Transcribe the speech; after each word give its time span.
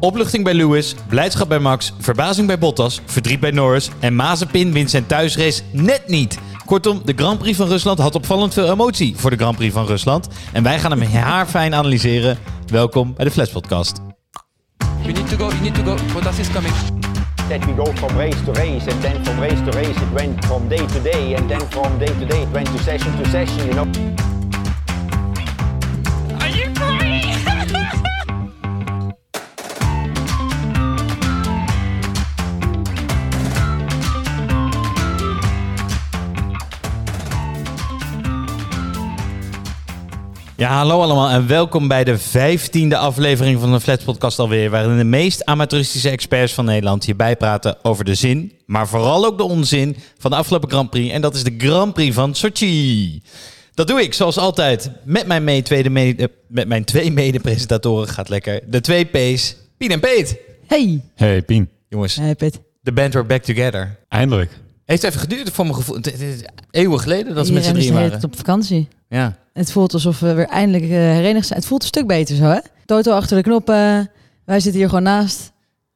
Opluchting 0.00 0.44
bij 0.44 0.54
Lewis, 0.54 0.94
blijdschap 1.08 1.48
bij 1.48 1.58
Max, 1.58 1.92
verbazing 1.98 2.46
bij 2.46 2.58
Bottas, 2.58 3.00
verdriet 3.06 3.40
bij 3.40 3.50
Norris 3.50 3.90
en 4.00 4.16
Mazepin 4.16 4.72
wint 4.72 4.90
zijn 4.90 5.06
thuisrace 5.06 5.62
net 5.72 6.08
niet. 6.08 6.38
Kortom, 6.64 7.00
de 7.04 7.12
Grand 7.16 7.38
Prix 7.38 7.56
van 7.56 7.68
Rusland 7.68 7.98
had 7.98 8.14
opvallend 8.14 8.54
veel 8.54 8.70
emotie 8.70 9.16
voor 9.16 9.30
de 9.30 9.36
Grand 9.36 9.56
Prix 9.56 9.74
van 9.74 9.86
Rusland. 9.86 10.28
En 10.52 10.62
wij 10.62 10.78
gaan 10.78 10.90
hem 10.90 11.02
haarfijn 11.02 11.74
analyseren. 11.74 12.38
Welkom 12.66 13.14
bij 13.14 13.24
de 13.24 13.30
Flash 13.30 13.50
Podcast. 13.50 14.00
You 15.02 15.12
need 15.12 15.28
to 15.28 15.36
go, 15.36 15.48
you 15.48 15.60
need 15.60 15.74
to 15.74 15.82
go. 15.82 15.96
Bottas 16.12 16.38
is 16.38 16.50
coming. 16.50 16.74
that 17.48 17.64
we 17.66 17.72
go 17.74 17.84
from 17.92 18.16
race 18.18 18.40
to 18.44 18.52
race 18.52 18.88
and 18.88 19.02
then 19.02 19.24
from 19.24 19.38
race 19.38 19.60
to 19.60 19.70
race 19.70 19.96
it 20.02 20.12
went 20.12 20.44
from 20.46 20.68
day 20.68 20.84
to 20.84 21.00
day 21.00 21.34
and 21.34 21.48
then 21.48 21.60
from 21.70 21.96
day 21.98 22.06
to 22.06 22.26
day 22.26 22.42
it 22.42 22.48
went 22.52 22.66
to 22.66 22.78
session 22.78 23.16
to 23.18 23.24
session 23.30 23.66
you 23.68 23.74
know 23.74 24.25
Ja, 40.56 40.76
hallo 40.76 41.00
allemaal 41.00 41.28
en 41.30 41.46
welkom 41.46 41.88
bij 41.88 42.04
de 42.04 42.18
vijftiende 42.18 42.96
aflevering 42.96 43.60
van 43.60 43.72
de 43.72 43.80
Flats 43.80 44.04
Podcast 44.04 44.38
alweer. 44.38 44.70
Waarin 44.70 44.96
de 44.98 45.04
meest 45.04 45.44
amateuristische 45.44 46.08
experts 46.10 46.52
van 46.54 46.64
Nederland 46.64 47.04
hier 47.04 47.16
bijpraten 47.16 47.84
over 47.84 48.04
de 48.04 48.14
zin, 48.14 48.52
maar 48.66 48.88
vooral 48.88 49.26
ook 49.26 49.36
de 49.38 49.44
onzin 49.44 49.96
van 50.18 50.30
de 50.30 50.36
afgelopen 50.36 50.68
Grand 50.70 50.90
Prix. 50.90 51.12
En 51.12 51.20
dat 51.20 51.34
is 51.34 51.44
de 51.44 51.54
Grand 51.58 51.94
Prix 51.94 52.14
van 52.14 52.34
Sochi. 52.34 53.22
Dat 53.74 53.86
doe 53.86 54.02
ik 54.02 54.14
zoals 54.14 54.38
altijd 54.38 54.90
met 55.04 55.26
mijn, 55.26 55.44
mee, 55.44 55.62
tweede 55.62 55.90
mede, 55.90 56.30
met 56.48 56.68
mijn 56.68 56.84
twee 56.84 57.12
mede-presentatoren. 57.12 58.08
Gaat 58.08 58.28
lekker. 58.28 58.60
De 58.66 58.80
twee 58.80 59.04
P's, 59.04 59.56
Pien 59.78 59.90
en 59.90 60.00
Peet. 60.00 60.36
Hey. 60.66 61.00
Hey 61.14 61.42
Pien, 61.42 61.68
Jongens, 61.88 62.14
Hey 62.16 62.34
Pit. 62.34 62.60
de 62.80 62.92
band 62.92 63.12
were 63.12 63.26
back 63.26 63.42
together. 63.42 63.98
eindelijk. 64.08 64.50
Heeft 64.86 65.02
even 65.02 65.20
geduurd 65.20 65.50
voor 65.50 65.64
mijn 65.64 65.76
gevoel. 65.76 65.96
Het 65.96 66.06
het 66.06 66.44
eeuwen 66.70 67.00
geleden 67.00 67.34
dat 67.34 67.46
ze 67.46 67.52
met 67.52 67.64
z'n 67.64 67.72
drieën 67.72 67.94
waren. 67.94 68.24
op 68.24 68.36
vakantie. 68.36 68.88
Ja. 69.08 69.36
Het 69.52 69.72
voelt 69.72 69.92
alsof 69.92 70.20
we 70.20 70.32
weer 70.32 70.46
eindelijk 70.48 70.84
eh, 70.84 70.90
herenigd 70.90 71.46
zijn. 71.46 71.58
Het 71.58 71.68
voelt 71.68 71.82
een 71.82 71.88
stuk 71.88 72.06
beter 72.06 72.36
zo, 72.36 72.44
hè? 72.44 72.58
Toto 72.84 73.12
achter 73.12 73.36
de 73.36 73.42
knoppen. 73.42 74.10
Wij 74.44 74.60
zitten 74.60 74.80
hier 74.80 74.88
gewoon 74.88 75.04
naast. 75.04 75.52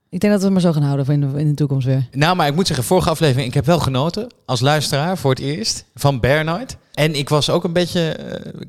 Ik 0.09 0.21
denk 0.21 0.33
dat 0.33 0.43
we 0.43 0.45
het 0.45 0.55
maar 0.55 0.73
zo 0.73 0.73
gaan 0.73 0.83
houden 0.83 1.05
voor 1.05 1.15
in 1.15 1.21
de, 1.21 1.39
in 1.39 1.49
de 1.49 1.55
toekomst 1.55 1.87
weer. 1.87 2.09
Nou, 2.13 2.37
maar 2.37 2.47
ik 2.47 2.55
moet 2.55 2.67
zeggen, 2.67 2.85
vorige 2.85 3.11
aflevering, 3.11 3.49
ik 3.49 3.55
heb 3.55 3.67
wel 3.67 3.79
genoten 3.79 4.27
als 4.45 4.61
luisteraar 4.61 5.19
voor 5.19 5.31
het 5.31 5.39
eerst 5.39 5.85
van 5.95 6.21
Bernard. 6.21 6.77
En 6.93 7.15
ik 7.15 7.29
was 7.29 7.51
ook 7.51 7.65
een 7.65 7.73
beetje, 7.73 8.09
eh, 8.09 8.61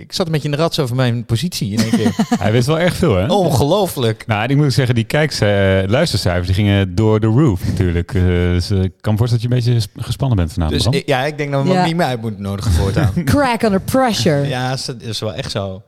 ik, 0.00 0.12
zat 0.12 0.26
een 0.26 0.32
beetje 0.32 0.48
in 0.48 0.54
de 0.54 0.60
rats 0.60 0.78
over 0.78 0.96
mijn 0.96 1.24
positie 1.24 1.72
in 1.72 1.78
één 1.78 1.90
keer. 1.90 2.14
Hij 2.38 2.52
wist 2.52 2.66
wel 2.66 2.78
erg 2.78 2.94
veel, 2.94 3.16
hè? 3.16 3.26
Ongelooflijk. 3.26 4.26
Nou, 4.26 4.48
ik 4.50 4.56
moet 4.56 4.72
zeggen, 4.72 4.94
die 4.94 5.04
kijks, 5.04 5.40
eh, 5.40 5.48
luistercijfers 5.86 6.46
die 6.46 6.54
gingen 6.54 6.94
door 6.94 7.20
de 7.20 7.26
roof 7.26 7.64
natuurlijk. 7.66 8.12
Dus 8.12 8.70
eh, 8.70 8.82
ik 8.82 8.92
kan 9.00 9.12
me 9.12 9.18
voorstellen 9.18 9.30
dat 9.50 9.60
je 9.64 9.70
een 9.70 9.74
beetje 9.74 9.90
ges- 9.94 10.04
gespannen 10.06 10.36
bent 10.36 10.52
vanavond. 10.52 10.92
Dus 10.92 11.02
ja, 11.06 11.24
ik 11.24 11.38
denk 11.38 11.52
dat 11.52 11.62
we 11.62 11.68
hem 11.68 11.76
Ja. 11.78 11.84
niet 11.84 11.96
meer 11.96 12.06
uit 12.06 12.20
moeten 12.20 12.42
nodigen 12.42 12.72
voortaan. 12.72 13.12
Crack 13.24 13.62
under 13.62 13.80
pressure. 13.80 14.46
ja, 14.48 14.70
dat 14.86 14.96
is 14.98 15.18
wel 15.20 15.34
echt 15.34 15.50
zo. 15.50 15.82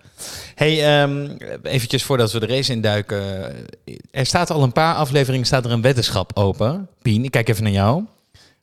Hey, 0.55 1.03
ehm, 1.03 1.29
eventjes 1.63 2.03
voordat 2.03 2.33
we 2.33 2.41
de 2.41 2.47
race 2.47 2.73
induiken. 2.73 3.23
Er 4.11 4.27
staat 4.27 4.51
al 4.51 4.63
een 4.63 4.73
paar 4.73 4.95
afleveringen 4.95 5.47
staat 5.47 5.65
er 5.65 5.71
een 5.71 5.83
weddenschap 5.83 6.31
open. 6.35 6.89
Pien, 7.03 7.25
ik 7.25 7.31
kijk 7.31 7.49
even 7.49 7.63
naar 7.63 7.73
jou. 7.73 8.05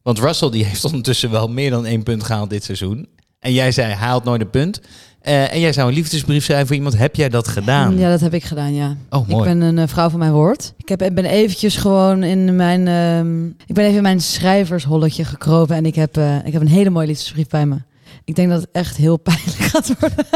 Want 0.02 0.20
Russell 0.20 0.50
die 0.50 0.66
heeft 0.66 0.86
ondertussen 0.86 1.32
wel 1.32 1.48
meer 1.48 1.70
dan 1.70 1.86
één 1.86 2.04
punt 2.04 2.24
gehaald 2.24 2.50
dit 2.50 2.64
seizoen. 2.64 3.08
En 3.40 3.54
jij 3.54 3.72
zei, 3.72 3.88
hij 3.88 3.96
haalt 3.96 4.24
nooit 4.24 4.42
een 4.42 4.50
punt. 4.50 4.82
Eh, 5.22 5.54
en 5.54 5.60
jij 5.60 5.74
zou 5.74 5.88
een 5.88 5.94
liefdesbrief 5.94 6.44
schrijven 6.44 6.68
voor 6.68 6.76
iemand. 6.76 6.98
Heb 6.98 7.16
jij 7.16 7.30
dat 7.30 7.48
gedaan? 7.48 7.98
Ja, 7.98 8.10
dat 8.10 8.20
heb 8.20 8.34
ik 8.34 8.44
gedaan, 8.44 8.74
ja. 8.74 8.96
Oh, 9.10 9.28
mooi. 9.28 9.50
Ik 9.50 9.58
ben 9.58 9.68
een 9.68 9.78
eh, 9.78 9.88
vrouw 9.88 10.10
van 10.10 10.20
mijn 10.20 10.32
woord. 10.32 10.74
Ik, 10.78 10.90
heb, 10.90 11.02
ik 11.02 11.16
ben 11.16 11.26
eventjes 11.26 11.76
gewoon 11.76 12.24
in 12.24 12.56
mijn... 12.56 12.88
ehm, 12.88 13.46
ik 13.46 13.74
ben 13.74 13.84
even 13.84 13.98
in 13.98 14.02
mijn 14.02 14.22
schrijversholletje 14.22 15.26
gekropen. 15.26 15.76
En 15.76 15.86
ik 15.86 15.96
heb, 15.96 16.18
eh, 16.18 16.46
ik 16.46 16.54
heb 16.54 16.62
een 16.62 16.68
hele 16.68 16.90
mooie 16.90 17.08
liefdesbrief 17.08 17.48
bij 17.48 17.66
me. 17.66 17.76
Ik 18.26 18.36
denk 18.36 18.50
dat 18.50 18.62
het 18.62 18.70
echt 18.72 18.98
heel 18.98 19.18
pijnlijk 19.30 19.58
gaat 19.58 19.94
worden. 20.00 20.26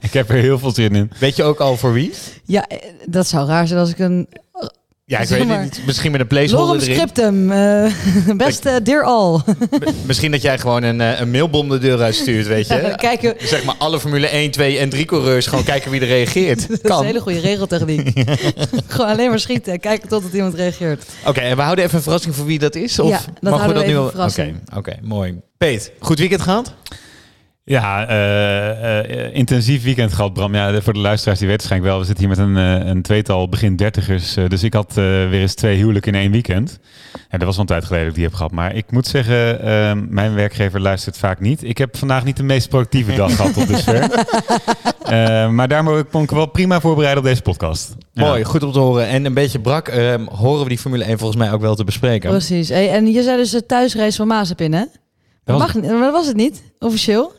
Ik 0.00 0.12
heb 0.12 0.28
er 0.28 0.36
heel 0.36 0.58
veel 0.58 0.70
zin 0.70 0.94
in. 0.94 1.10
Weet 1.18 1.36
je 1.36 1.42
ook 1.42 1.58
al 1.58 1.76
voor 1.76 1.92
wie? 1.92 2.12
Ja, 2.44 2.68
dat 3.06 3.26
zou 3.26 3.46
raar 3.46 3.66
zijn 3.66 3.80
als 3.80 3.90
ik 3.90 3.98
een... 3.98 4.28
Ja, 5.08 5.18
ik 5.18 5.26
Zeg 5.26 5.38
weet 5.38 5.48
het 5.48 5.60
niet. 5.62 5.80
Misschien 5.86 6.10
met 6.10 6.20
een 6.20 6.26
placeholder 6.26 6.76
Lorem 6.76 6.94
scriptum. 6.94 7.50
eh 7.52 7.92
beste 8.36 8.80
dear 8.82 9.02
all. 9.04 9.40
Misschien 10.06 10.30
dat 10.30 10.42
jij 10.42 10.58
gewoon 10.58 10.82
een, 10.82 11.00
eh, 11.00 11.20
een 11.20 11.30
mailbom 11.30 11.68
de 11.68 11.78
deur 11.78 12.00
uitstuurt, 12.02 12.46
weet 12.46 12.66
je. 12.68 12.92
Kijken, 12.96 13.34
Zeg 13.38 13.64
maar 13.64 13.74
alle 13.78 14.00
Formule 14.00 14.26
1, 14.26 14.50
2 14.50 14.78
en 14.78 14.88
3 14.88 15.04
coureurs 15.04 15.46
gewoon 15.46 15.64
kijken 15.64 15.90
wie 15.90 16.00
er 16.00 16.06
reageert. 16.06 16.60
Dat 16.68 16.70
is 16.82 16.88
Kan. 16.90 16.98
een 17.00 17.04
hele 17.06 17.20
goede 17.20 17.38
regeltechniek. 17.40 18.24
Gewoon 18.86 19.10
alleen 19.10 19.28
maar 19.28 19.38
schieten 19.40 19.72
en 19.72 19.80
kijken 19.80 20.08
totdat 20.08 20.32
iemand 20.32 20.54
reageert. 20.54 21.04
Oké, 21.26 21.40
en 21.40 21.56
we 21.56 21.62
houden 21.62 21.84
even 21.84 21.96
een 21.96 22.02
verrassing 22.02 22.34
voor 22.34 22.46
wie 22.46 22.58
dat 22.58 22.74
is? 22.74 22.98
Of 22.98 23.08
Ja, 23.10 23.20
dat 23.40 23.42
mogen 23.42 23.58
houden 23.58 23.82
we 23.82 23.88
nu 23.88 23.88
even 23.88 23.98
al? 24.00 24.04
een 24.06 24.10
verrassing. 24.10 24.56
Oké, 24.76 24.78
oké, 24.78 24.98
mooi. 25.02 25.40
Peet, 25.58 25.92
goed 25.98 26.18
weekend 26.18 26.40
gehad? 26.42 26.74
Ja, 27.68 28.06
eh, 28.06 28.98
eh, 29.26 29.34
intensief 29.34 29.82
weekend 29.82 30.12
gehad, 30.12 30.32
Bram. 30.32 30.54
Ja, 30.54 30.80
voor 30.80 30.92
de 30.92 30.98
luisteraars 30.98 31.38
die 31.38 31.48
weten 31.48 31.68
waarschijnlijk 31.68 31.90
wel. 31.92 32.00
We 32.00 32.06
zitten 32.06 32.26
hier 32.26 32.36
met 32.36 32.46
een, 32.66 32.80
eh, 32.82 32.88
een 32.88 33.02
tweetal 33.02 33.48
begin 33.48 33.76
dertigers. 33.76 34.36
eh, 34.36 34.48
dus 34.48 34.62
ik 34.62 34.72
had 34.74 34.88
eh, 34.90 34.94
weer 35.04 35.40
eens 35.40 35.54
twee 35.54 35.76
huwelijken 35.76 36.12
in 36.14 36.20
één 36.20 36.30
weekend. 36.30 36.78
Ja, 37.30 37.38
dat 37.38 37.42
was 37.46 37.54
al 37.54 37.60
een 37.60 37.66
tijd 37.66 37.84
geleden 37.84 38.04
dat 38.06 38.16
ik 38.16 38.20
die 38.20 38.28
heb 38.28 38.34
gehad. 38.36 38.52
Maar 38.52 38.74
ik 38.74 38.90
moet 38.90 39.06
zeggen, 39.06 39.60
eh, 39.62 39.92
mijn 40.08 40.34
werkgever 40.34 40.80
luistert 40.80 41.18
vaak 41.18 41.40
niet. 41.40 41.62
Ik 41.64 41.78
heb 41.78 41.96
vandaag 41.96 42.24
niet 42.24 42.36
de 42.36 42.42
meest 42.42 42.68
productieve 42.68 43.14
dag 43.14 43.36
gehad 43.36 43.54
tot 43.54 43.68
dusver. 43.68 44.08
Eh, 45.08 45.48
maar 45.50 45.68
daarom 45.68 46.08
kon 46.10 46.22
ik 46.22 46.30
wel 46.30 46.46
prima 46.46 46.80
voorbereiden 46.80 47.22
op 47.22 47.28
deze 47.28 47.42
podcast. 47.42 47.94
Ja. 48.12 48.26
Mooi, 48.26 48.44
goed 48.44 48.62
om 48.62 48.72
te 48.72 48.78
horen. 48.78 49.06
En 49.06 49.24
een 49.24 49.34
beetje 49.34 49.60
brak 49.60 49.88
ehm, 49.88 50.26
horen 50.26 50.62
we 50.62 50.68
die 50.68 50.78
Formule 50.78 51.04
1 51.04 51.18
volgens 51.18 51.38
mij 51.38 51.52
ook 51.52 51.60
wel 51.60 51.74
te 51.74 51.84
bespreken. 51.84 52.30
Precies. 52.30 52.68
Hey, 52.68 52.90
en 52.90 53.06
je 53.12 53.22
zei 53.22 53.36
dus 53.36 53.50
de 53.50 53.66
thuisrace 53.66 54.16
van 54.16 54.26
Mazepin, 54.26 54.72
hè? 54.72 54.84
Dat 55.44 55.58
mag, 55.58 55.74
maar 55.74 55.82
dat 55.98 56.12
was 56.12 56.26
het 56.26 56.36
niet, 56.36 56.62
officieel. 56.78 57.32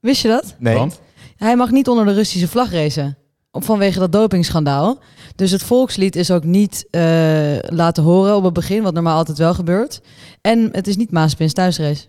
Wist 0.00 0.22
je 0.22 0.28
dat? 0.28 0.54
Nee. 0.58 0.74
Want? 0.74 1.00
Hij 1.36 1.56
mag 1.56 1.70
niet 1.70 1.88
onder 1.88 2.04
de 2.04 2.12
Russische 2.12 2.48
vlag 2.48 2.72
racen. 2.72 3.16
Vanwege 3.52 3.98
dat 3.98 4.12
dopingschandaal. 4.12 4.98
Dus 5.36 5.50
het 5.50 5.62
volkslied 5.62 6.16
is 6.16 6.30
ook 6.30 6.44
niet 6.44 6.86
eh, 6.90 7.02
laten 7.60 8.02
horen 8.02 8.36
op 8.36 8.44
het 8.44 8.52
begin, 8.52 8.82
wat 8.82 8.94
normaal 8.94 9.16
altijd 9.16 9.38
wel 9.38 9.54
gebeurt. 9.54 10.00
En 10.40 10.68
het 10.72 10.86
is 10.86 10.96
niet 10.96 11.10
Mazepin's 11.10 11.52
thuisrace. 11.52 12.06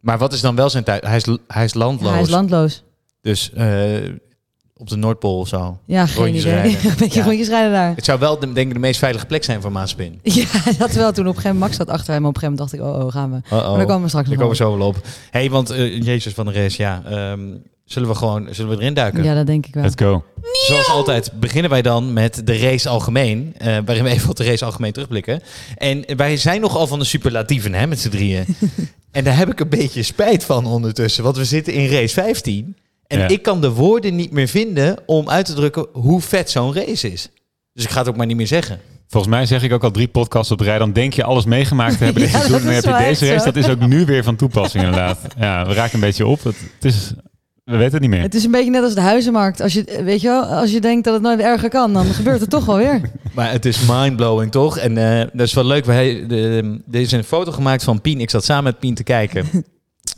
Maar 0.00 0.18
wat 0.18 0.32
is 0.32 0.40
dan 0.40 0.54
wel 0.54 0.70
zijn 0.70 0.84
tijd? 0.84 1.04
Hij 1.04 1.16
is, 1.16 1.26
hij 1.46 1.64
is 1.64 1.74
landloos. 1.74 2.12
hij 2.12 2.20
is 2.22 2.28
landloos. 2.28 2.82
Dus 3.20 3.52
eh, 3.52 3.98
op 4.80 4.88
de 4.88 4.96
Noordpool 4.96 5.38
of 5.38 5.48
zo. 5.48 5.78
Ja, 5.86 6.06
geen 6.06 6.22
Rondjes 6.24 6.42
idee. 6.44 6.54
rijden. 6.54 6.80
Een 6.90 6.96
beetje 6.98 7.18
Ja. 7.20 7.24
rondjes 7.26 7.48
rijden 7.48 7.72
daar. 7.72 7.94
Het 7.94 8.04
zou 8.04 8.18
wel 8.18 8.38
de, 8.38 8.52
denk 8.52 8.66
ik 8.68 8.72
de 8.74 8.78
meest 8.80 8.98
veilige 8.98 9.26
plek 9.26 9.44
zijn 9.44 9.60
voor 9.60 9.72
Maaspin. 9.72 10.18
Ja, 10.22 10.46
dat 10.78 10.92
wel. 10.92 11.12
Toen 11.12 11.26
op 11.28 11.36
een 11.36 11.40
gegeven 11.40 11.42
moment 11.42 11.58
Max 11.58 11.76
zat 11.76 11.88
achter 11.88 12.12
hem. 12.14 12.26
Op 12.26 12.34
een 12.34 12.40
gegeven 12.40 12.64
moment 12.66 12.80
dacht 12.80 12.94
ik, 12.94 12.98
oh, 13.00 13.04
oh 13.06 13.12
gaan 13.12 13.30
we. 13.30 13.40
Maar 13.50 13.76
daar 13.78 13.86
komen 13.86 14.02
we 14.02 14.08
straks 14.08 14.28
Daar 14.28 14.38
nog 14.38 14.46
komen 14.48 14.48
we 14.48 14.54
zo 14.64 14.76
wel 14.78 14.86
op. 14.86 14.96
hey, 15.30 15.50
want 15.50 15.70
eh, 15.70 16.02
Jezus 16.02 16.32
van 16.34 16.46
de 16.46 16.52
race, 16.52 16.82
ja. 16.82 17.02
ehm, 17.04 17.40
zullen 17.84 18.08
we 18.08 18.14
gewoon 18.14 18.48
zullen 18.50 18.70
we 18.76 18.82
erin 18.82 18.94
duiken? 18.94 19.24
Ja, 19.24 19.34
dat 19.34 19.46
denk 19.46 19.66
ik 19.66 19.74
wel. 19.74 19.82
Let's 19.82 20.02
go. 20.02 20.24
Zoals 20.66 20.88
altijd 20.88 21.30
beginnen 21.40 21.70
wij 21.70 21.82
dan 21.82 22.12
met 22.12 22.42
de 22.46 22.58
race 22.58 22.88
algemeen. 22.88 23.54
eh, 23.58 23.78
waarin 23.84 24.04
we 24.04 24.10
even 24.10 24.30
op 24.30 24.36
de 24.36 24.44
race 24.44 24.64
algemeen 24.64 24.92
terugblikken. 24.92 25.40
En 25.76 26.04
wij 26.16 26.36
zijn 26.36 26.60
nogal 26.60 26.86
van 26.86 26.98
de 26.98 27.04
superlatieven 27.04 27.74
hè, 27.74 27.86
met 27.86 28.00
z'n 28.00 28.08
drieën. 28.08 28.44
en 29.12 29.24
daar 29.24 29.36
heb 29.36 29.50
ik 29.50 29.60
een 29.60 29.68
beetje 29.68 30.02
spijt 30.02 30.44
van 30.44 30.66
ondertussen. 30.66 31.24
Want 31.24 31.36
we 31.36 31.44
zitten 31.44 31.72
in 31.72 31.88
race 31.90 32.14
15. 32.14 32.76
En 33.10 33.18
Ja. 33.18 33.28
ik 33.28 33.42
kan 33.42 33.60
de 33.60 33.70
woorden 33.70 34.16
niet 34.16 34.30
meer 34.30 34.48
vinden 34.48 34.96
om 35.06 35.28
uit 35.28 35.46
te 35.46 35.54
drukken 35.54 35.86
hoe 35.92 36.20
vet 36.20 36.50
zo'n 36.50 36.74
race 36.74 37.12
is. 37.12 37.28
Dus 37.72 37.84
ik 37.84 37.90
ga 37.90 37.98
het 37.98 38.08
ook 38.08 38.16
maar 38.16 38.26
niet 38.26 38.36
meer 38.36 38.46
zeggen. 38.46 38.80
Volgens 39.08 39.32
mij 39.32 39.46
zeg 39.46 39.62
ik 39.62 39.72
ook 39.72 39.84
al 39.84 39.90
drie 39.90 40.08
podcasts 40.08 40.52
op 40.52 40.60
rij. 40.60 40.78
Dan 40.78 40.92
denk 40.92 41.12
je 41.12 41.24
alles 41.24 41.44
meegemaakt 41.44 41.98
te 41.98 42.04
hebben 42.04 42.22
dit 42.22 42.30
Ja, 42.32 42.38
seizoen. 42.38 42.56
dat 42.56 42.66
Dan 42.66 42.74
heb 42.74 42.84
je 42.84 43.04
deze 43.08 43.26
race. 43.26 43.38
zo. 43.38 43.44
Dat 43.44 43.56
is 43.56 43.68
ook 43.68 43.80
nu 43.86 44.04
weer 44.04 44.24
van 44.24 44.36
toepassing 44.36 44.84
inderdaad. 44.84 45.18
Ja, 45.38 45.66
we 45.66 45.72
raken 45.74 45.94
een 45.94 46.00
beetje 46.00 46.26
op. 46.26 46.42
Het, 46.44 46.56
het 46.74 46.84
is, 46.84 47.12
we 47.64 47.76
weten 47.76 47.92
het 47.92 48.00
niet 48.00 48.10
meer. 48.10 48.20
Het 48.22 48.34
is 48.34 48.44
een 48.44 48.50
beetje 48.50 48.70
net 48.70 48.82
als 48.82 48.94
de 48.94 49.00
huizenmarkt. 49.00 49.60
Als 49.60 49.72
je, 49.72 50.00
weet 50.04 50.20
je 50.20 50.28
wel, 50.28 50.42
als 50.44 50.70
je 50.72 50.80
denkt 50.80 51.04
dat 51.04 51.14
het 51.14 51.22
nooit 51.22 51.40
erger 51.40 51.68
kan, 51.68 51.92
dan 51.92 52.04
gebeurt 52.06 52.40
het 52.40 52.50
toch 52.50 52.64
wel 52.64 52.76
weer. 52.76 53.00
Maar 53.34 53.50
het 53.50 53.64
is 53.64 53.78
mindblowing, 53.86 54.50
toch? 54.50 54.78
En 54.78 54.96
eh, 55.20 55.26
dat 55.32 55.46
is 55.46 55.52
wel 55.54 55.64
leuk. 55.64 55.84
Wij, 55.84 56.26
de, 56.26 56.80
er 56.92 57.00
is 57.00 57.12
een 57.12 57.24
foto 57.24 57.52
gemaakt 57.52 57.84
van 57.84 58.00
Pien. 58.00 58.20
Ik 58.20 58.30
zat 58.30 58.44
samen 58.44 58.64
met 58.64 58.78
Pien 58.78 58.94
te 58.94 59.02
kijken. 59.02 59.46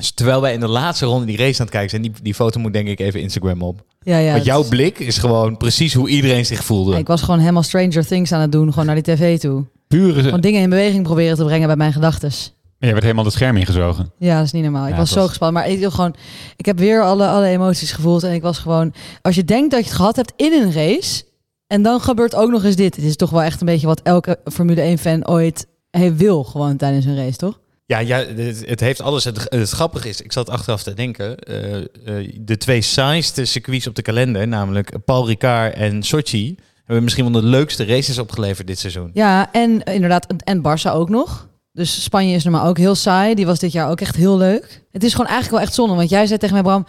Dus 0.02 0.10
terwijl 0.10 0.40
wij 0.40 0.52
in 0.52 0.60
de 0.60 0.68
laatste 0.68 1.06
ronde 1.06 1.26
die 1.26 1.36
race 1.36 1.58
aan 1.60 1.66
het 1.66 1.70
kijken 1.70 1.90
zijn. 1.90 2.02
Die, 2.02 2.12
die 2.22 2.34
foto 2.34 2.60
moet 2.60 2.72
denk 2.72 2.88
ik 2.88 3.00
even 3.00 3.20
Instagram 3.20 3.62
op. 3.62 3.84
Ja, 4.00 4.18
ja. 4.18 4.32
Want 4.32 4.44
jouw 4.44 4.60
is- 4.62 4.68
blik 4.68 4.98
is 4.98 5.18
gewoon 5.18 5.56
precies 5.56 5.94
hoe 5.94 6.08
iedereen 6.08 6.46
zich 6.46 6.64
voelde. 6.64 6.96
Ik 6.98 7.06
was 7.06 7.22
gewoon 7.22 7.40
helemaal 7.40 7.62
Stranger 7.62 8.06
Things 8.06 8.32
aan 8.32 8.40
het 8.40 8.52
doen, 8.52 8.68
gewoon 8.70 8.86
naar 8.86 8.94
die 9.02 9.14
tv 9.14 9.38
toe. 9.38 9.64
Pure... 9.88 10.22
Gewoon 10.22 10.40
dingen 10.40 10.60
in 10.60 10.70
beweging 10.70 11.02
proberen 11.02 11.36
te 11.36 11.44
brengen 11.44 11.66
bij 11.66 11.76
mijn 11.76 11.92
gedachten. 11.92 12.30
Je 12.78 12.90
werd 12.92 13.02
helemaal 13.02 13.24
het 13.24 13.32
scherm 13.32 13.56
ingezogen. 13.56 14.12
Ja, 14.18 14.36
dat 14.36 14.44
is 14.44 14.52
niet 14.52 14.62
normaal. 14.62 14.84
Ik 14.86 14.90
Ja, 14.92 14.96
was 14.96 15.10
zo 15.10 15.26
gespannen. 15.26 15.62
Maar 15.62 15.70
ik, 15.70 15.78
wil 15.78 15.90
gewoon, 15.90 16.14
ik 16.56 16.66
heb 16.66 16.78
weer 16.78 17.02
alle, 17.02 17.26
alle 17.26 17.46
emoties 17.46 17.92
gevoeld. 17.92 18.22
En 18.22 18.32
ik 18.32 18.42
was 18.42 18.58
gewoon... 18.58 18.94
Als 19.22 19.34
je 19.34 19.44
denkt 19.44 19.70
dat 19.70 19.80
je 19.80 19.86
het 19.86 19.96
gehad 19.96 20.16
hebt 20.16 20.32
in 20.36 20.52
een 20.52 20.72
race... 20.72 21.24
en 21.66 21.82
dan 21.82 22.00
gebeurt 22.00 22.34
ook 22.34 22.50
nog 22.50 22.64
eens 22.64 22.76
dit. 22.76 22.96
Het 22.96 23.04
is 23.04 23.16
toch 23.16 23.30
wel 23.30 23.42
echt 23.42 23.60
een 23.60 23.66
beetje 23.66 23.86
wat 23.86 24.00
elke 24.02 24.38
Formule 24.44 24.96
1-fan 24.98 25.26
ooit 25.28 25.66
hij 25.90 26.16
wil 26.16 26.44
gewoon 26.44 26.76
tijdens 26.76 27.04
een 27.04 27.16
race, 27.16 27.36
toch? 27.36 27.60
Ja, 27.86 27.98
ja 27.98 28.24
het, 28.64 28.80
heeft 28.80 29.00
alles. 29.00 29.24
Het, 29.24 29.46
het 29.48 29.70
grappige 29.70 30.08
is, 30.08 30.20
ik 30.20 30.32
zat 30.32 30.50
achteraf 30.50 30.82
te 30.82 30.94
denken. 30.94 31.38
eh, 31.38 31.76
eh, 31.76 31.84
de 32.40 32.56
twee 32.56 32.82
saaiste 32.82 33.44
circuits 33.44 33.86
op 33.86 33.94
de 33.94 34.02
kalender, 34.02 34.48
namelijk 34.48 35.04
Paul 35.04 35.26
Ricard 35.26 35.74
en 35.74 36.02
Sochi, 36.02 36.56
Hebben 36.84 37.02
misschien 37.02 37.32
wel 37.32 37.40
de 37.40 37.48
leukste 37.48 37.84
races 37.84 38.18
opgeleverd 38.18 38.66
dit 38.66 38.78
seizoen. 38.78 39.10
Ja, 39.12 39.52
en 39.52 39.84
eh, 39.84 39.94
inderdaad, 39.94 40.26
en 40.44 40.62
Barça 40.62 40.92
ook 40.92 41.08
nog. 41.08 41.50
Dus 41.72 42.02
Spanje 42.02 42.34
is 42.34 42.44
normaal 42.44 42.66
ook 42.66 42.78
heel 42.78 42.94
saai. 42.94 43.34
Die 43.34 43.46
was 43.46 43.58
dit 43.58 43.72
jaar 43.72 43.90
ook 43.90 44.00
echt 44.00 44.16
heel 44.16 44.36
leuk. 44.36 44.82
Het 44.90 45.04
is 45.04 45.12
gewoon 45.12 45.26
eigenlijk 45.26 45.56
wel 45.56 45.66
echt 45.66 45.74
zonde. 45.74 45.94
Want 45.94 46.10
jij 46.10 46.26
zei 46.26 46.38
tegen 46.38 46.54
mij, 46.54 46.64
Bram, 46.64 46.86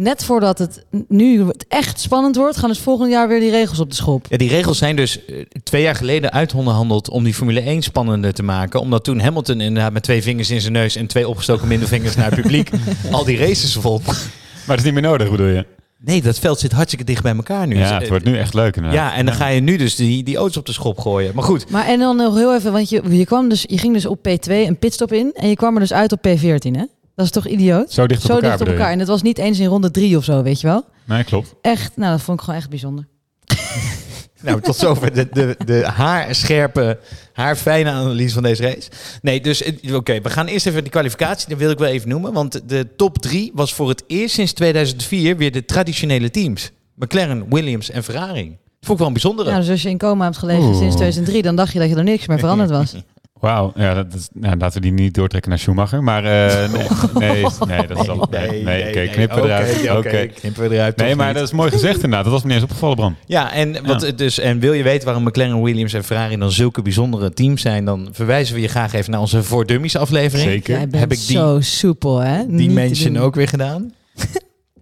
net 0.00 0.24
voordat 0.24 0.58
het 0.58 0.84
nu 1.08 1.46
het 1.46 1.64
echt 1.68 2.00
spannend 2.00 2.36
wordt, 2.36 2.56
gaan 2.56 2.68
dus 2.68 2.78
volgend 2.78 3.10
jaar 3.10 3.28
weer 3.28 3.40
die 3.40 3.50
regels 3.50 3.78
op 3.80 3.88
de 3.88 3.94
schop. 3.96 4.26
Ja, 4.28 4.36
die 4.36 4.48
regels 4.48 4.78
zijn 4.78 4.96
dus 4.96 5.24
eh, 5.24 5.44
twee 5.62 5.82
jaar 5.82 5.94
geleden 5.94 6.32
uitonderhandeld 6.32 7.10
om 7.10 7.24
die 7.24 7.34
Formule 7.34 7.60
1 7.60 7.82
spannender 7.82 8.32
te 8.32 8.42
maken. 8.42 8.80
Omdat 8.80 9.04
toen 9.04 9.20
Hamilton 9.20 9.60
inderdaad 9.60 9.92
met 9.92 10.02
twee 10.02 10.22
vingers 10.22 10.50
in 10.50 10.60
zijn 10.60 10.72
neus 10.72 10.96
en 10.96 11.06
twee 11.06 11.28
opgestoken 11.28 11.68
middelvingers 11.68 12.16
naar 12.16 12.30
het 12.30 12.40
publiek 12.40 12.70
al 13.10 13.24
die 13.24 13.38
races 13.38 13.72
vond. 13.74 14.06
Maar 14.06 14.76
het 14.76 14.78
is 14.78 14.84
niet 14.84 14.92
meer 14.94 15.10
nodig, 15.10 15.30
bedoel 15.30 15.46
je? 15.46 15.66
Nee, 16.04 16.22
dat 16.22 16.38
veld 16.38 16.58
zit 16.58 16.72
hartstikke 16.72 17.04
dicht 17.04 17.22
bij 17.22 17.34
elkaar 17.34 17.66
nu. 17.66 17.76
Ja, 17.76 17.82
Dus, 17.82 17.90
het 17.92 18.02
eh, 18.02 18.08
wordt 18.08 18.24
nu 18.24 18.38
echt 18.38 18.54
leuk. 18.54 18.76
inderdaad. 18.76 19.00
Ja, 19.00 19.14
en 19.14 19.26
dan 19.26 19.34
ga 19.34 19.46
je 19.46 19.60
nu 19.60 19.76
dus 19.76 19.94
die, 19.94 20.22
die 20.22 20.36
auto's 20.36 20.56
op 20.56 20.66
de 20.66 20.72
schop 20.72 20.98
gooien. 20.98 21.34
Maar 21.34 21.44
goed, 21.44 21.70
Maar 21.70 21.86
en 21.86 21.98
dan 21.98 22.16
nog 22.16 22.36
heel 22.36 22.54
even, 22.54 22.72
want 22.72 22.88
je, 22.88 23.02
je, 23.10 23.24
kwam 23.24 23.48
dus, 23.48 23.64
je 23.68 23.78
ging 23.78 23.94
dus 23.94 24.06
op 24.06 24.18
P2 24.28 24.50
een 24.50 24.78
pitstop 24.78 25.12
in 25.12 25.32
en 25.34 25.48
je 25.48 25.56
kwam 25.56 25.74
er 25.74 25.80
dus 25.80 25.92
uit 25.92 26.12
op 26.12 26.26
P14, 26.28 26.70
hè? 26.70 26.84
Dat 27.20 27.28
is 27.28 27.42
toch 27.42 27.52
idioot? 27.52 27.92
Zo 27.92 28.06
dicht 28.06 28.20
op 28.20 28.26
Zo 28.26 28.34
elkaar, 28.34 28.48
dicht 28.48 28.60
op 28.60 28.66
bedoel 28.66 28.72
je? 28.74 28.78
elkaar. 28.78 28.92
En 28.92 28.98
het 28.98 29.08
was 29.08 29.22
niet 29.22 29.38
eens 29.38 29.58
in 29.58 29.66
ronde 29.66 29.90
drie 29.90 30.16
of 30.16 30.24
zo, 30.24 30.42
weet 30.42 30.60
je 30.60 30.66
wel? 30.66 30.84
Nee, 31.04 31.24
klopt. 31.24 31.54
Echt, 31.62 31.96
nou, 31.96 32.10
dat 32.12 32.20
vond 32.20 32.38
ik 32.38 32.44
gewoon 32.44 32.60
echt 32.60 32.70
bijzonder. 32.70 33.06
nou 34.42 34.60
tot 34.60 34.76
zover 34.76 35.14
de, 35.14 35.28
de, 35.32 35.56
de 35.64 35.86
haarscherpe, 35.86 36.98
haarfijne 37.32 37.90
analyse 37.90 38.34
van 38.34 38.42
deze 38.42 38.62
race. 38.62 38.90
Nee, 39.22 39.40
dus 39.40 39.62
eh, 39.62 39.94
oké, 39.94 40.20
we 40.20 40.30
gaan 40.30 40.46
eerst 40.46 40.66
even 40.66 40.82
die 40.82 40.92
kwalificatie, 40.92 41.48
dat 41.48 41.58
wil 41.58 41.70
ik 41.70 41.78
wel 41.78 41.88
even 41.88 42.08
noemen. 42.08 42.32
Want 42.32 42.68
de 42.68 42.86
top 42.96 43.18
drie 43.18 43.50
was 43.54 43.74
voor 43.74 43.88
het 43.88 44.04
eerst 44.06 44.34
sinds 44.34 44.52
2004 44.52 45.36
weer 45.36 45.52
de 45.52 45.64
traditionele 45.64 46.30
teams. 46.30 46.70
McLaren, 46.94 47.46
Williams 47.48 47.90
en 47.90 48.04
Ferrari. 48.04 48.48
Dat 48.48 48.88
vond 48.88 48.90
ik 48.92 48.98
wel 48.98 49.06
een 49.06 49.12
bijzondere. 49.12 49.50
Ja, 49.50 49.56
dus 49.58 49.68
als 49.70 49.82
je 49.82 49.88
in 49.88 49.98
coma 49.98 50.24
hebt 50.24 50.38
gelegen 50.38 50.62
Oeh. 50.64 50.78
sinds 50.78 50.94
2003, 50.96 51.42
dan 51.42 51.56
dacht 51.56 51.72
je 51.72 51.78
dat 51.78 51.88
je 51.88 51.94
er 51.96 52.04
niks 52.04 52.26
meer 52.26 52.38
veranderd 52.38 52.70
was. 52.70 52.94
Wauw, 53.40 53.72
ja, 53.74 53.94
dat 53.94 54.14
is, 54.14 54.28
nou, 54.32 54.56
laten 54.58 54.80
we 54.82 54.88
die 54.88 54.92
niet 54.92 55.14
doortrekken 55.14 55.50
naar 55.50 55.58
Schumacher. 55.58 56.02
Maar 56.02 56.24
eh, 56.24 56.72
nee, 56.72 56.86
nee, 57.26 57.44
nee, 57.66 57.86
dat 57.86 58.00
is 58.00 58.08
al... 58.08 58.26
Nee, 58.30 58.62
nee, 58.62 58.88
oké, 58.88 59.06
knippen 59.06 59.42
we 59.42 59.48
eruit. 59.48 59.90
Oké, 59.90 60.26
knippen 60.26 60.68
we 60.68 60.74
eruit. 60.74 60.96
Nee, 60.96 61.14
maar 61.14 61.26
niet. 61.26 61.34
dat 61.34 61.44
is 61.44 61.52
mooi 61.52 61.70
gezegd 61.70 61.94
inderdaad. 61.94 62.24
Dat 62.24 62.32
was 62.32 62.42
me 62.42 62.46
niet 62.48 62.56
eens 62.56 62.64
opgevallen, 62.64 62.96
Bram. 62.96 63.16
Ja, 63.26 63.52
en, 63.52 63.86
wat, 63.86 64.02
Ja. 64.02 64.10
Dus, 64.10 64.38
en 64.38 64.58
wil 64.58 64.72
je 64.72 64.82
weten 64.82 65.04
waarom 65.04 65.22
McLaren, 65.24 65.62
Williams 65.62 65.92
en 65.92 66.04
Ferrari 66.04 66.36
dan 66.36 66.52
zulke 66.52 66.82
bijzondere 66.82 67.32
teams 67.32 67.62
zijn, 67.62 67.84
dan 67.84 68.08
verwijzen 68.12 68.54
we 68.54 68.60
je 68.60 68.68
graag 68.68 68.92
even 68.92 69.10
naar 69.10 69.20
onze 69.20 69.42
Voor 69.42 69.66
Dummies 69.66 69.96
aflevering. 69.96 70.48
Zeker. 70.50 70.74
Jij 70.74 70.88
bent 70.88 71.02
Heb 71.02 71.12
ik 71.12 71.18
die- 71.26 71.36
zo 71.36 71.60
soepel, 71.60 72.18
hè? 72.18 72.38
Niet 72.44 72.58
Die 72.58 72.68
te 72.68 72.74
mention 72.74 73.18
ook 73.18 73.34
weer 73.34 73.48
gedaan. 73.48 73.92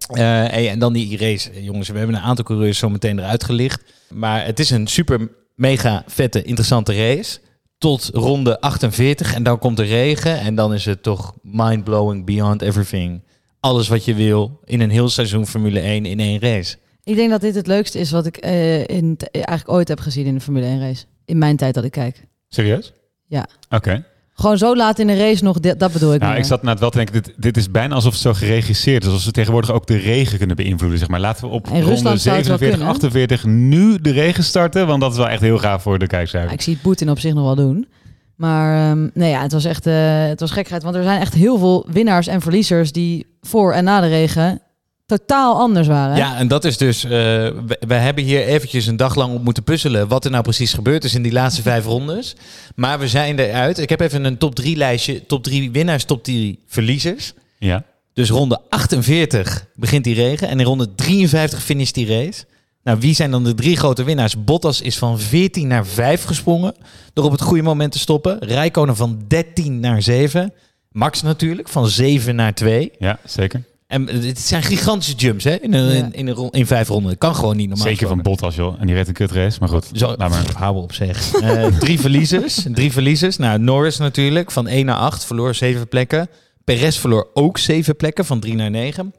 Eh, 0.09 0.25
hey, 0.25 0.69
en 0.71 0.79
dan 0.79 0.93
die 0.93 1.19
race. 1.19 1.63
Jongens, 1.63 1.89
we 1.89 1.99
hebben 1.99 2.17
een 2.17 2.23
aantal 2.23 2.45
coureurs 2.45 2.79
zo 2.79 2.89
meteen 2.89 3.19
eruit 3.19 3.45
gelicht. 3.45 3.83
Maar 4.11 4.45
het 4.47 4.59
is 4.61 4.71
een 4.71 4.87
super 4.87 5.29
mega 5.55 6.03
vette, 6.07 6.43
interessante 6.43 6.95
race. 6.95 7.39
Tot 7.79 8.11
ronde 8.13 8.61
48 8.61 9.35
en 9.35 9.43
dan 9.43 9.59
komt 9.59 9.77
de 9.77 9.83
regen. 9.83 10.39
En 10.39 10.55
dan 10.55 10.75
is 10.75 10.85
het 10.85 11.03
toch 11.03 11.35
mind-blowing, 11.43 12.25
beyond 12.25 12.63
everything. 12.63 13.23
Alles 13.61 13.89
wat 13.89 14.05
je 14.05 14.15
wil 14.15 14.61
in 14.65 14.81
een 14.81 14.91
heel 14.91 15.09
seizoen 15.09 15.47
Formule 15.47 15.81
1 15.81 16.07
in 16.07 16.21
één 16.21 16.41
race. 16.41 16.77
Ik 17.03 17.17
denk 17.17 17.31
dat 17.31 17.41
dit 17.41 17.55
het 17.55 17.67
leukste 17.67 17.99
is 17.99 18.11
wat 18.11 18.27
ik 18.27 18.37
eh, 18.37 18.87
in, 18.87 19.17
eigenlijk 19.31 19.71
ooit 19.71 19.89
heb 19.89 20.01
gezien 20.01 20.27
in 20.27 20.35
de 20.35 20.41
Formule 20.41 20.67
1 20.67 20.81
race. 20.81 21.05
In 21.25 21.39
mijn 21.39 21.57
tijd 21.57 21.75
dat 21.75 21.85
ik 21.85 21.91
kijk. 21.91 22.27
Serieus? 22.49 22.93
Ja. 23.27 23.49
Oké. 23.71 24.05
Gewoon 24.41 24.59
zo 24.59 24.77
laat 24.77 24.99
in 24.99 25.07
de 25.07 25.17
race 25.17 25.45
nog, 25.45 25.61
dit- 25.61 25.81
dat 25.81 25.93
bedoel 25.93 26.15
ik 26.15 26.21
Nou, 26.21 26.33
meer. 26.33 26.41
ik 26.41 26.47
zat 26.47 26.63
net 26.63 26.81
wel 26.81 26.91
te 26.91 26.97
denken, 26.97 27.23
dit, 27.23 27.33
dit 27.37 27.57
is 27.57 27.71
bijna 27.71 27.95
alsof 27.95 28.13
het 28.13 28.21
zo 28.21 28.33
geregisseerd 28.33 29.03
is. 29.03 29.09
Alsof 29.09 29.23
ze 29.23 29.31
tegenwoordig 29.31 29.71
ook 29.73 29.87
de 29.87 29.97
regen 29.97 30.39
kunnen 30.39 30.57
beïnvloeden. 30.57 30.99
Zeg 30.99 31.09
maar. 31.09 31.21
Laten 31.21 31.45
we 31.49 31.51
op 31.55 31.67
ronde 31.67 31.85
Rusland 31.85 32.21
zou 32.21 32.37
het 32.37 32.47
wel 32.47 32.59
47, 32.59 32.69
kunnen. 32.69 32.89
48 32.89 33.45
nu 33.45 33.99
de 34.03 34.11
regen 34.11 34.45
starten. 34.45 34.87
Want 34.87 35.01
dat 35.01 35.11
is 35.13 35.17
wel 35.17 35.29
echt 35.29 35.41
heel 35.41 35.59
gaaf 35.59 35.83
voor 35.83 35.99
de 35.99 36.05
Ja, 36.09 36.17
kijkcijfers. 36.17 36.53
ik 36.53 36.61
zie 36.63 36.73
het 36.73 36.83
Poetin 36.83 37.11
op 37.11 37.19
zich 37.19 37.35
nog 37.35 37.45
wel 37.45 37.55
doen. 37.55 37.89
Maar 38.37 38.91
ehm, 38.91 39.09
nee, 39.15 39.31
ja, 39.31 39.43
het 39.43 39.53
was 39.53 39.65
echt 39.65 39.87
eh, 39.87 39.95
het 40.27 40.41
was 40.41 40.51
gekheid. 40.51 40.83
Want 40.83 40.95
er 40.95 41.03
zijn 41.03 41.21
echt 41.21 41.35
heel 41.35 41.59
veel 41.59 41.87
winnaars 41.93 42.27
en 42.27 42.41
verliezers 42.41 42.93
die 42.93 43.27
voor 43.41 43.73
en 43.73 43.85
na 43.85 44.01
de 44.01 44.07
regen 44.09 44.61
totaal 45.09 45.59
anders 45.59 45.87
waren. 45.87 46.17
Ja, 46.17 46.37
en 46.37 46.49
dat 46.49 46.65
is 46.65 46.77
dus... 46.77 47.05
eh, 47.05 47.11
we, 47.11 47.77
we 47.87 47.95
hebben 47.95 48.25
hier 48.25 48.45
eventjes 48.45 48.87
een 48.87 48.97
dag 48.97 49.15
lang 49.15 49.35
op 49.35 49.43
moeten 49.43 49.63
puzzelen... 49.63 50.09
wat 50.09 50.25
er 50.25 50.31
nou 50.31 50.43
precies 50.43 50.73
gebeurd 50.73 51.05
is 51.05 51.15
in 51.15 51.23
die 51.23 51.33
laatste 51.33 51.63
vijf 51.63 51.85
rondes. 51.85 52.37
Maar 52.75 52.99
we 52.99 53.09
zijn 53.09 53.39
eruit. 53.39 53.79
Ik 53.79 53.89
heb 53.89 54.01
even 54.01 54.25
een 54.25 54.39
top 54.39 54.55
drie 54.55 54.77
lijstje. 54.77 55.27
Top 55.27 55.43
drie 55.43 55.71
winnaars, 55.71 56.05
top 56.05 56.25
drie 56.25 56.63
verliezers. 56.67 57.33
Ja. 57.59 57.85
Dus 58.13 58.31
ronde 58.31 58.61
48 58.69 59.67
begint 59.75 60.05
die 60.05 60.15
regen. 60.15 60.49
En 60.49 60.61
in 60.61 60.67
ronde 60.67 60.95
53 60.95 61.63
finisht 61.63 61.95
die 61.95 62.07
race. 62.07 62.45
Nou, 62.83 63.01
wie 63.01 63.15
zijn 63.15 63.31
dan 63.31 63.45
de 63.45 63.55
drie 63.55 63.77
grote 63.77 64.05
winnaars? 64.05 64.45
Bottas 64.45 64.81
is 64.81 64.99
van 64.99 65.21
14 65.21 65.69
naar 65.69 65.87
5 65.87 66.25
gesprongen. 66.25 66.75
Door 67.13 67.25
op 67.25 67.33
het 67.33 67.41
goede 67.41 67.63
moment 67.63 67.93
te 67.93 67.99
stoppen. 67.99 68.39
Rijkonen 68.41 68.97
van 68.97 69.25
13 69.29 69.81
naar 69.81 70.03
7. 70.03 70.53
Max 70.93 71.23
natuurlijk, 71.23 71.69
van 71.69 71.89
7 71.89 72.35
naar 72.37 72.55
2. 72.55 72.91
ja, 72.99 73.19
zeker. 73.25 73.63
En 73.89 74.07
het 74.09 74.39
zijn 74.39 74.63
gigantische 74.63 75.15
jumps 75.15 75.45
hè, 75.45 75.55
in, 75.55 75.75
een, 75.75 75.85
Ja. 75.87 75.93
in, 75.95 76.13
in, 76.13 76.27
een 76.29 76.51
in 76.51 76.67
vijf 76.67 76.89
ronden. 76.89 77.09
Dat 77.11 77.19
kan 77.19 77.35
gewoon 77.35 77.57
niet 77.57 77.69
normaal. 77.69 77.87
Zeker 77.87 78.09
van. 78.09 78.23
Bottas, 78.23 78.55
joh. 78.55 78.81
En 78.81 78.87
die 78.87 78.95
redt 78.97 79.09
een 79.09 79.15
kutrace. 79.15 79.57
Maar 79.61 79.69
goed, 79.69 79.87
Zo, 79.93 80.07
laat 80.17 80.31
maar. 80.31 80.53
houden 80.57 80.83
op 80.83 80.93
zeg. 80.93 81.33
Eh, 81.35 81.67
drie 81.67 82.01
verliezers. 82.01 82.67
Drie 82.73 82.93
verliezers. 82.93 83.37
Nou, 83.37 83.59
Norris 83.59 83.99
natuurlijk. 83.99 84.51
Van 84.51 84.67
1 84.67 84.87
naar 84.87 84.97
8. 84.97 85.25
Verloor 85.25 85.55
zeven 85.55 85.89
plekken. 85.89 86.29
Perez 86.65 86.99
verloor 86.99 87.31
ook 87.35 87.59
zeven 87.59 87.97
plekken. 87.97 88.25
Van 88.25 88.41
3 88.41 88.55
naar 88.55 88.71
9. 88.71 89.15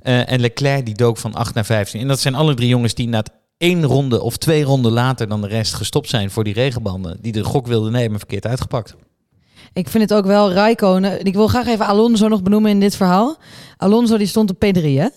Eh, 0.00 0.32
en 0.32 0.40
Leclerc 0.40 0.84
die 0.86 0.94
dook 0.94 1.16
van 1.18 1.34
8 1.34 1.54
naar 1.54 1.64
15. 1.64 2.00
En 2.00 2.08
dat 2.08 2.20
zijn 2.20 2.34
alle 2.34 2.54
drie 2.54 2.68
jongens 2.68 2.94
die 2.94 3.08
na 3.08 3.18
het 3.18 3.30
één 3.58 3.84
ronde 3.84 4.22
of 4.22 4.36
twee 4.36 4.62
ronden 4.62 4.92
later 4.92 5.28
dan 5.28 5.40
de 5.40 5.48
rest 5.48 5.74
gestopt 5.74 6.08
zijn 6.08 6.30
voor 6.30 6.44
die 6.44 6.54
regenbanden. 6.54 7.18
Die 7.20 7.32
de 7.32 7.44
gok 7.44 7.66
wilden 7.66 7.92
nemen, 7.92 8.18
verkeerd 8.18 8.46
uitgepakt. 8.46 8.94
Ik 9.76 9.88
vind 9.88 10.10
het 10.10 10.18
ook 10.18 10.26
wel 10.26 10.52
Rijkonen. 10.52 11.24
Ik 11.24 11.34
wil 11.34 11.48
graag 11.48 11.66
even 11.66 11.86
Alonso 11.86 12.28
nog 12.28 12.42
benoemen 12.42 12.70
in 12.70 12.80
dit 12.80 12.96
verhaal. 12.96 13.36
Alonso 13.76 14.16
die 14.16 14.26
stond 14.26 14.50
op 14.50 14.64
P3, 14.64 14.82
hè? 14.82 15.08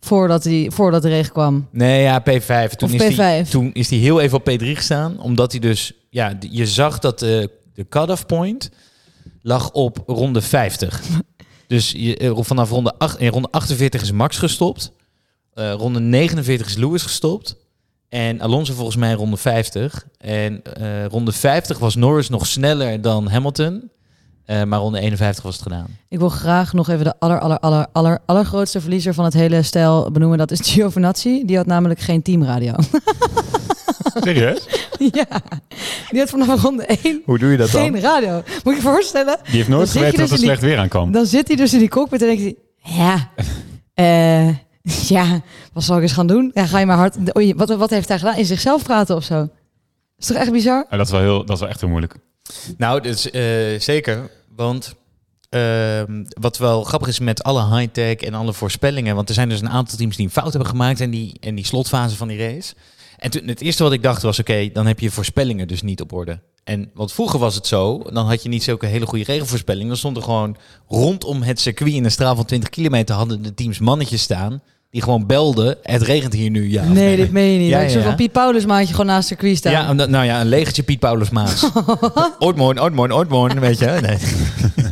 Voordat, 0.00 0.44
hij, 0.44 0.70
voordat 0.72 1.02
de 1.02 1.08
regen 1.08 1.32
kwam. 1.32 1.68
Nee, 1.70 2.02
ja, 2.02 2.20
P5. 2.20 2.76
Toen, 2.76 2.92
is 2.92 3.14
P5. 3.14 3.16
Die, 3.16 3.50
toen 3.50 3.72
is 3.72 3.90
hij 3.90 3.98
heel 3.98 4.20
even 4.20 4.38
op 4.38 4.50
P3 4.50 4.64
gestaan. 4.64 5.20
Omdat 5.20 5.52
hij 5.52 5.60
dus... 5.60 5.92
Ja, 6.10 6.38
je 6.50 6.66
zag 6.66 6.98
dat 6.98 7.18
de, 7.18 7.50
de 7.74 7.88
cut-off 7.88 8.26
point 8.26 8.70
lag 9.40 9.70
op 9.72 10.02
ronde 10.06 10.40
50. 10.40 11.02
dus 11.66 11.92
je, 11.96 12.16
eh, 12.16 12.36
vanaf 12.40 12.70
ronde, 12.70 12.94
acht, 12.98 13.18
in 13.18 13.28
ronde 13.28 13.48
48 13.50 14.02
is 14.02 14.12
Max 14.12 14.38
gestopt. 14.38 14.92
Eh, 15.54 15.72
ronde 15.72 16.00
49 16.00 16.66
is 16.66 16.76
Lewis 16.76 17.02
gestopt. 17.02 17.56
En 18.12 18.40
Alonso 18.40 18.74
volgens 18.74 18.96
mij 18.96 19.12
ronde 19.12 19.36
50. 19.36 20.06
En 20.18 20.62
eh, 20.74 21.06
ronde 21.06 21.32
50 21.32 21.78
was 21.78 21.94
Norris 21.94 22.28
nog 22.28 22.46
sneller 22.46 23.00
dan 23.00 23.28
Hamilton. 23.28 23.90
Eh, 24.44 24.62
maar 24.62 24.78
ronde 24.78 24.98
51 25.00 25.42
was 25.44 25.54
het 25.54 25.62
gedaan. 25.62 25.86
Ik 26.08 26.18
wil 26.18 26.28
graag 26.28 26.72
nog 26.72 26.88
even 26.88 27.04
de 27.04 27.14
aller, 27.18 27.40
aller, 27.40 27.58
aller, 27.58 27.86
aller, 27.92 28.18
allergrootste 28.26 28.80
verliezer 28.80 29.14
van 29.14 29.24
het 29.24 29.34
hele 29.34 29.62
stijl 29.62 30.10
benoemen. 30.10 30.38
Dat 30.38 30.50
is 30.50 30.60
Giovinazzi. 30.70 31.42
Die 31.44 31.56
had 31.56 31.66
namelijk 31.66 32.00
geen 32.00 32.22
teamradio. 32.22 32.72
Serieus? 34.24 34.66
ja, 35.12 35.26
die 36.10 36.20
had 36.20 36.30
vanaf 36.30 36.62
ronde 36.62 36.84
1 36.86 37.22
Hoe 37.24 37.38
doe 37.38 37.50
je 37.50 37.56
dat 37.56 37.68
geen 37.70 38.00
radio. 38.00 38.32
Moet 38.64 38.74
je 38.74 38.74
je 38.74 38.80
voorstellen? 38.80 39.38
Die 39.44 39.54
heeft 39.56 39.68
nooit 39.68 39.92
Dan 39.92 40.02
geweten 40.02 40.18
dat 40.18 40.28
dus 40.28 40.38
er 40.38 40.44
in 40.44 40.48
die- 40.48 40.56
slecht 40.58 40.60
weer 40.72 40.78
aankwam. 40.78 41.12
Dan 41.12 41.26
zit 41.26 41.46
hij 41.48 41.56
dus 41.56 41.72
in 41.72 41.78
die 41.78 41.88
cockpit 41.88 42.22
en 42.22 42.26
denkt 42.26 42.42
hij... 42.42 42.56
Ja, 42.96 43.28
eh, 43.94 44.54
ja, 45.08 45.40
wat 45.72 45.82
zal 45.82 45.96
ik 45.96 46.02
eens 46.02 46.12
gaan 46.12 46.26
doen? 46.26 46.50
Ja, 46.54 46.66
ga 46.66 46.78
je 46.78 46.86
maar 46.86 46.96
hard... 46.96 47.36
Oei, 47.36 47.54
wat, 47.54 47.76
wat 47.76 47.90
heeft 47.90 48.08
hij 48.08 48.18
gedaan? 48.18 48.36
In 48.36 48.44
zichzelf 48.44 48.82
praten 48.82 49.16
of 49.16 49.24
zo? 49.24 49.48
Is 50.18 50.26
toch 50.26 50.36
echt 50.36 50.52
bizar? 50.52 50.86
Ja, 50.90 50.96
dat, 50.96 51.06
is 51.06 51.12
wel 51.12 51.20
heel, 51.20 51.44
dat 51.44 51.54
is 51.54 51.60
wel 51.60 51.68
echt 51.68 51.80
heel 51.80 51.88
moeilijk. 51.88 52.16
Nou, 52.76 53.00
dus, 53.00 53.30
eh, 53.30 53.80
zeker. 53.80 54.30
Want 54.56 54.94
ehm, 55.48 56.24
wat 56.40 56.58
wel 56.58 56.84
grappig 56.84 57.08
is 57.08 57.18
met 57.18 57.42
alle 57.42 57.76
high-tech 57.76 58.16
en 58.16 58.34
alle 58.34 58.52
voorspellingen... 58.52 59.14
want 59.14 59.28
er 59.28 59.34
zijn 59.34 59.48
dus 59.48 59.60
een 59.60 59.68
aantal 59.68 59.98
teams 59.98 60.16
die 60.16 60.26
een 60.26 60.32
fout 60.32 60.52
hebben 60.52 60.70
gemaakt... 60.70 61.00
in 61.00 61.10
die, 61.10 61.36
in 61.40 61.54
die 61.54 61.66
slotfase 61.66 62.16
van 62.16 62.28
die 62.28 62.38
race. 62.38 62.74
En 63.18 63.30
toen, 63.30 63.48
het 63.48 63.60
eerste 63.60 63.82
wat 63.82 63.92
ik 63.92 64.02
dacht 64.02 64.22
was... 64.22 64.38
oké, 64.38 64.70
dan 64.72 64.86
heb 64.86 64.98
je 64.98 65.04
je 65.04 65.12
voorspellingen 65.12 65.68
dus 65.68 65.82
niet 65.82 66.00
op 66.00 66.12
orde. 66.12 66.40
En 66.64 66.90
want 66.94 67.12
vroeger 67.12 67.38
was 67.38 67.54
het 67.54 67.66
zo... 67.66 68.02
dan 68.12 68.26
had 68.26 68.42
je 68.42 68.48
niet 68.48 68.62
zulke 68.62 68.86
hele 68.86 69.06
goede 69.06 69.24
regenvoorspelling. 69.24 69.88
Dan 69.88 69.96
stond 69.96 70.16
er 70.16 70.22
gewoon 70.22 70.56
rondom 70.88 71.42
het 71.42 71.60
circuit... 71.60 71.92
in 71.92 72.04
een 72.04 72.10
straal 72.10 72.36
van 72.36 72.44
20 72.44 72.68
kilometer... 72.68 73.14
hadden 73.14 73.42
de 73.42 73.54
teams 73.54 73.78
mannetjes 73.78 74.22
staan... 74.22 74.62
die 74.90 75.02
gewoon 75.02 75.26
belden... 75.26 75.76
het 75.82 76.02
regent 76.02 76.32
hier 76.32 76.50
nu, 76.50 76.70
ja. 76.70 76.84
Nee, 76.84 77.16
dit 77.16 77.30
meen 77.30 77.52
je 77.52 77.58
niet. 77.58 77.68
Ja, 77.68 77.80
Ja, 77.80 78.02
van 78.02 78.14
Piet 78.14 78.32
Paulus 78.32 78.66
maatje 78.66 78.90
gewoon 78.90 79.06
naast 79.06 79.28
het 79.28 79.38
circuit 79.38 79.56
staan. 79.58 79.72
Ja, 79.72 79.92
nou 79.92 80.24
ja, 80.24 80.40
een 80.40 80.48
legertje 80.48 80.82
Piet 80.82 80.98
Paulus 80.98 81.30
Maas. 81.30 81.70
Oudmoorn, 82.38 82.78
Oudmoorn, 82.78 83.10
Oudmoorn, 83.10 83.60
weet 83.60 83.78
je. 83.78 83.86
Nee. 83.86 84.18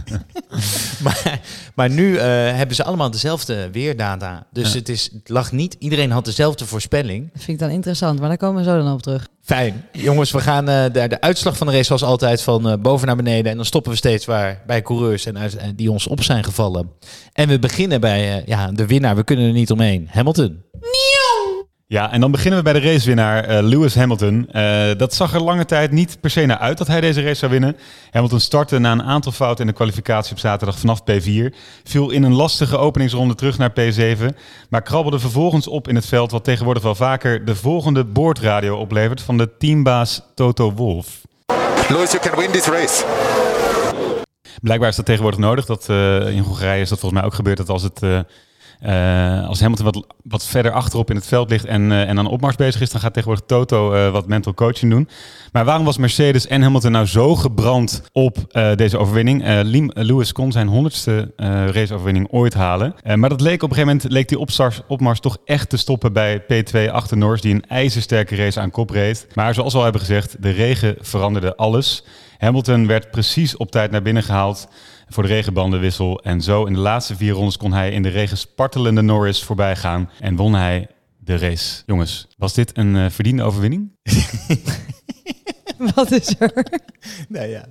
maar, 1.04 1.40
maar 1.80 1.90
nu 1.90 2.16
eh, 2.16 2.24
hebben 2.56 2.76
ze 2.76 2.84
allemaal 2.84 3.10
dezelfde 3.10 3.70
weerdata. 3.70 4.46
Dus 4.52 4.72
Ja. 4.72 4.78
het, 4.78 4.88
is, 4.88 5.10
het 5.12 5.28
lag 5.28 5.52
niet, 5.52 5.76
iedereen 5.78 6.10
had 6.10 6.24
dezelfde 6.24 6.66
voorspelling. 6.66 7.32
Dat 7.32 7.42
vind 7.42 7.60
ik 7.60 7.66
dan 7.66 7.74
interessant, 7.74 8.18
maar 8.18 8.28
daar 8.28 8.36
komen 8.36 8.64
we 8.64 8.70
zo 8.70 8.78
dan 8.82 8.92
op 8.92 9.02
terug. 9.02 9.28
Fijn. 9.42 9.84
Jongens, 9.92 10.30
we 10.30 10.40
gaan 10.40 10.68
eh, 10.68 10.82
de, 10.92 11.08
de 11.08 11.20
uitslag 11.20 11.56
van 11.56 11.66
de 11.66 11.72
race 11.72 11.92
was 11.92 12.02
altijd 12.02 12.42
van 12.42 12.68
eh, 12.70 12.78
boven 12.78 13.06
naar 13.06 13.16
beneden. 13.16 13.50
En 13.50 13.56
dan 13.56 13.66
stoppen 13.66 13.90
we 13.92 13.98
steeds 13.98 14.24
waar 14.24 14.62
bij 14.66 14.82
coureurs 14.82 15.26
en, 15.26 15.38
uit- 15.38 15.58
die 15.76 15.90
ons 15.90 16.06
op 16.06 16.22
zijn 16.22 16.44
gevallen. 16.44 16.90
En 17.32 17.48
we 17.48 17.58
beginnen 17.58 18.00
bij 18.00 18.36
eh, 18.38 18.46
ja, 18.46 18.72
de 18.72 18.86
winnaar. 18.86 19.16
We 19.16 19.24
kunnen 19.24 19.46
er 19.46 19.52
niet 19.52 19.70
omheen. 19.70 20.08
Hamilton. 20.10 20.62
Ja, 21.92 22.12
en 22.12 22.20
dan 22.20 22.30
beginnen 22.30 22.58
we 22.58 22.64
bij 22.64 22.80
de 22.80 22.90
racewinnaar 22.90 23.44
eh, 23.44 23.62
Lewis 23.62 23.94
Hamilton. 23.94 24.48
Eh, 24.50 24.90
dat 24.96 25.14
zag 25.14 25.34
er 25.34 25.42
lange 25.42 25.64
tijd 25.64 25.90
niet 25.90 26.20
per 26.20 26.30
se 26.30 26.46
naar 26.46 26.58
uit 26.58 26.78
dat 26.78 26.86
hij 26.86 27.00
deze 27.00 27.22
race 27.22 27.34
zou 27.34 27.50
winnen. 27.50 27.76
Hamilton 28.10 28.40
startte 28.40 28.78
na 28.78 28.92
een 28.92 29.02
aantal 29.02 29.32
fouten 29.32 29.60
in 29.60 29.70
de 29.70 29.76
kwalificatie 29.76 30.32
op 30.32 30.38
zaterdag 30.38 30.78
vanaf 30.78 31.00
P4. 31.00 31.54
Viel 31.84 32.10
in 32.10 32.22
een 32.22 32.34
lastige 32.34 32.76
openingsronde 32.76 33.34
terug 33.34 33.58
naar 33.58 33.70
P7. 33.70 34.36
Maar 34.68 34.82
krabbelde 34.82 35.18
vervolgens 35.18 35.66
op 35.66 35.88
in 35.88 35.94
het 35.94 36.06
veld 36.06 36.30
wat 36.30 36.44
tegenwoordig 36.44 36.82
wel 36.82 36.94
vaker 36.94 37.44
de 37.44 37.54
volgende 37.56 38.04
boordradio 38.04 38.76
oplevert 38.76 39.22
van 39.22 39.38
de 39.38 39.56
teambaas 39.58 40.22
Toto 40.34 40.72
Wolff. 40.72 41.20
Lewis, 41.88 42.12
you 42.12 42.22
can 42.22 42.38
win 42.38 42.50
this 42.50 42.66
race. 42.66 43.04
Blijkbaar 44.62 44.88
is 44.88 44.96
dat 44.96 45.06
tegenwoordig 45.06 45.40
nodig. 45.40 45.66
Dat, 45.66 45.88
eh, 45.88 46.28
in 46.28 46.42
Hongarije 46.42 46.80
is 46.80 46.88
dat 46.88 46.98
volgens 46.98 47.20
mij 47.20 47.30
ook 47.30 47.36
gebeurd. 47.36 47.56
Dat 47.56 47.68
als, 47.68 47.82
het, 47.82 48.00
eh, 48.80 49.48
als 49.48 49.60
Hamilton 49.60 49.84
wat, 49.84 50.06
wat 50.22 50.44
verder 50.44 50.72
achterop 50.72 51.10
in 51.10 51.16
het 51.16 51.26
veld 51.26 51.50
ligt 51.50 51.64
en, 51.64 51.92
eh, 51.92 52.08
en 52.08 52.18
aan 52.18 52.26
opmars 52.26 52.56
bezig 52.56 52.80
is, 52.80 52.90
dan 52.90 53.00
gaat 53.00 53.12
tegenwoordig 53.12 53.46
Toto 53.46 53.92
eh, 53.92 54.10
wat 54.10 54.26
mental 54.26 54.54
coaching 54.54 54.92
doen. 54.92 55.08
Maar 55.52 55.64
waarom 55.64 55.84
was 55.84 55.98
Mercedes 55.98 56.46
en 56.46 56.62
Hamilton 56.62 56.92
nou 56.92 57.06
zo 57.06 57.36
gebrand 57.36 58.02
op 58.12 58.36
deze 58.74 58.98
overwinning? 58.98 59.42
Lewis 59.94 60.32
kon 60.32 60.52
zijn 60.52 60.68
honderdste 60.68 61.32
raceoverwinning 61.72 62.28
ooit 62.30 62.54
halen. 62.54 62.94
Maar 63.14 63.28
dat 63.28 63.40
leek 63.40 63.62
op 63.62 63.70
een 63.70 63.76
gegeven 63.76 63.96
moment 63.96 64.12
leek 64.12 64.28
die 64.28 64.38
opstars, 64.38 64.80
opmars 64.88 65.20
toch 65.20 65.36
echt 65.44 65.68
te 65.68 65.76
stoppen 65.76 66.12
bij 66.12 66.42
P2 66.42 66.90
achter 66.90 67.16
Norris, 67.16 67.40
die 67.40 67.54
een 67.54 67.66
ijzersterke 67.68 68.36
race 68.36 68.60
aan 68.60 68.70
kop 68.70 68.90
reed. 68.90 69.26
Maar 69.34 69.54
zoals 69.54 69.72
we 69.72 69.78
al 69.78 69.84
hebben 69.84 70.02
gezegd, 70.02 70.42
de 70.42 70.50
regen 70.50 70.96
veranderde 71.00 71.56
alles. 71.56 72.04
Hamilton 72.38 72.86
werd 72.86 73.10
precies 73.10 73.56
op 73.56 73.70
tijd 73.70 73.90
naar 73.90 74.02
binnen 74.02 74.22
gehaald 74.22 74.68
voor 75.10 75.22
de 75.22 75.28
regenbandenwissel. 75.28 76.20
En 76.22 76.42
zo 76.42 76.64
in 76.64 76.72
de 76.72 76.78
laatste 76.78 77.16
vier 77.16 77.32
rondes 77.32 77.56
kon 77.56 77.72
hij 77.72 77.90
in 77.90 78.02
de 78.02 78.08
regen 78.08 78.36
spartelende 78.36 79.02
Norris 79.02 79.42
voorbij 79.42 79.76
gaan 79.76 80.10
en 80.20 80.36
won 80.36 80.54
hij 80.54 80.88
de 81.18 81.36
race. 81.36 81.82
Jongens, 81.86 82.26
was 82.36 82.54
dit 82.54 82.76
een 82.76 82.96
eh, 82.96 83.10
verdiende 83.10 83.42
overwinning? 83.42 83.90
Wat 85.94 86.12
is 86.12 86.34
er? 86.38 86.52
Nou 87.28 87.46
ja, 87.48 87.64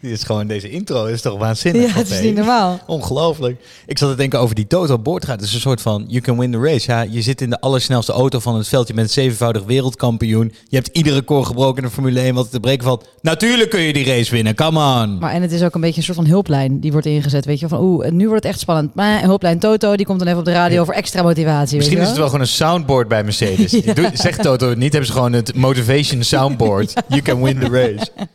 dit 0.00 0.10
is 0.10 0.22
gewoon, 0.22 0.46
deze 0.46 0.70
intro 0.70 1.04
is 1.04 1.20
toch 1.20 1.38
waanzinnig. 1.38 1.82
Ja, 1.86 1.98
het 1.98 2.10
is 2.10 2.20
niet 2.20 2.34
normaal. 2.34 2.80
Ongelooflijk. 2.86 3.60
Ik 3.86 3.98
zat 3.98 4.10
te 4.10 4.16
denken 4.16 4.40
over 4.40 4.54
die 4.54 4.66
Toto 4.66 4.98
boordgaat. 4.98 5.36
Het 5.40 5.48
is 5.48 5.54
een 5.54 5.60
soort 5.60 5.80
van, 5.80 6.04
you 6.08 6.20
can 6.20 6.38
win 6.38 6.50
the 6.52 6.58
race. 6.58 6.90
Ja, 6.90 7.02
je 7.02 7.22
zit 7.22 7.40
in 7.40 7.50
de 7.50 7.60
allersnelste 7.60 8.12
auto 8.12 8.38
van 8.38 8.56
het 8.56 8.68
veld. 8.68 8.88
Je 8.88 8.94
bent 8.94 9.10
zevenvoudig 9.10 9.64
wereldkampioen. 9.64 10.52
Je 10.68 10.76
hebt 10.76 10.88
iedere 10.92 11.14
record 11.16 11.46
gebroken 11.46 11.82
in 11.82 11.88
de 11.88 11.94
Formule 11.94 12.20
1 12.20 12.34
wat 12.34 12.50
te 12.50 12.60
breken 12.60 12.84
valt. 12.84 13.08
Natuurlijk 13.22 13.70
kun 13.70 13.80
je 13.80 13.92
die 13.92 14.04
race 14.04 14.30
winnen, 14.30 14.54
come 14.54 15.02
on. 15.02 15.18
Maar 15.18 15.32
en 15.32 15.42
het 15.42 15.52
is 15.52 15.62
ook 15.62 15.74
een 15.74 15.80
beetje 15.80 15.96
een 15.98 16.02
soort 16.04 16.16
van 16.16 16.26
hulplijn 16.26 16.80
die 16.80 16.92
wordt 16.92 17.06
ingezet. 17.06 17.44
Weet 17.44 17.60
je 17.60 17.68
van, 17.68 17.80
oeh, 17.82 18.08
nu 18.10 18.26
wordt 18.28 18.42
het 18.42 18.52
echt 18.52 18.60
spannend. 18.62 18.94
Maar 18.94 19.22
hulplijn 19.22 19.58
Toto, 19.58 19.96
die 19.96 20.06
komt 20.06 20.18
dan 20.18 20.28
even 20.28 20.38
op 20.40 20.44
de 20.44 20.52
radio 20.52 20.84
voor 20.84 20.94
extra 20.94 21.22
motivatie. 21.22 21.76
Misschien 21.76 21.98
is 21.98 22.08
het 22.08 22.16
wel 22.16 22.26
gewoon 22.26 22.40
een 22.40 22.46
soundboard 22.46 23.08
bij 23.08 23.24
Mercedes. 23.24 23.70
Doe- 23.94 24.10
Zegt 24.14 24.42
Toto 24.42 24.68
het 24.68 24.78
niet, 24.78 24.90
hebben 24.92 25.06
ze 25.10 25.12
gewoon 25.16 25.32
het 25.32 25.54
motivation 25.54 26.22
soundboard. 26.22 26.92
You 27.08 27.20
can 27.22 27.38
win 27.44 27.58
the 27.58 27.68
race. 27.68 28.10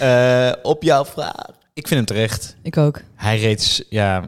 Eh, 0.00 0.52
op 0.62 0.82
jouw 0.82 1.04
vraag. 1.04 1.46
Ik 1.72 1.88
vind 1.88 1.90
hem 1.90 2.04
terecht. 2.04 2.56
Ik 2.62 2.76
ook. 2.76 3.00
Hij 3.14 3.38
reed, 3.38 3.86
ja, 3.88 4.26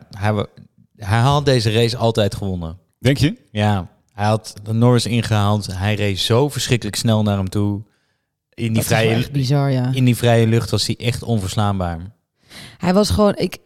hij, 0.98 1.18
had 1.20 1.44
deze 1.44 1.72
race 1.72 1.96
altijd 1.96 2.34
gewonnen. 2.34 2.78
Denk 2.98 3.16
je? 3.16 3.36
Ja, 3.50 3.88
hij 4.12 4.26
had 4.26 4.54
de 4.62 4.72
Norris 4.72 5.06
ingehaald. 5.06 5.66
Hij 5.66 5.94
reed 5.94 6.18
zo 6.18 6.48
verschrikkelijk 6.48 6.96
snel 6.96 7.22
naar 7.22 7.36
hem 7.36 7.48
toe. 7.48 7.82
In 8.54 8.66
die, 8.66 8.72
Dat 8.72 8.84
vrije, 8.84 9.14
echt 9.14 9.32
bizar, 9.32 9.70
ja. 9.70 9.90
in 9.92 10.04
die 10.04 10.16
vrije 10.16 10.46
lucht 10.46 10.70
was 10.70 10.86
hij 10.86 10.96
echt 10.98 11.22
onverslaanbaar. 11.22 11.98
Hij 12.78 12.94
was 12.94 13.10
gewoon, 13.10 13.36
ik, 13.36 13.58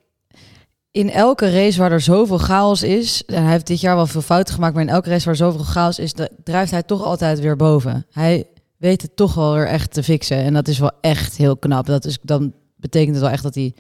in 0.90 1.10
elke 1.10 1.50
race 1.50 1.78
waar 1.78 1.92
er 1.92 2.00
zoveel 2.00 2.38
chaos 2.38 2.82
is, 2.82 3.24
en 3.26 3.42
hij 3.42 3.52
heeft 3.52 3.66
dit 3.66 3.80
jaar 3.80 3.96
wel 3.96 4.06
veel 4.06 4.22
fouten 4.22 4.54
gemaakt, 4.54 4.74
maar 4.74 4.82
in 4.82 4.88
elke 4.88 5.10
race 5.10 5.24
waar 5.24 5.36
zoveel 5.36 5.64
chaos 5.64 5.98
is, 5.98 6.14
drijft 6.44 6.70
hij 6.70 6.82
toch 6.82 7.02
altijd 7.02 7.40
weer 7.40 7.56
boven. 7.56 8.06
Hij 8.10 8.46
weet 8.78 9.02
het 9.02 9.16
toch 9.16 9.34
wel 9.34 9.54
weer 9.54 9.66
echt 9.66 9.92
te 9.92 10.02
fixen. 10.02 10.36
En 10.36 10.54
dat 10.54 10.68
is 10.68 10.78
wel 10.78 10.92
echt 11.00 11.36
heel 11.36 11.56
knap. 11.56 11.86
Dat 11.86 12.04
is, 12.04 12.18
dan 12.22 12.52
betekent 12.76 13.14
het 13.14 13.20
wel 13.24 13.32
echt 13.32 13.42
dat 13.42 13.54
hij 13.54 13.72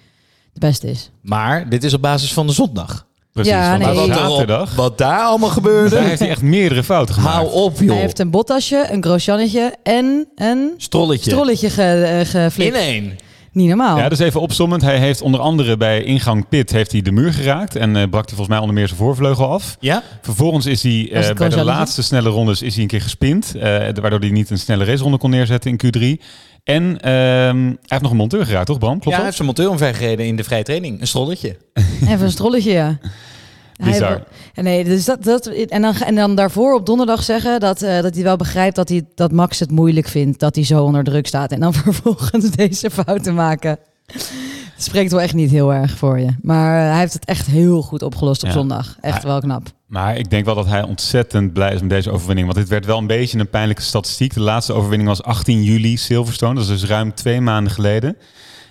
de 0.52 0.60
beste 0.60 0.90
is. 0.90 1.10
Maar 1.22 1.68
dit 1.68 1.84
is 1.84 1.94
op 1.94 2.02
basis 2.02 2.32
van 2.32 2.46
de 2.46 2.52
zondag. 2.52 3.06
Precies. 3.32 3.52
Ja, 3.52 3.76
nee. 3.76 3.94
wat, 3.94 4.06
zaterdag, 4.06 4.74
wat 4.74 4.98
daar 4.98 5.20
allemaal 5.20 5.48
gebeurde, 5.48 5.90
daar 5.94 6.04
heeft 6.04 6.18
hij 6.20 6.28
echt 6.28 6.42
meerdere 6.42 6.84
fouten 6.84 7.14
gemaakt. 7.14 7.34
hou 7.36 7.50
op 7.52 7.78
joh. 7.80 7.88
Hij 7.90 8.00
heeft 8.00 8.18
een 8.18 8.30
bottasje, 8.30 8.86
een 8.90 9.02
Grosjeannetje 9.04 9.74
en 9.82 10.28
een 10.34 10.74
Strolletje. 10.76 11.30
strolletje 11.30 11.70
ge, 11.70 11.82
eh, 11.82 12.18
In 12.18 12.26
geflikt. 12.26 12.76
één. 12.76 13.16
Niet 13.56 13.68
normaal. 13.68 13.98
Ja, 13.98 14.08
dus 14.08 14.18
even 14.18 14.40
opzommend. 14.40 14.82
Hij 14.82 14.98
heeft 14.98 15.22
onder 15.22 15.40
andere 15.40 15.76
bij 15.76 16.02
ingang 16.02 16.48
pit 16.48 16.70
heeft 16.70 16.92
hij 16.92 17.02
de 17.02 17.12
muur 17.12 17.32
geraakt 17.32 17.76
en 17.76 17.96
eh, 17.96 18.08
brak 18.08 18.26
hij 18.26 18.28
volgens 18.28 18.48
mij 18.48 18.58
onder 18.58 18.74
meer 18.74 18.86
zijn 18.86 18.98
voorvleugel 18.98 19.48
af. 19.48 19.76
Ja? 19.80 20.02
Vervolgens 20.22 20.66
is 20.66 20.82
hij 20.82 21.10
eh, 21.12 21.34
bij 21.34 21.48
de 21.48 21.64
laatste 21.64 22.02
snelle 22.02 22.28
rondes 22.28 22.62
is 22.62 22.74
hij 22.74 22.82
een 22.82 22.88
keer 22.88 23.00
gespind, 23.00 23.54
eh, 23.54 23.62
waardoor 24.00 24.20
hij 24.20 24.30
niet 24.30 24.50
een 24.50 24.58
snelle 24.58 24.84
raceronde 24.84 25.18
kon 25.18 25.30
neerzetten 25.30 25.70
in 25.70 25.80
Q3. 25.86 26.22
En 26.64 27.00
ehm, 27.00 27.64
hij 27.64 27.76
heeft 27.86 28.02
nog 28.02 28.10
een 28.10 28.16
monteur 28.16 28.46
geraakt, 28.46 28.66
toch 28.66 28.78
Bram? 28.78 28.94
ja, 28.94 28.98
Klopt 28.98 29.16
hij 29.16 29.16
dat? 29.16 29.24
heeft 29.24 29.36
zijn 29.36 29.46
monteur 29.46 29.70
omvergereden 29.70 30.26
in 30.26 30.36
de 30.36 30.44
vrije 30.44 30.62
training. 30.62 31.00
Een 31.00 31.06
strolletje. 31.06 31.56
Even 32.10 32.22
een 32.22 32.30
strolletje, 32.30 32.72
ja. 32.72 32.98
Hij 33.76 33.90
Bizar. 33.92 34.22
en 34.54 34.64
nee, 34.64 34.84
dus 34.84 35.04
dat, 35.04 35.24
dat, 35.24 35.46
en, 35.46 35.82
dan, 35.82 35.94
en 35.94 36.14
dan 36.14 36.34
daarvoor 36.34 36.74
op 36.74 36.86
donderdag 36.86 37.22
zeggen 37.22 37.60
dat, 37.60 37.82
eh, 37.82 38.00
dat 38.02 38.14
hij 38.14 38.22
wel 38.24 38.36
begrijpt 38.36 38.76
dat, 38.76 38.88
hij, 38.88 39.04
dat 39.14 39.32
Max 39.32 39.58
het 39.58 39.70
moeilijk 39.70 40.08
vindt 40.08 40.38
dat 40.40 40.54
hij 40.54 40.64
zo 40.64 40.84
onder 40.84 41.04
druk 41.04 41.26
staat. 41.26 41.50
En 41.52 41.60
dan 41.60 41.72
vervolgens 41.84 42.50
deze 42.50 42.90
fouten 42.90 43.34
maken. 43.34 43.78
Het 44.74 44.84
spreekt 44.84 45.10
wel 45.10 45.20
echt 45.20 45.34
niet 45.34 45.50
heel 45.50 45.74
erg 45.74 45.96
voor 45.96 46.18
je. 46.20 46.28
Maar 46.42 46.82
eh, 46.84 46.90
hij 46.90 47.00
heeft 47.00 47.12
het 47.12 47.24
echt 47.24 47.46
heel 47.46 47.82
goed 47.82 48.02
opgelost 48.02 48.42
op 48.42 48.48
Ja. 48.48 48.54
zondag. 48.54 48.96
Echt 49.00 49.22
Ja. 49.22 49.28
wel 49.28 49.40
knap. 49.40 49.66
Maar 49.86 50.16
ik 50.16 50.30
denk 50.30 50.44
wel 50.44 50.54
dat 50.54 50.66
hij 50.66 50.82
ontzettend 50.82 51.52
blij 51.52 51.74
is 51.74 51.80
met 51.80 51.90
deze 51.90 52.10
overwinning. 52.10 52.46
Want 52.46 52.58
dit 52.58 52.68
werd 52.68 52.86
wel 52.86 52.98
een 52.98 53.06
beetje 53.06 53.38
een 53.38 53.48
pijnlijke 53.50 53.82
statistiek. 53.82 54.34
De 54.34 54.40
laatste 54.40 54.72
overwinning 54.72 55.08
was 55.08 55.22
18 55.22 55.62
juli 55.62 55.96
Silverstone. 55.96 56.54
Dat 56.54 56.62
is 56.62 56.68
dus 56.68 56.84
ruim 56.84 57.14
twee 57.14 57.40
maanden 57.40 57.72
geleden. 57.72 58.16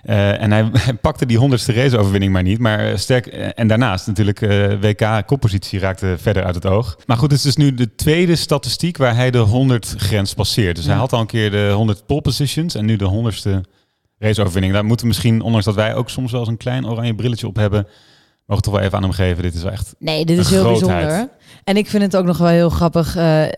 Eh, 0.06 0.42
en 0.42 0.52
hij, 0.52 0.70
hij 0.86 0.94
pakte 0.94 1.26
die 1.26 1.38
honderdste 1.38 1.74
raceoverwinning 1.74 2.32
maar 2.32 2.44
niet. 2.44 2.60
Maar 2.60 2.80
eh, 2.80 2.98
sterk, 2.98 3.28
eh, 3.28 3.48
en 3.56 3.68
daarnaast 3.68 4.08
natuurlijk 4.08 4.40
WK-koppositie 4.82 5.80
raakte 5.80 6.16
verder 6.20 6.44
uit 6.44 6.56
het 6.56 6.66
oog. 6.66 6.98
Maar 7.06 7.18
goed, 7.18 7.32
het 7.32 7.38
is 7.38 7.46
dus 7.46 7.56
nu 7.56 7.74
de 7.74 7.96
tweede 7.96 8.36
statistiek 8.36 8.98
waar 8.98 9.16
hij 9.16 9.32
de 9.32 9.46
100-grens 9.48 10.34
passeert. 10.34 10.76
Dus 10.76 10.86
hij 10.86 10.96
had 10.96 11.14
al 11.14 11.20
een 11.20 11.26
keer 11.26 11.52
de 11.52 11.72
100 11.76 12.06
pole 12.06 12.22
positions 12.22 12.76
en 12.76 12.86
nu 12.86 12.96
de 12.96 13.32
100ste 13.34 13.70
raceoverwinning. 14.18 14.74
Daar 14.74 14.86
moeten 14.86 15.06
we 15.06 15.12
misschien, 15.12 15.42
ondanks 15.42 15.66
dat 15.66 15.76
wij 15.76 15.96
ook 15.96 16.10
soms 16.10 16.32
wel 16.32 16.40
eens 16.40 16.50
een 16.50 16.58
klein 16.58 16.88
oranje 16.88 17.16
brilletje 17.16 17.48
op 17.48 17.56
hebben, 17.56 17.88
mogen 18.46 18.64
toch 18.64 18.74
wel 18.74 18.84
even 18.84 18.98
aan 18.98 19.04
hem 19.04 19.12
geven. 19.12 19.44
Dit 19.44 19.54
is 19.54 19.64
wel 19.64 19.72
echt 19.72 19.96
Nee, 20.00 20.26
dit 20.26 20.38
is 20.38 20.50
heel 20.50 20.64
grootheid. 20.64 21.06
bijzonder. 21.06 21.30
En 21.64 21.78
ik 21.78 21.90
vind 21.90 22.04
het 22.04 22.18
ook 22.18 22.26
nog 22.26 22.38
wel 22.38 22.48
heel 22.48 22.70
grappig. 22.70 23.14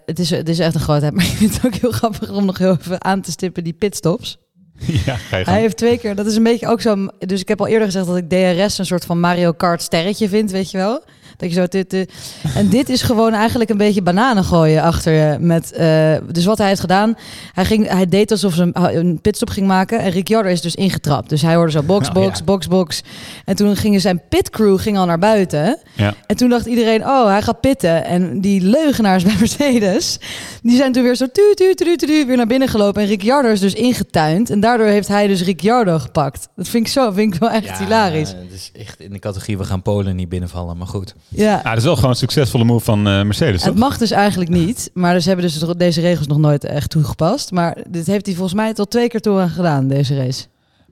het, 0.05 0.19
is, 0.19 0.29
het 0.29 0.49
is 0.49 0.59
echt 0.59 0.75
een 0.75 0.81
grootheid. 0.81 1.13
Maar 1.15 1.25
ik 1.25 1.31
vind 1.31 1.55
het 1.55 1.65
ook 1.65 1.75
heel 1.75 1.91
grappig 1.91 2.29
om 2.29 2.45
nog 2.45 2.57
heel 2.57 2.77
even 2.79 3.03
aan 3.03 3.21
te 3.21 3.31
stippen 3.31 3.63
die 3.63 3.73
pitstops. 3.73 4.37
ja. 5.05 5.15
Hij 5.29 5.59
heeft 5.59 5.77
twee 5.77 5.97
keer, 5.97 6.15
dat 6.15 6.25
is 6.25 6.35
een 6.35 6.43
beetje 6.43 6.67
ook 6.67 6.81
zo. 6.81 7.07
Dus 7.19 7.41
ik 7.41 7.47
heb 7.47 7.59
al 7.59 7.67
eerder 7.67 7.85
gezegd 7.85 8.05
dat 8.05 8.17
ik 8.17 8.29
DRS 8.29 8.77
een 8.77 8.85
soort 8.85 9.05
van 9.05 9.19
Mario 9.19 9.51
Kart 9.51 9.81
sterretje 9.81 10.29
vind, 10.29 10.51
weet 10.51 10.71
je 10.71 10.77
wel. 10.77 11.03
Dat 11.37 11.49
je 11.49 11.55
zo 11.55 11.65
dit, 11.67 11.89
dit- 11.89 12.11
En 12.55 12.69
dit 12.69 12.89
is 12.89 13.01
gewoon 13.01 13.33
eigenlijk 13.33 13.69
een 13.69 13.77
beetje 13.77 14.01
bananen 14.01 14.43
gooien 14.43 14.81
achter 14.83 15.13
je. 15.13 15.37
Met, 15.39 15.71
eh, 15.71 16.15
dus 16.31 16.45
wat 16.45 16.57
hij 16.57 16.67
heeft 16.67 16.79
gedaan, 16.79 17.15
hij, 17.53 17.65
ging, 17.65 17.87
hij 17.89 18.05
deed 18.07 18.31
alsof 18.31 18.53
ze 18.53 18.61
een, 18.73 18.97
een 18.97 19.21
pitstop 19.21 19.49
ging 19.49 19.67
maken. 19.67 19.99
En 19.99 20.09
Ricciardo 20.11 20.49
is 20.49 20.61
dus 20.61 20.75
ingetrapt. 20.75 21.29
Dus 21.29 21.41
hij 21.41 21.55
hoorde 21.55 21.71
zo 21.71 21.83
box, 21.83 22.07
Oh, 22.07 22.13
box, 22.13 22.37
ja. 22.37 22.43
box, 22.43 22.67
box. 22.67 23.01
En 23.45 23.55
toen 23.55 23.75
gingen 23.75 24.01
zijn 24.01 24.21
pitcrew 24.29 24.79
ging 24.79 24.97
al 24.97 25.05
naar 25.05 25.19
buiten. 25.19 25.77
Ja. 25.95 26.13
En 26.27 26.35
toen 26.35 26.49
dacht 26.49 26.65
iedereen, 26.65 27.01
oh, 27.05 27.27
hij 27.27 27.41
gaat 27.41 27.59
pitten. 27.61 28.05
En 28.05 28.41
die 28.41 28.61
leugenaars 28.61 29.23
bij 29.27 29.35
Mercedes, 29.39 30.19
die 30.61 30.77
zijn 30.77 30.91
toen 30.91 31.03
weer 31.03 31.15
zo 31.15 31.25
tu, 31.31 31.53
tu, 31.55 31.73
tu, 31.73 31.95
tu, 31.95 32.07
tu, 32.07 32.25
weer 32.25 32.37
naar 32.37 32.47
binnen 32.47 32.67
gelopen. 32.67 33.01
En 33.01 33.07
Ricciardo 33.07 33.49
is 33.49 33.59
dus 33.59 33.73
ingetuind. 33.73 34.49
En 34.49 34.59
daardoor 34.59 34.87
heeft 34.87 35.07
hij 35.07 35.27
dus 35.27 35.43
Ricciardo 35.43 35.99
gepakt. 35.99 36.47
Dat 36.55 36.67
vind 36.67 36.85
ik 36.87 36.91
zo, 36.91 37.11
vind 37.11 37.33
ik 37.33 37.39
wel 37.39 37.49
echt 37.49 37.77
hilarisch. 37.77 38.29
Het 38.29 38.51
is 38.53 38.71
echt 38.79 38.99
in 38.99 39.11
de 39.11 39.19
categorie, 39.19 39.57
we 39.57 39.63
gaan 39.63 39.81
Polen 39.81 40.15
niet 40.15 40.29
binnenvallen. 40.29 40.77
Maar 40.77 40.87
goed. 40.87 41.15
Ja. 41.29 41.55
Ah, 41.55 41.63
dat 41.63 41.77
is 41.77 41.83
wel 41.83 41.95
gewoon 41.95 42.09
een 42.09 42.15
succesvolle 42.15 42.63
move 42.63 42.85
van 42.85 43.07
eh, 43.07 43.21
Mercedes, 43.21 43.59
toch? 43.59 43.69
Het 43.69 43.79
mag 43.79 43.97
dus 43.97 44.11
eigenlijk 44.11 44.49
niet, 44.49 44.89
maar 44.93 45.13
dus 45.13 45.25
hebben 45.25 45.45
dus 45.45 45.59
deze 45.77 46.01
regels 46.01 46.27
nog 46.27 46.37
nooit 46.37 46.63
echt 46.63 46.89
toegepast. 46.89 47.51
Maar 47.51 47.77
dit 47.89 48.07
heeft 48.07 48.25
hij 48.25 48.35
volgens 48.35 48.55
mij 48.55 48.73
tot 48.73 48.91
twee 48.91 49.07
keer 49.07 49.19
toe 49.19 49.39
aan 49.39 49.49
gedaan, 49.49 49.87
deze 49.87 50.15
race. 50.15 50.45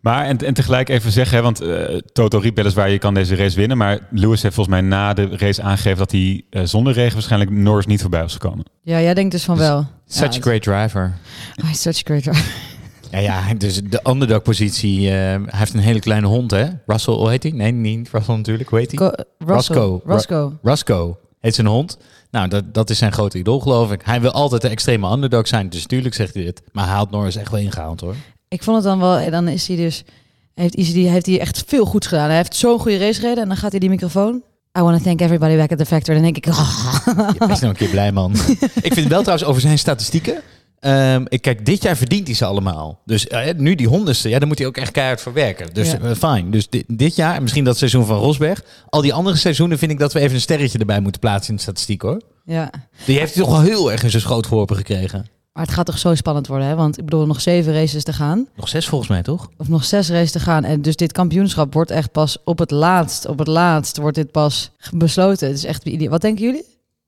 Maar 0.05 0.25
en, 0.25 0.37
en 0.37 0.53
tegelijk 0.53 0.89
even 0.89 1.11
zeggen, 1.11 1.37
hè, 1.37 1.43
want 1.43 1.61
eh, 1.61 1.97
Toto 2.13 2.37
riep 2.37 2.55
weliswaar 2.55 2.89
je 2.89 2.97
kan 2.97 3.13
deze 3.13 3.35
race 3.35 3.55
winnen. 3.55 3.77
Maar 3.77 3.99
Lewis 4.11 4.41
heeft 4.41 4.55
volgens 4.55 4.75
mij 4.75 4.85
na 4.89 5.13
de 5.13 5.27
race 5.37 5.61
aangegeven 5.61 5.97
dat 5.97 6.11
hij 6.11 6.43
eh, 6.49 6.61
zonder 6.63 6.93
regen 6.93 7.13
waarschijnlijk 7.13 7.51
Norris 7.51 7.85
niet 7.85 8.01
voorbij 8.01 8.21
was 8.21 8.33
gekomen. 8.33 8.65
Ja, 8.81 9.01
jij 9.01 9.13
denkt 9.13 9.31
dus 9.31 9.43
van 9.43 9.57
Dus 9.57 9.67
wel. 9.67 9.87
Such 10.07 10.33
Ja, 10.33 10.39
a 10.39 10.41
great 10.41 10.61
driver. 10.61 11.13
Is 11.71 11.81
such 11.81 11.97
a 11.97 12.01
great 12.03 12.23
driver. 12.23 12.45
Ja, 13.21 13.47
ja, 13.47 13.53
dus 13.53 13.81
de 13.83 13.99
underdog-positie. 14.09 15.07
eh, 15.07 15.13
hij 15.15 15.39
heeft 15.45 15.73
een 15.73 15.79
hele 15.79 15.99
kleine 15.99 16.27
hond, 16.27 16.51
hè? 16.51 16.65
Russell, 16.85 17.13
hoe 17.13 17.29
heet 17.29 17.43
hij? 17.43 17.51
Nee, 17.51 17.71
niet 17.71 18.09
Russell 18.11 18.35
natuurlijk. 18.35 18.69
Hoe 18.69 18.79
heet 18.79 18.99
hij? 18.99 19.09
Co- 19.09 19.23
Roscoe. 19.45 20.01
Roscoe. 20.05 20.51
Roscoe 20.61 21.15
heet 21.39 21.55
zijn 21.55 21.67
hond. 21.67 21.97
Nou, 22.31 22.47
dat, 22.47 22.73
dat 22.73 22.89
is 22.89 22.97
zijn 22.97 23.11
grote 23.11 23.37
idool, 23.37 23.59
geloof 23.59 23.91
ik. 23.91 24.01
Hij 24.03 24.21
wil 24.21 24.31
altijd 24.31 24.61
de 24.61 24.67
extreme 24.67 25.11
underdog 25.11 25.47
zijn. 25.47 25.69
Dus 25.69 25.85
tuurlijk 25.85 26.15
zegt 26.15 26.33
hij 26.33 26.43
dit. 26.43 26.61
Maar 26.71 26.85
hij 26.87 26.95
had 26.95 27.11
Norris 27.11 27.35
echt 27.35 27.51
wel 27.51 27.59
ingehaald, 27.59 28.01
hoor. 28.01 28.15
Ik 28.47 28.63
vond 28.63 28.75
het 28.77 28.85
dan 28.85 28.99
wel, 28.99 29.17
en 29.17 29.31
dan 29.31 29.47
is 29.47 29.67
hij 29.67 29.77
dus, 29.77 30.03
heeft, 30.53 30.75
is 30.75 30.93
hij, 30.93 31.01
heeft 31.01 31.25
hij 31.25 31.39
echt 31.39 31.63
veel 31.67 31.85
goeds 31.85 32.07
gedaan. 32.07 32.27
Hij 32.27 32.35
heeft 32.37 32.55
zo'n 32.55 32.79
goede 32.79 32.97
race 32.97 33.19
gereden 33.19 33.41
en 33.43 33.47
dan 33.47 33.57
gaat 33.57 33.71
hij 33.71 33.79
die 33.79 33.89
microfoon. 33.89 34.43
I 34.77 34.81
want 34.81 34.97
to 34.97 35.03
thank 35.03 35.21
everybody 35.21 35.57
back 35.57 35.71
at 35.71 35.77
the 35.77 35.85
factory. 35.85 36.13
Dan 36.21 36.23
denk 36.33 36.37
ik, 36.37 36.47
ah. 36.53 36.97
Ja, 37.39 37.47
wees 37.47 37.59
nou 37.59 37.65
een 37.71 37.75
keer 37.75 37.89
blij, 37.89 38.11
man. 38.11 38.31
ik 38.81 38.93
vind 38.93 39.07
wel 39.07 39.21
trouwens 39.21 39.47
over 39.49 39.61
zijn 39.61 39.77
statistieken. 39.77 40.41
Ehm, 40.85 41.25
ik 41.27 41.41
kijk, 41.41 41.65
dit 41.65 41.83
jaar 41.83 41.97
verdient 41.97 42.27
hij 42.27 42.35
ze 42.35 42.45
allemaal. 42.45 42.99
Dus 43.05 43.27
eh, 43.27 43.53
nu 43.57 43.75
die 43.75 43.87
honderdste, 43.87 44.29
ja, 44.29 44.39
daar 44.39 44.47
moet 44.47 44.57
hij 44.57 44.67
ook 44.67 44.77
echt 44.77 44.91
keihard 44.91 45.21
voor 45.21 45.33
werken. 45.33 45.73
Dus 45.73 45.91
Ja. 45.91 45.99
eh, 45.99 46.15
fijn. 46.15 46.51
Dus 46.51 46.69
dit, 46.69 46.83
dit 46.87 47.15
jaar, 47.15 47.35
en 47.35 47.41
misschien 47.41 47.63
dat 47.63 47.77
seizoen 47.77 48.05
van 48.05 48.17
Rosberg. 48.17 48.63
Al 48.89 49.01
die 49.01 49.13
andere 49.13 49.35
seizoenen 49.37 49.77
vind 49.77 49.91
ik 49.91 49.99
dat 49.99 50.13
we 50.13 50.19
even 50.19 50.35
een 50.35 50.41
sterretje 50.41 50.79
erbij 50.79 50.99
moeten 50.99 51.21
plaatsen 51.21 51.49
in 51.49 51.55
de 51.55 51.61
statistiek, 51.61 52.01
hoor. 52.01 52.21
ja. 52.45 52.69
Die 53.05 53.19
heeft 53.19 53.33
hij 53.33 53.43
toch 53.43 53.51
wel 53.51 53.61
heel 53.61 53.91
erg 53.91 54.03
in 54.03 54.09
zijn 54.09 54.21
schoot 54.21 54.47
geworpen 54.47 54.75
gekregen. 54.75 55.25
Maar 55.53 55.63
het 55.63 55.73
gaat 55.73 55.85
toch 55.85 55.97
zo 55.97 56.15
spannend 56.15 56.47
worden, 56.47 56.67
hè? 56.67 56.75
Want 56.75 56.97
ik 56.97 57.03
bedoel, 57.05 57.25
nog 57.25 57.41
zeven 57.41 57.73
races 57.73 58.03
te 58.03 58.13
gaan. 58.13 58.47
Nog 58.55 58.67
zes 58.67 58.87
volgens 58.87 59.09
mij, 59.09 59.21
toch? 59.21 59.49
Of 59.57 59.67
nog 59.67 59.83
zes 59.85 60.09
races 60.09 60.31
te 60.31 60.39
gaan. 60.39 60.63
En 60.63 60.81
dus 60.81 60.95
dit 60.95 61.11
kampioenschap 61.11 61.73
wordt 61.73 61.91
echt 61.91 62.11
pas 62.11 62.37
op 62.43 62.59
het 62.59 62.71
laatst, 62.71 63.27
op 63.27 63.39
het 63.39 63.47
laatst 63.47 63.97
wordt 63.97 64.15
dit 64.15 64.31
pas 64.31 64.71
besloten. 64.93 65.47
Het 65.47 65.57
is 65.57 65.63
echt, 65.65 66.07
wat 66.09 66.21
denken 66.21 66.43
jullie? 66.45 66.63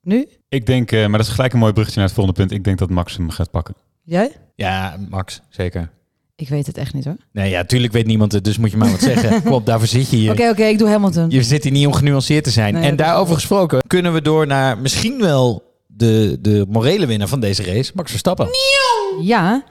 Nu? 0.07 0.27
Ik 0.49 0.65
denk, 0.65 0.91
eh, 0.91 0.99
maar 0.99 1.17
dat 1.17 1.27
is 1.27 1.33
gelijk 1.33 1.53
een 1.53 1.59
mooi 1.59 1.73
bruggetje 1.73 1.99
naar 1.99 2.07
het 2.07 2.17
volgende 2.17 2.39
punt. 2.39 2.51
Ik 2.51 2.63
denk 2.63 2.77
dat 2.77 2.89
Max 2.89 3.17
hem 3.17 3.29
gaat 3.29 3.51
pakken. 3.51 3.75
Jij? 4.03 4.31
Ja, 4.55 4.97
Max, 5.09 5.41
zeker. 5.49 5.89
Ik 6.35 6.49
weet 6.49 6.67
het 6.67 6.77
echt 6.77 6.93
niet 6.93 7.05
hoor. 7.05 7.17
Nee, 7.31 7.49
ja, 7.49 7.63
tuurlijk 7.63 7.93
weet 7.93 8.05
niemand 8.05 8.31
het, 8.31 8.43
dus 8.43 8.57
moet 8.57 8.71
je 8.71 8.77
maar 8.77 8.91
wat 8.91 8.99
zeggen. 8.99 9.41
Kom 9.43 9.53
op, 9.53 9.65
daarvoor 9.65 9.87
zit 9.87 10.09
je 10.09 10.15
hier. 10.15 10.31
Oké, 10.31 10.49
oké, 10.49 10.63
ik 10.63 10.77
doe 10.77 10.89
Hamilton. 10.89 11.29
Je 11.29 11.43
zit 11.43 11.63
hier 11.63 11.71
niet 11.71 11.85
om 11.85 11.93
genuanceerd 11.93 12.43
te 12.43 12.49
zijn. 12.49 12.73
Nee, 12.73 12.83
en 12.83 12.95
daarover 12.95 13.35
gesproken 13.35 13.79
kunnen 13.87 14.13
we 14.13 14.21
door 14.21 14.47
naar 14.47 14.77
misschien 14.77 15.19
wel 15.19 15.73
de, 15.87 16.37
de 16.41 16.65
morele 16.69 17.05
winnaar 17.05 17.27
van 17.27 17.39
deze 17.39 17.63
race, 17.63 17.91
Max 17.95 18.09
Verstappen. 18.09 18.47
Ja, 19.21 19.63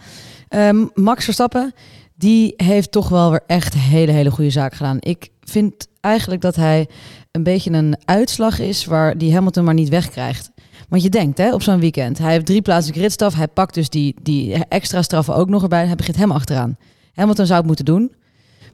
ehm, 0.48 0.86
Max 0.94 1.24
Verstappen, 1.24 1.74
die 2.14 2.54
heeft 2.56 2.92
toch 2.92 3.08
wel 3.08 3.30
weer 3.30 3.42
echt 3.46 3.74
hele, 3.74 4.12
hele 4.12 4.30
goede 4.30 4.50
zaak 4.50 4.74
gedaan. 4.74 4.96
Ik 5.00 5.28
vind 5.42 5.86
eigenlijk 6.00 6.40
dat 6.40 6.56
hij 6.56 6.88
een 7.36 7.42
beetje 7.42 7.70
een 7.70 7.96
uitslag 8.04 8.58
is 8.58 8.84
waar 8.84 9.18
die 9.18 9.34
Hamilton 9.34 9.64
maar 9.64 9.74
niet 9.74 9.88
wegkrijgt. 9.88 10.50
Want 10.88 11.02
je 11.02 11.08
denkt, 11.08 11.38
hè, 11.38 11.54
op 11.54 11.62
zo'n 11.62 11.80
weekend, 11.80 12.18
hij 12.18 12.32
heeft 12.32 12.46
drie 12.46 12.62
plaatsen 12.62 12.94
gridstaf, 12.94 13.34
hij 13.34 13.48
pakt 13.48 13.74
dus 13.74 13.88
die, 13.88 14.14
die 14.22 14.64
extra 14.68 15.02
straffen 15.02 15.34
ook 15.34 15.48
nog 15.48 15.62
erbij, 15.62 15.86
hij 15.86 15.96
begint 15.96 16.16
hem 16.16 16.30
achteraan. 16.30 16.76
Hamilton 17.14 17.46
zou 17.46 17.58
het 17.58 17.66
moeten 17.66 17.84
doen. 17.84 18.12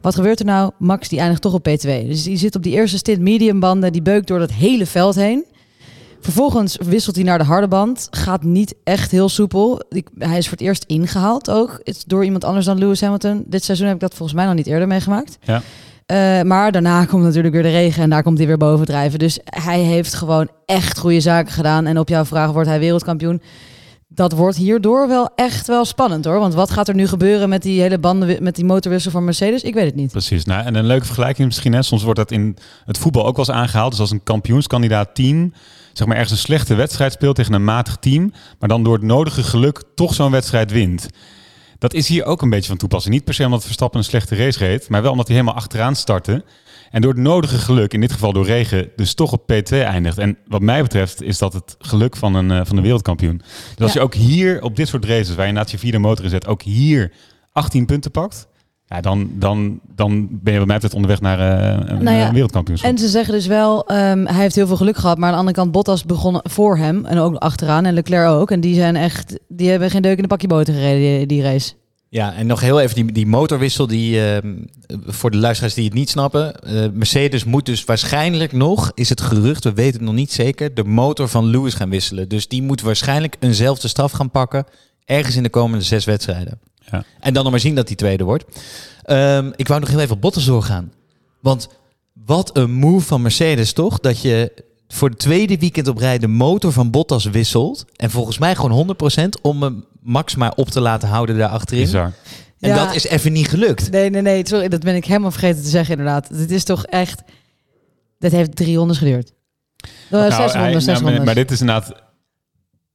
Wat 0.00 0.14
gebeurt 0.14 0.38
er 0.38 0.45
nou? 0.45 0.71
Max 0.78 1.09
die 1.09 1.19
eindigt 1.19 1.42
toch 1.42 1.54
op 1.54 1.69
P2. 1.69 2.07
Dus 2.07 2.23
die 2.23 2.37
zit 2.37 2.57
op 2.57 2.62
die 2.62 2.73
eerste 2.73 2.97
stint 2.97 3.21
mediumbanden, 3.21 3.92
die 3.92 4.02
beukt 4.02 4.26
door 4.26 4.38
dat 4.38 4.52
hele 4.52 4.87
veld 4.87 5.14
heen. 5.14 5.45
Vervolgens 6.21 6.76
wisselt 6.76 7.16
hij 7.16 7.25
naar 7.25 7.38
de 7.38 7.45
harde 7.45 7.69
band. 7.69 8.09
Gaat 8.11 8.42
niet 8.42 8.75
echt 8.85 9.11
heel 9.11 9.28
soepel. 9.28 9.83
Ik, 9.88 10.09
hij 10.19 10.38
is 10.38 10.49
voor 10.49 10.57
het 10.59 10.66
eerst 10.66 10.85
ingehaald 10.87 11.50
ook. 11.50 11.83
Door 12.07 12.25
iemand 12.25 12.45
anders 12.45 12.66
dan 12.66 12.78
Lewis 12.78 13.00
Hamilton. 13.00 13.45
Dit 13.47 13.64
seizoen 13.64 13.87
heb 13.87 13.95
ik 13.95 14.00
dat 14.00 14.14
volgens 14.14 14.38
mij 14.38 14.47
nog 14.47 14.54
niet 14.54 14.66
eerder 14.66 14.88
meegemaakt. 14.88 15.38
Ja. 15.42 15.62
Eh, 16.12 16.42
maar 16.42 16.73
daarna 16.73 17.04
komt 17.04 17.23
natuurlijk 17.23 17.54
weer 17.54 17.62
de 17.62 17.69
regen 17.69 18.02
en 18.02 18.11
daar 18.11 18.23
komt 18.23 18.38
hij 18.38 18.47
weer 18.47 18.57
bovendrijven. 18.57 19.19
Dus 19.19 19.38
hij 19.45 19.81
heeft 19.81 20.14
gewoon 20.14 20.49
echt 20.66 20.99
goede 20.99 21.21
zaken 21.21 21.52
gedaan. 21.52 21.87
En 21.87 21.99
op 21.99 22.09
jouw 22.09 22.25
vraag 22.25 22.50
wordt 22.50 22.69
hij 22.69 22.78
wereldkampioen. 22.78 23.42
Dat 24.09 24.33
wordt 24.33 24.57
hierdoor 24.57 25.09
wel 25.09 25.31
echt 25.35 25.66
wel 25.66 25.85
spannend 25.85 26.25
hoor. 26.25 26.38
Want 26.38 26.54
wat 26.54 26.71
gaat 26.71 26.88
er 26.88 26.95
nu 26.95 27.07
gebeuren 27.07 27.49
met 27.49 27.62
die 27.62 27.81
hele 27.81 27.99
banden, 27.99 28.42
met 28.42 28.57
die 28.57 28.64
motorwissel 28.64 29.11
van 29.11 29.25
Mercedes? 29.25 29.62
Ik 29.62 29.75
weet 29.75 29.85
het 29.85 29.95
niet. 29.95 30.11
Precies. 30.11 30.45
Nou, 30.45 30.64
en 30.64 30.75
een 30.75 30.87
leuke 30.87 31.04
vergelijking 31.04 31.47
misschien. 31.47 31.85
Soms 31.85 32.02
wordt 32.02 32.19
dat 32.19 32.31
in 32.31 32.57
het 32.85 32.99
voetbal 32.99 33.26
ook 33.26 33.37
wel 33.37 33.47
eens 33.47 33.54
aangehaald. 33.57 33.90
Dus 33.90 34.00
als 34.00 34.11
een 34.11 34.23
kampioenskandidaat 34.23 35.14
team 35.14 35.52
zeg 35.92 36.07
maar 36.07 36.16
ergens 36.16 36.33
een 36.33 36.47
slechte 36.47 36.75
wedstrijd 36.75 37.12
speelt 37.12 37.37
tegen 37.37 37.52
een 37.52 37.64
matig 37.64 37.97
team, 37.97 38.33
maar 38.59 38.69
dan 38.69 38.83
door 38.83 38.95
het 38.95 39.02
nodige 39.02 39.42
geluk 39.42 39.83
toch 39.95 40.14
zo'n 40.14 40.31
wedstrijd 40.31 40.71
wint. 40.71 41.09
Dat 41.82 41.94
is 41.94 42.08
hier 42.08 42.24
ook 42.24 42.42
een 42.42 42.50
beetje 42.50 42.68
van 42.68 42.76
toepassing. 42.76 43.14
Niet 43.14 43.24
per 43.24 43.34
se 43.34 43.44
omdat 43.44 43.64
Verstappen 43.64 43.98
een 43.98 44.04
slechte 44.04 44.36
race 44.36 44.58
reed, 44.58 44.88
maar 44.88 45.02
wel 45.02 45.10
omdat 45.10 45.26
hij 45.26 45.36
helemaal 45.36 45.58
achteraan 45.58 45.96
startte. 45.96 46.44
En 46.90 47.00
door 47.00 47.12
het 47.12 47.20
nodige 47.20 47.58
geluk, 47.58 47.92
in 47.92 48.00
dit 48.00 48.12
geval 48.12 48.32
door 48.32 48.44
regen, 48.44 48.90
dus 48.96 49.14
toch 49.14 49.32
op 49.32 49.52
P2 49.52 49.76
eindigt. 49.76 50.18
En 50.18 50.38
wat 50.46 50.60
mij 50.60 50.82
betreft 50.82 51.22
is 51.22 51.38
dat 51.38 51.52
het 51.52 51.76
geluk 51.78 52.16
van 52.16 52.34
een, 52.34 52.50
eh, 52.50 52.60
van 52.64 52.76
de 52.76 52.82
wereldkampioen. 52.82 53.42
Dus 53.74 53.84
als 53.84 53.92
je 53.92 54.00
ook 54.00 54.14
hier 54.14 54.62
op 54.62 54.76
dit 54.76 54.88
soort 54.88 55.04
races, 55.04 55.34
waar 55.34 55.46
je 55.46 55.52
naast 55.52 55.70
je 55.70 55.78
vierde 55.78 55.98
motor 55.98 56.24
in 56.24 56.30
zet, 56.30 56.46
ook 56.46 56.62
hier 56.62 57.12
18 57.52 57.86
punten 57.86 58.10
pakt. 58.10 58.48
Ja, 58.92 59.00
dan, 59.00 59.30
dan, 59.34 59.80
dan 59.94 60.28
ben 60.30 60.52
je 60.52 60.58
wat 60.58 60.66
mij 60.66 60.76
betreft 60.76 60.94
onderweg 60.94 61.20
naar 61.20 61.38
eh, 61.38 61.90
een, 61.90 62.05
Nou 62.05 62.16
ja, 62.16 62.26
een 62.26 62.33
wereldkampioenschap. 62.33 62.90
En 62.90 62.98
ze 62.98 63.09
zeggen 63.09 63.35
dus 63.35 63.46
wel, 63.46 63.87
ehm, 63.87 64.24
hij 64.24 64.40
heeft 64.40 64.55
heel 64.55 64.66
veel 64.66 64.76
geluk 64.76 64.96
gehad. 64.96 65.18
Maar 65.18 65.26
aan 65.26 65.33
de 65.33 65.38
andere 65.38 65.57
kant, 65.57 65.72
Bottas 65.72 66.05
begon 66.05 66.40
voor 66.42 66.76
hem. 66.76 67.07
En 67.07 67.18
ook 67.18 67.35
achteraan. 67.35 67.85
En 67.85 67.94
Leclerc 67.94 68.28
ook. 68.28 68.50
En 68.50 68.61
die 68.61 68.74
zijn 68.74 68.96
echt, 68.96 69.38
die 69.48 69.70
hebben 69.70 69.90
geen 69.90 70.02
deuk 70.02 70.16
in 70.16 70.22
de 70.22 70.28
pakje 70.28 70.46
boter 70.46 70.74
gereden, 70.74 71.18
die, 71.18 71.26
die 71.26 71.42
race. 71.42 71.72
Ja, 72.09 72.35
en 72.35 72.46
nog 72.46 72.61
heel 72.61 72.81
even 72.81 72.94
die, 72.94 73.12
die 73.12 73.26
motorwissel, 73.26 73.87
die, 73.87 74.26
ehm, 74.26 74.55
voor 75.07 75.31
de 75.31 75.37
luisteraars 75.37 75.74
die 75.74 75.85
het 75.85 75.94
niet 75.94 76.11
snappen. 76.11 76.61
eh, 76.61 76.85
Mercedes 76.92 77.44
moet 77.44 77.66
dus 77.66 77.85
waarschijnlijk 77.85 78.52
nog, 78.52 78.92
is 78.94 79.09
het 79.09 79.20
gerucht, 79.20 79.64
we 79.64 79.72
weten 79.72 79.92
het 79.92 80.02
nog 80.02 80.14
niet 80.14 80.33
zeker, 80.33 80.74
de 80.74 80.85
motor 80.85 81.28
van 81.28 81.46
Lewis 81.46 81.74
gaan 81.74 81.90
wisselen. 81.90 82.28
Dus 82.28 82.48
die 82.48 82.62
moet 82.62 82.81
waarschijnlijk 82.81 83.37
eenzelfde 83.40 83.88
straf 83.88 84.12
gaan 84.12 84.31
pakken, 84.31 84.64
ergens 85.05 85.37
in 85.37 85.42
de 85.42 85.48
komende 85.48 85.85
zes 85.85 86.05
wedstrijden. 86.05 86.59
Ja. 86.90 87.05
En 87.21 87.33
dan 87.35 87.42
nog 87.42 87.53
maar 87.53 87.61
zien 87.61 87.75
dat 87.75 87.87
hij 87.88 87.97
tweede 87.97 88.25
wordt. 88.25 88.45
Ehm, 89.03 89.51
ik 89.57 89.68
wou 89.68 89.81
nog 89.81 89.88
heel 89.88 90.01
even 90.01 90.14
op 90.14 90.21
Bottas 90.21 90.45
doorgaan. 90.45 90.92
Want 91.40 91.68
wat 92.12 92.57
een 92.57 92.73
move 92.73 93.07
van 93.07 93.23
Mercedes 93.23 93.73
toch, 93.73 94.01
dat 94.01 94.21
je 94.21 94.53
voor 94.88 95.09
het 95.09 95.18
tweede 95.18 95.59
weekend 95.59 95.88
op 95.88 95.97
rij 95.99 96.18
de 96.18 96.27
motor 96.27 96.73
van 96.73 96.90
Bottas 96.90 97.25
wisselt. 97.25 97.85
En 97.97 98.11
volgens 98.11 98.38
mij 98.38 98.55
gewoon 98.57 98.71
100% 98.73 99.40
om 99.42 99.62
hem 99.62 99.85
Max 100.01 100.35
maar 100.35 100.53
op 100.55 100.68
te 100.68 100.81
laten 100.81 101.09
houden 101.09 101.38
daar 101.38 101.49
achterin. 101.49 101.83
Bizar. 101.85 102.12
En 102.61 102.68
Ja. 102.68 102.85
dat 102.85 102.95
is 102.95 103.05
even 103.05 103.33
niet 103.33 103.49
gelukt. 103.49 103.90
Nee, 103.90 104.11
nee, 104.11 104.23
nee. 104.23 104.47
Sorry, 104.49 104.68
dat 104.68 104.81
ben 104.83 104.95
ik 104.95 105.05
helemaal 105.05 105.31
vergeten 105.31 105.62
te 105.62 105.68
zeggen 105.68 105.90
inderdaad. 105.99 106.37
Dit 106.37 106.51
is 106.51 106.64
toch 106.64 106.87
echt... 106.87 107.23
Dit 108.18 108.33
heeft 108.33 108.57
drie 108.57 108.77
rondes 108.77 108.99
geduurd. 108.99 109.33
Uh, 109.85 110.11
Nou, 110.11 110.33
zes 110.33 110.53
rondes, 110.55 110.85
nou, 110.85 110.99
maar, 111.03 111.09
rondes. 111.09 111.25
maar 111.25 111.35
dit 111.35 111.51
is 111.51 111.61
inderdaad... 111.61 111.92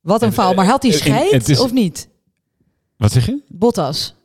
Wat 0.02 0.22
een 0.22 0.28
het- 0.28 0.38
fout. 0.38 0.56
Maar 0.56 0.66
had 0.66 0.84
hij 0.84 0.92
scheid 0.92 1.32
het 1.32 1.50
is- 1.50 1.60
of 1.60 1.72
niet? 1.74 2.08
Wat 2.98 3.12
zeg 3.12 3.26
je? 3.26 3.42
Bottas. 3.48 4.16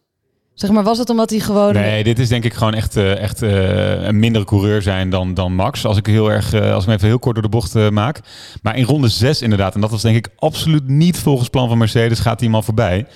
Zeg 0.54 0.70
maar, 0.70 0.82
was 0.84 0.98
het 0.98 1.10
omdat 1.10 1.30
hij 1.30 1.38
gewoon... 1.38 1.72
Nee, 1.72 2.04
dit 2.04 2.18
is 2.18 2.28
denk 2.28 2.44
ik 2.44 2.54
gewoon 2.54 2.74
echt, 2.74 2.96
eh, 2.96 3.16
echt 3.16 3.42
eh, 3.42 4.02
een 4.02 4.18
mindere 4.18 4.44
coureur 4.44 4.82
zijn 4.82 5.10
dan, 5.10 5.34
dan 5.34 5.54
Max. 5.54 5.84
Als 5.84 5.96
ik, 5.96 6.06
heel 6.06 6.30
erg, 6.30 6.52
eh, 6.52 6.72
als 6.72 6.82
ik 6.82 6.88
hem 6.88 6.96
even 6.96 7.08
heel 7.08 7.18
kort 7.18 7.34
door 7.34 7.42
de 7.42 7.48
bocht 7.48 7.74
eh, 7.74 7.88
maak. 7.88 8.20
Maar 8.62 8.76
in 8.76 8.84
ronde 8.84 9.08
6 9.08 9.42
inderdaad, 9.42 9.74
en 9.74 9.80
dat 9.80 9.90
was 9.90 10.02
denk 10.02 10.16
ik 10.16 10.28
absoluut 10.36 10.88
niet 10.88 11.18
volgens 11.18 11.48
plan 11.48 11.68
van 11.68 11.78
Mercedes, 11.78 12.18
gaat 12.18 12.38
die 12.38 12.50
man 12.50 12.64
voorbij. 12.64 13.06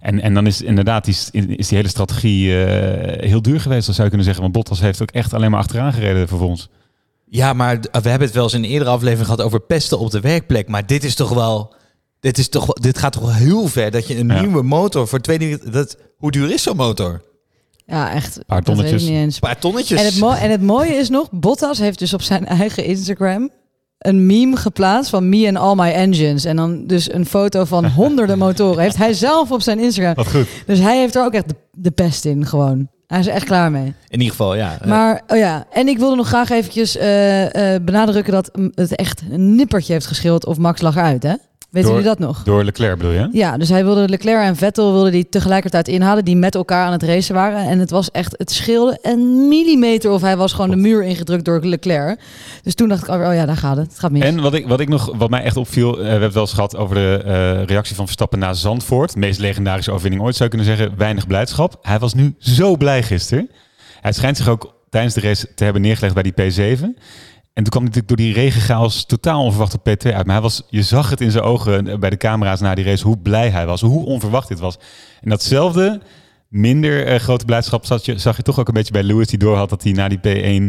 En, 0.00 0.20
en 0.20 0.34
dan 0.34 0.46
is 0.46 0.62
inderdaad 0.62 1.04
die, 1.04 1.16
is 1.56 1.68
die 1.68 1.76
hele 1.76 1.88
strategie 1.88 2.64
eh, 2.64 3.28
heel 3.28 3.42
duur 3.42 3.60
geweest, 3.60 3.86
dat 3.86 3.94
zou 3.94 4.08
je 4.08 4.14
kunnen 4.14 4.24
zeggen. 4.24 4.42
Want 4.42 4.54
Bottas 4.54 4.80
heeft 4.80 5.02
ook 5.02 5.10
echt 5.10 5.34
alleen 5.34 5.50
maar 5.50 5.60
achteraan 5.60 5.92
gereden 5.92 6.28
vervolgens. 6.28 6.68
Ja, 7.30 7.52
maar 7.52 7.78
we 7.80 8.08
hebben 8.08 8.26
het 8.26 8.32
wel 8.32 8.44
eens 8.44 8.54
in 8.54 8.64
een 8.64 8.70
eerdere 8.70 8.90
aflevering 8.90 9.26
gehad 9.26 9.42
over 9.42 9.60
pesten 9.60 9.98
op 9.98 10.10
de 10.10 10.20
werkplek. 10.20 10.68
Maar 10.68 10.86
dit 10.86 11.04
is 11.04 11.14
toch 11.14 11.30
wel. 11.30 11.74
Dit, 12.20 12.38
is 12.38 12.48
toch, 12.48 12.72
dit 12.72 12.98
gaat 12.98 13.12
toch 13.12 13.22
wel 13.22 13.32
heel 13.34 13.66
ver 13.68 13.90
dat 13.90 14.06
je 14.06 14.18
een 14.18 14.28
Ja. 14.28 14.40
nieuwe 14.40 14.62
motor 14.62 15.08
voor 15.08 15.20
tweede. 15.20 15.70
Dat, 15.70 15.96
hoe 16.16 16.30
duur 16.30 16.50
is 16.50 16.62
zo'n 16.62 16.76
motor? 16.76 17.22
Ja, 17.86 18.12
echt. 18.12 18.38
paar 18.46 18.62
tonnetjes. 18.62 19.02
Een 19.06 19.32
paar 19.40 19.58
tonnetjes. 19.58 20.00
En 20.00 20.04
het, 20.06 20.18
mo- 20.18 20.32
en 20.32 20.50
het 20.50 20.62
mooie 20.62 20.94
is 20.94 21.08
nog, 21.08 21.28
Bottas 21.30 21.78
heeft 21.78 21.98
dus 21.98 22.14
op 22.14 22.22
zijn 22.22 22.46
eigen 22.46 22.84
Instagram 22.84 23.50
een 23.98 24.26
meme 24.26 24.56
geplaatst 24.56 25.10
van 25.10 25.28
me 25.28 25.46
and 25.46 25.56
all 25.56 25.74
my 25.74 25.92
engines. 25.92 26.44
En 26.44 26.56
dan 26.56 26.86
dus 26.86 27.12
een 27.12 27.26
foto 27.26 27.64
van 27.64 27.86
honderden 28.00 28.38
motoren. 28.38 28.82
Heeft 28.82 28.96
hij 28.96 29.12
zelf 29.14 29.50
op 29.50 29.62
zijn 29.62 29.78
Instagram. 29.78 30.14
Wat 30.14 30.26
goed. 30.30 30.46
Dus 30.66 30.78
hij 30.78 30.98
heeft 30.98 31.14
er 31.14 31.24
ook 31.24 31.32
echt 31.32 31.48
de, 31.48 31.54
de 31.72 31.90
pest 31.90 32.24
in 32.24 32.46
gewoon. 32.46 32.88
Hij 33.06 33.18
is 33.18 33.26
er 33.26 33.32
echt 33.32 33.44
klaar 33.44 33.70
mee. 33.70 33.86
In 34.08 34.18
ieder 34.18 34.28
geval, 34.30 34.54
ja. 34.54 34.78
Maar, 34.86 35.22
oh 35.26 35.36
ja, 35.36 35.66
en 35.72 35.88
ik 35.88 35.98
wilde 35.98 36.16
nog 36.16 36.26
graag 36.26 36.50
eventjes 36.50 36.96
eh, 36.96 37.74
eh, 37.74 37.82
benadrukken 37.82 38.32
dat 38.32 38.50
het 38.74 38.94
echt 38.96 39.22
een 39.30 39.54
nippertje 39.54 39.92
heeft 39.92 40.06
geschild 40.06 40.46
of 40.46 40.58
Max 40.58 40.80
lag 40.80 40.96
eruit, 40.96 41.22
hè? 41.22 41.34
Weten 41.82 42.02
jullie 42.02 42.16
dat 42.16 42.28
nog? 42.28 42.42
Door 42.42 42.64
Leclerc 42.64 42.96
bedoel 42.96 43.12
je? 43.12 43.28
Ja, 43.32 43.56
dus 43.56 43.68
hij 43.68 43.84
wilde 43.84 44.08
Leclerc 44.08 44.42
en 44.42 44.56
Vettel 44.56 44.92
wilde 44.92 45.10
die 45.10 45.28
tegelijkertijd 45.28 45.88
inhalen, 45.88 46.24
die 46.24 46.36
met 46.36 46.54
elkaar 46.54 46.86
aan 46.86 46.92
het 46.92 47.02
racen 47.02 47.34
waren. 47.34 47.68
En 47.68 47.78
het 47.78 47.90
was 47.90 48.10
echt, 48.10 48.34
het 48.38 48.50
scheelde 48.50 48.98
een 49.02 49.48
millimeter 49.48 50.10
of 50.10 50.20
hij 50.20 50.36
was 50.36 50.52
gewoon 50.52 50.70
de 50.70 50.76
muur 50.76 51.04
ingedrukt 51.04 51.44
door 51.44 51.60
Leclerc. 51.64 52.20
Dus 52.62 52.74
toen 52.74 52.88
dacht 52.88 53.02
ik 53.02 53.08
alweer, 53.08 53.28
oh 53.28 53.34
ja, 53.34 53.46
daar 53.46 53.56
gaat 53.56 53.76
het. 53.76 53.88
Het 53.88 53.98
gaat 53.98 54.10
mis. 54.10 54.22
En 54.22 54.40
wat, 54.40 54.54
ik, 54.54 54.66
wat, 54.66 54.80
ik 54.80 54.88
nog, 54.88 55.12
wat 55.16 55.30
mij 55.30 55.42
echt 55.42 55.56
opviel, 55.56 55.90
eh, 55.90 55.96
we 55.96 56.02
hebben 56.02 56.22
het 56.22 56.32
wel 56.32 56.42
eens 56.42 56.52
gehad 56.52 56.76
over 56.76 56.94
de 56.94 57.22
eh, 57.24 57.64
reactie 57.64 57.96
van 57.96 58.04
Verstappen 58.04 58.38
na 58.38 58.52
Zandvoort. 58.52 59.12
De 59.12 59.18
meest 59.18 59.40
legendarische 59.40 59.90
overwinning 59.90 60.22
ooit 60.22 60.36
zou 60.36 60.50
je 60.50 60.56
kunnen 60.56 60.76
zeggen, 60.76 60.98
weinig 60.98 61.26
blijdschap. 61.26 61.78
Hij 61.82 61.98
was 61.98 62.14
nu 62.14 62.34
zo 62.38 62.76
blij 62.76 63.02
gisteren. 63.02 63.50
Hij 64.00 64.12
schijnt 64.12 64.36
zich 64.36 64.48
ook 64.48 64.74
tijdens 64.90 65.14
de 65.14 65.20
race 65.20 65.54
te 65.54 65.64
hebben 65.64 65.82
neergelegd 65.82 66.14
bij 66.14 66.22
die 66.22 66.76
P7. 66.76 66.84
En 67.58 67.64
toen 67.64 67.72
kwam 67.72 67.82
hij 67.82 67.92
natuurlijk 67.92 68.08
door 68.08 68.26
die 68.26 68.44
regenchaos 68.44 69.04
totaal 69.04 69.44
onverwacht 69.44 69.74
op 69.74 69.88
P2 69.88 70.14
uit. 70.14 70.26
Maar 70.26 70.34
hij 70.34 70.40
was, 70.40 70.62
je 70.70 70.82
zag 70.82 71.10
het 71.10 71.20
in 71.20 71.30
zijn 71.30 71.44
ogen 71.44 71.88
eh, 71.88 71.98
bij 71.98 72.10
de 72.10 72.16
camera's 72.16 72.60
na 72.60 72.74
die 72.74 72.84
race, 72.84 73.04
hoe 73.04 73.18
blij 73.18 73.50
hij 73.50 73.66
was, 73.66 73.80
hoe 73.80 74.04
onverwacht 74.04 74.48
dit 74.48 74.58
was. 74.58 74.76
En 75.20 75.30
datzelfde, 75.30 76.00
minder 76.48 77.06
eh, 77.06 77.20
grote 77.20 77.44
blijdschap 77.44 77.86
zag 77.86 78.04
je, 78.04 78.18
zag 78.18 78.36
je 78.36 78.42
toch 78.42 78.58
ook 78.58 78.68
een 78.68 78.74
beetje 78.74 78.92
bij 78.92 79.02
Lewis, 79.02 79.26
die 79.26 79.38
doorhad 79.38 79.70
dat 79.70 79.82
hij 79.82 79.92
na 79.92 80.08
die 80.08 80.18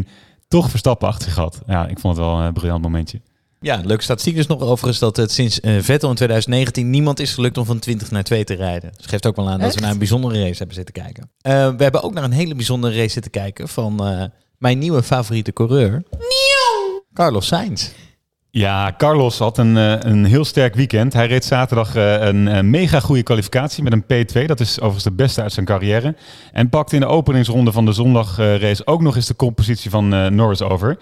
P1 0.04 0.08
toch 0.48 0.70
Verstappen 0.70 1.08
achter 1.08 1.24
zich 1.24 1.34
had. 1.34 1.60
Ja, 1.66 1.86
ik 1.86 1.98
vond 1.98 2.16
het 2.16 2.26
wel 2.26 2.38
een 2.38 2.52
briljant 2.52 2.82
momentje. 2.82 3.20
ja, 3.60 3.80
leuke 3.84 4.02
statistiek 4.02 4.36
is 4.36 4.46
nog 4.46 4.60
overigens 4.60 4.98
dat 4.98 5.16
het 5.16 5.32
sinds 5.32 5.60
eh, 5.60 5.72
Vettel 5.80 6.08
in 6.08 6.16
2019 6.16 6.90
niemand 6.90 7.20
is 7.20 7.34
gelukt 7.34 7.58
om 7.58 7.64
van 7.64 7.78
20 7.78 8.10
naar 8.10 8.24
2 8.24 8.44
te 8.44 8.54
rijden. 8.54 8.92
Dus 8.96 9.06
geeft 9.06 9.26
ook 9.26 9.36
wel 9.36 9.50
aan 9.50 9.60
dat 9.60 9.74
we 9.74 9.80
naar 9.80 9.90
een 9.90 9.98
bijzondere 9.98 10.40
race 10.40 10.58
hebben 10.58 10.76
zitten 10.76 10.94
kijken. 10.94 11.30
Eh, 11.40 11.52
we 11.76 11.82
hebben 11.82 12.02
ook 12.02 12.14
naar 12.14 12.24
een 12.24 12.32
hele 12.32 12.54
bijzondere 12.54 12.96
race 12.96 13.08
zitten 13.08 13.30
kijken 13.30 13.68
van 13.68 14.06
eh, 14.06 14.24
mijn 14.58 14.78
nieuwe 14.78 15.02
favoriete 15.02 15.52
coureur. 15.52 16.02
Carlos 17.14 17.48
Sainz. 17.48 17.94
Ja, 18.52 18.94
Carlos 18.96 19.38
had 19.38 19.58
een, 19.58 19.76
eh, 19.76 19.94
een 19.98 20.24
heel 20.24 20.44
sterk 20.44 20.74
weekend. 20.74 21.12
Hij 21.12 21.26
reed 21.26 21.44
zaterdag 21.44 21.94
eh, 21.94 22.26
een 22.26 22.48
eh, 22.48 22.62
mega 22.62 23.00
goede 23.00 23.22
kwalificatie 23.22 23.82
met 23.82 23.92
een 23.92 24.02
P2. 24.02 24.44
Dat 24.46 24.60
is 24.60 24.76
overigens 24.76 25.04
de 25.04 25.12
beste 25.12 25.42
uit 25.42 25.52
zijn 25.52 25.66
carrière. 25.66 26.14
En 26.52 26.68
pakte 26.68 26.94
in 26.94 27.00
de 27.00 27.06
openingsronde 27.06 27.72
van 27.72 27.84
de 27.84 27.92
zondagrace 27.92 28.86
ook 28.86 29.00
nog 29.02 29.16
eens 29.16 29.26
de 29.26 29.34
koppositie 29.34 29.90
van 29.90 30.34
Norris 30.34 30.62
over. 30.62 30.98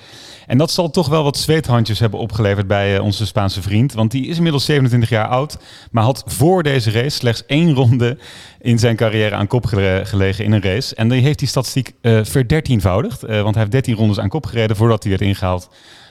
En 0.46 0.58
dat 0.58 0.70
zal 0.70 0.90
toch 0.90 1.08
wel 1.08 1.22
wat 1.22 1.37
zweethandjes 1.37 1.98
hebben 1.98 2.20
opgeleverd 2.20 2.66
bij 2.66 2.98
onze 2.98 3.26
Spaanse 3.26 3.62
vriend. 3.62 3.92
Want 3.92 4.11
die 4.11 4.26
is 4.26 4.37
inmiddels 4.37 4.64
27 4.64 5.08
jaar 5.08 5.28
oud. 5.28 5.58
Maar 5.90 6.04
had 6.04 6.22
voor 6.26 6.62
deze 6.62 6.90
race 6.90 7.16
slechts 7.16 7.46
één 7.46 7.74
ronde 7.74 8.18
in 8.61 8.78
zijn 8.78 8.96
carrière 8.96 9.34
aan 9.34 9.46
kop 9.46 9.66
gele- 9.66 10.02
gelegen 10.04 10.44
in 10.44 10.52
een 10.52 10.62
race. 10.62 10.94
En 10.94 11.08
die 11.08 11.22
heeft 11.22 11.38
die 11.38 11.48
statistiek 11.48 11.92
eh 12.00 12.20
verdertienvoudigd. 12.22 13.22
Eh, 13.22 13.42
want 13.42 13.54
hij 13.54 13.62
heeft 13.62 13.70
13 13.70 13.94
rondes 13.94 14.20
aan 14.20 14.28
kop 14.28 14.46
gereden 14.46 14.76
voordat 14.76 15.02
hij 15.02 15.11
werd 15.11 15.22
ingehaald 15.22 15.68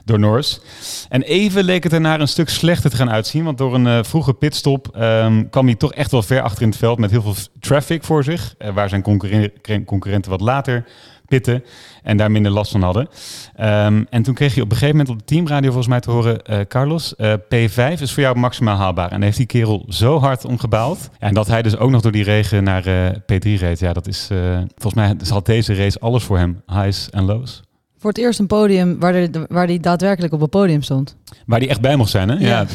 door 0.08 0.20
Norris. 0.20 0.62
En 1.10 1.22
even 1.22 1.64
leek 1.64 1.84
het 1.84 1.94
ernaar 1.94 2.20
een 2.20 2.28
stuk 2.28 2.50
slechter 2.50 2.90
te 2.90 2.96
gaan 2.96 3.12
uitzien. 3.12 3.44
Want 3.44 3.58
door 3.58 3.74
een 3.76 3.88
eh, 3.88 4.00
vroege 4.04 4.34
pitstop 4.34 4.88
ehm, 4.96 5.44
kwam 5.50 5.66
hij 5.66 5.76
toch 5.76 5.94
echt 5.94 6.12
wel 6.12 6.22
ver 6.24 6.42
achter 6.42 6.62
in 6.62 6.70
het 6.70 6.78
veld 6.78 7.00
met 7.00 7.12
heel 7.12 7.22
veel 7.22 7.36
traffic 7.60 8.04
voor 8.04 8.24
zich. 8.24 8.56
eh, 8.58 8.74
waar 8.74 8.90
zijn 8.90 9.02
concurren- 9.02 9.86
concurrenten 9.86 10.32
wat 10.32 10.42
later 10.42 10.86
pitten 11.28 11.64
en 12.04 12.18
daar 12.18 12.32
minder 12.32 12.52
last 12.52 12.72
van 12.72 12.82
hadden. 12.82 13.08
Ehm, 13.56 14.04
en 14.10 14.24
toen 14.24 14.34
kreeg 14.34 14.56
je 14.56 14.62
op 14.62 14.72
een 14.72 14.78
gegeven 14.78 14.98
moment 14.98 15.14
op 15.14 15.20
de 15.20 15.26
teamradio 15.34 15.66
volgens 15.68 15.88
mij 15.88 16.00
te 16.00 16.12
horen... 16.12 16.42
eh, 16.44 16.60
Carlos, 16.68 17.16
eh, 17.16 17.34
P5 17.34 18.02
is 18.02 18.12
voor 18.14 18.24
jou 18.24 18.38
maximaal 18.38 18.78
haalbaar. 18.78 19.12
En 19.12 19.22
heeft 19.22 19.38
die 19.38 19.46
kerel 19.46 19.86
zo 19.90 20.20
hard 20.20 20.46
om 20.46 20.60
gebaald. 20.60 21.10
Ja, 21.20 21.28
en 21.28 21.34
dat 21.34 21.48
hij 21.48 21.62
dus 21.62 21.78
ook 21.78 21.90
nog 21.90 22.02
door 22.02 22.12
die 22.12 22.24
regen 22.24 22.64
naar 22.64 22.86
eh, 22.86 23.10
P3 23.12 23.60
reed. 23.60 23.80
Ja, 23.80 23.94
dat 23.94 24.08
is... 24.08 24.30
volgens 24.78 24.94
mij 24.94 25.16
had 25.30 25.46
deze 25.46 25.74
race 25.76 26.00
alles 26.00 26.24
voor 26.24 26.38
hem. 26.38 26.62
Highs 26.66 27.10
en 27.10 27.24
lows. 27.26 27.62
Voor 28.00 28.10
het 28.10 28.20
eerst 28.20 28.40
een 28.40 28.48
podium 28.48 29.00
waar 29.00 29.14
hij 29.14 29.30
waar 29.50 29.68
die 29.68 29.80
daadwerkelijk 29.80 30.34
op 30.34 30.42
het 30.42 30.50
podium 30.50 30.82
stond. 30.82 31.16
Waar 31.46 31.60
die 31.60 31.70
echt 31.70 31.82
bij 31.82 31.96
mocht 31.96 32.10
zijn, 32.12 32.30
hè? 32.30 32.36
Ja. 32.36 32.48
Ja. 32.48 32.66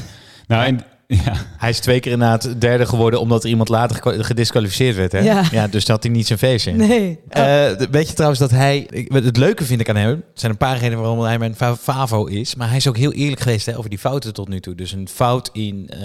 Nou, 0.47 0.65
en, 0.65 0.81
ja. 1.07 1.33
Hij 1.59 1.71
is 1.71 1.79
twee 1.81 2.01
keer 2.01 2.13
inderdaad 2.13 2.61
derde 2.61 2.87
geworden 2.87 3.21
omdat 3.21 3.43
er 3.45 3.51
iemand 3.51 3.69
later 3.69 4.25
gedisqualificeerd 4.25 4.97
werd. 4.97 5.13
Hè? 5.13 5.19
Ja. 5.51 5.67
dus 5.69 5.89
had 5.89 6.03
hij 6.03 6.13
niet 6.13 6.27
zijn 6.27 6.39
feestje. 6.39 6.73
Nee. 6.73 7.19
Eh, 7.29 7.71
weet 7.91 8.09
je 8.09 8.13
trouwens 8.15 8.41
dat 8.41 8.51
hij... 8.51 8.87
Het 9.09 9.37
leuke 9.37 9.65
vind 9.65 9.81
ik 9.81 9.89
aan 9.89 9.97
hem... 9.97 10.11
Er 10.11 10.23
zijn 10.35 10.53
een 10.53 10.59
paar 10.59 10.79
redenen 10.79 10.99
waarom 10.99 11.21
hij 11.21 11.39
mijn 11.39 11.55
fa- 11.55 11.77
favo 11.77 12.25
is. 12.25 12.55
Maar 12.55 12.69
hij 12.69 12.77
is 12.77 12.89
ook 12.89 12.97
heel 12.97 13.13
eerlijk 13.13 13.41
geweest 13.41 13.67
hè, 13.67 13.77
over 13.79 13.91
die 13.91 13.99
fouten 13.99 14.33
tot 14.35 14.49
nu 14.49 14.61
toe. 14.61 14.75
Dus 14.75 14.93
een 14.93 15.09
fout 15.09 15.51
in 15.53 15.89
eh, 15.89 16.01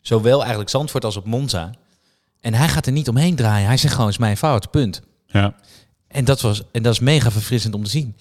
zowel 0.00 0.38
eigenlijk 0.40 0.70
Zandvoort 0.70 1.04
als 1.04 1.16
op 1.16 1.24
Monza. 1.26 1.70
En 2.40 2.54
hij 2.54 2.68
gaat 2.68 2.86
er 2.86 2.92
niet 2.92 3.08
omheen 3.08 3.34
draaien. 3.34 3.66
Hij 3.66 3.76
zegt 3.76 3.92
gewoon, 3.92 4.06
het 4.08 4.16
is 4.16 4.24
mijn 4.24 4.36
fout, 4.36 4.70
punt. 4.70 5.02
ja. 5.26 5.54
En 6.08 6.24
dat, 6.24 6.40
was, 6.40 6.62
en 6.72 6.82
dat 6.82 6.92
is 6.92 7.00
mega 7.00 7.30
verfrissend 7.30 7.74
om 7.74 7.84
te 7.84 7.90
zien. 7.90 8.16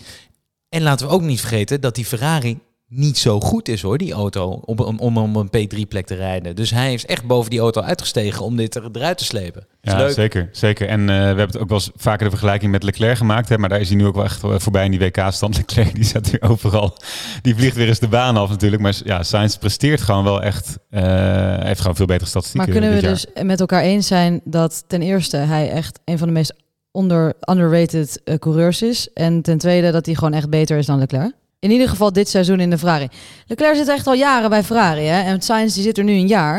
En 0.70 0.82
laten 0.82 1.08
we 1.08 1.14
ook 1.14 1.22
niet 1.22 1.40
vergeten 1.40 1.82
dat 1.82 1.96
die 1.96 2.06
Ferrari 2.06 2.60
niet 2.88 3.18
zo 3.18 3.40
goed 3.40 3.68
is 3.68 3.82
hoor, 3.82 3.98
die 3.98 4.14
auto, 4.14 4.62
om, 4.66 4.80
om, 4.80 5.18
om 5.18 5.36
een 5.36 5.48
P3-plek 5.48 6.06
te 6.06 6.16
rijden. 6.16 6.56
Dus 6.56 6.70
hij 6.72 6.94
is 6.94 7.06
echt 7.06 7.26
boven 7.26 7.50
die 7.50 7.60
auto 7.60 7.82
uitgestegen 7.82 8.46
om 8.46 8.56
dit 8.58 8.76
er, 8.76 8.90
eruit 8.92 9.18
te 9.18 9.24
slepen. 9.24 9.68
Ja, 9.82 9.98
leuk. 9.98 10.14
zeker. 10.14 10.50
zeker. 10.52 10.88
En 10.88 11.00
eh, 11.00 11.06
we 11.08 11.14
hebben 11.14 11.46
het 11.46 11.58
ook 11.58 11.70
wel 11.70 11.78
eens 11.78 11.92
vaker 11.96 12.24
de 12.24 12.30
vergelijking 12.30 12.72
met 12.72 12.84
Leclerc 12.84 13.18
gemaakt. 13.18 13.50
Hè, 13.50 13.58
maar 13.58 13.70
daar 13.70 13.80
is 13.80 13.88
hij 13.88 13.98
nu 13.98 14.06
ook 14.06 14.16
wel 14.16 14.24
echt 14.24 14.44
eh, 14.44 14.54
voorbij 14.58 14.86
in 14.86 14.92
die 14.92 15.00
WK-stand. 15.00 15.58
Leclerc 15.58 15.96
die 15.96 16.04
zat 16.04 16.30
weer 16.30 16.42
overal. 16.42 16.98
Die 17.42 17.56
vliegt 17.56 17.76
weer 17.76 17.88
eens 17.88 18.00
de 18.00 18.08
baan 18.08 18.38
af 18.38 18.50
natuurlijk. 18.50 18.82
Maar 18.82 18.96
ja, 19.04 19.24
Sainz 19.24 19.56
presteert 19.56 20.02
gewoon 20.02 20.24
wel 20.24 20.42
echt. 20.42 20.78
eh, 20.90 21.02
hij 21.02 21.68
heeft 21.68 21.82
gewoon 21.82 21.96
veel 21.96 22.06
betere 22.06 22.30
Maar 22.34 22.42
statistieken 22.42 22.72
kunnen 22.72 22.90
we 22.90 23.02
jaar. 23.02 23.12
dus 23.12 23.44
met 23.44 23.60
elkaar 23.60 23.82
eens 23.82 24.08
zijn 24.08 24.42
dat 24.44 24.84
ten 24.88 25.02
eerste 25.02 25.38
hij 25.38 25.70
echt 25.70 26.00
een 26.06 26.18
van 26.18 26.28
de 26.28 26.34
meest 26.34 26.54
onder, 26.96 27.34
underrated 27.50 28.22
eh, 28.24 28.36
coureurs 28.36 28.82
is. 28.82 29.14
En 29.14 29.42
ten 29.42 29.58
tweede 29.58 29.92
dat 29.92 30.06
hij 30.06 30.16
gewoon 30.16 30.34
echt 30.34 30.50
beter 30.50 30.78
is 30.78 30.86
dan 30.86 31.00
Leclerc. 31.00 31.34
In 31.60 31.72
ieder 31.72 31.90
geval 31.90 32.14
dit 32.14 32.30
seizoen 32.30 32.60
in 32.60 32.70
de 32.70 32.78
Ferrari. 32.78 33.08
Leclerc 33.48 33.76
zit 33.76 33.88
echt 33.88 34.08
al 34.08 34.14
jaren 34.14 34.50
bij 34.50 34.64
Ferrari. 34.64 35.02
Hè? 35.02 35.22
En 35.22 35.42
Sainz 35.42 35.74
die 35.74 35.84
zit 35.84 35.98
er 35.98 36.04
nu 36.04 36.14
een 36.14 36.28
jaar. 36.28 36.58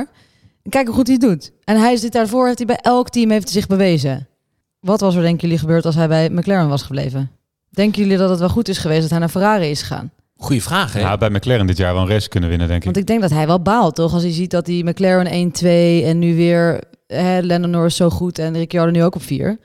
En 0.62 0.70
kijk 0.70 0.87
hoe 0.87 0.94
goed 0.94 1.07
hij 1.07 1.16
het 1.20 1.29
doet. 1.29 1.53
En 1.64 1.81
hij 1.81 1.96
zit 1.96 2.12
daarvoor, 2.12 2.46
heeft 2.46 2.59
hij 2.59 2.66
bij 2.66 2.79
elk 2.83 3.09
team 3.09 3.31
heeft 3.31 3.44
hij 3.44 3.53
zich 3.53 3.66
bewezen. 3.66 4.29
Wat 4.81 5.01
was 5.01 5.14
er 5.14 5.22
denken 5.22 5.40
jullie 5.40 5.59
gebeurd 5.59 5.85
als 5.85 5.94
hij 5.94 6.09
bij 6.09 6.31
McLaren 6.31 6.68
was 6.68 6.83
gebleven? 6.83 7.31
Denken 7.70 8.03
jullie 8.03 8.16
dat 8.16 8.31
het 8.31 8.38
wel 8.38 8.49
goed 8.49 8.68
is 8.68 8.79
geweest 8.79 9.01
dat 9.01 9.11
hij 9.11 9.18
naar 9.18 9.29
Ferrari 9.29 9.70
is 9.70 9.83
gegaan? 9.83 10.11
Goeie 10.37 10.62
vraag 10.62 10.92
hè? 10.92 11.01
Ja, 11.01 11.16
bij 11.16 11.31
McLaren 11.31 11.66
dit 11.66 11.77
jaar 11.77 11.94
wel 11.94 12.03
een 12.03 12.09
race 12.09 12.29
kunnen 12.29 12.49
winnen, 12.49 12.66
denk 12.66 12.79
ik. 12.79 12.85
Want 12.85 12.96
ik 12.96 13.07
denk 13.07 13.20
dat 13.20 13.31
hij 13.31 13.46
wel 13.46 13.62
baalt, 13.62 13.94
toch? 13.94 14.12
Als 14.12 14.22
hij 14.22 14.33
ziet 14.33 14.51
dat 14.51 14.66
die 14.66 14.85
McLaren 14.85 15.53
1-2 15.53 16.05
en 16.05 16.18
nu 16.18 16.37
weer 16.37 16.81
hè, 17.07 17.40
Lennon 17.40 17.70
Norris 17.70 17.96
zo 17.96 18.11
goed 18.11 18.38
en 18.38 18.53
Ricciardo 18.53 18.90
nu 18.90 19.03
ook 19.03 19.14
op 19.14 19.22
4. 19.22 19.59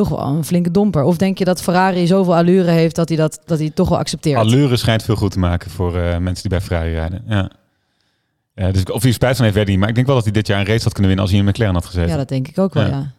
Toch 0.00 0.08
wel 0.08 0.26
een 0.26 0.44
flinke 0.44 0.70
domper. 0.70 1.02
Of 1.02 1.16
denk 1.16 1.38
je 1.38 1.44
dat 1.44 1.62
Ferrari 1.62 2.06
zoveel 2.06 2.36
allure 2.36 2.70
heeft 2.70 2.94
dat 2.96 3.08
hij 3.08 3.18
dat, 3.18 3.40
dat 3.44 3.58
hij 3.58 3.70
toch 3.70 3.88
wel 3.88 3.98
accepteert? 3.98 4.38
Allure 4.38 4.76
schijnt 4.76 5.02
veel 5.02 5.16
goed 5.16 5.30
te 5.30 5.38
maken 5.38 5.70
voor 5.70 5.96
eh, 5.96 6.16
mensen 6.16 6.48
die 6.48 6.58
bij 6.58 6.60
Ferrari 6.60 6.92
rijden. 6.92 7.22
Ja. 7.28 7.50
Ja, 8.54 8.70
dus 8.70 8.84
of 8.84 9.02
hij 9.02 9.12
spijt 9.12 9.36
van 9.36 9.44
heeft, 9.44 9.56
weet 9.56 9.64
ik 9.64 9.70
niet. 9.70 9.78
Maar 9.78 9.88
ik 9.88 9.94
denk 9.94 10.06
wel 10.06 10.16
dat 10.16 10.24
hij 10.24 10.32
dit 10.32 10.46
jaar 10.46 10.60
een 10.60 10.66
race 10.66 10.82
had 10.82 10.92
kunnen 10.92 11.06
winnen 11.06 11.20
als 11.20 11.30
hij 11.30 11.40
in 11.40 11.48
McLaren 11.48 11.74
had 11.74 11.84
gezeten. 11.84 12.10
Ja, 12.10 12.16
dat 12.16 12.28
denk 12.28 12.48
ik 12.48 12.58
ook 12.58 12.74
wel, 12.74 12.82
Ja. 12.82 12.88
ja. 12.88 13.12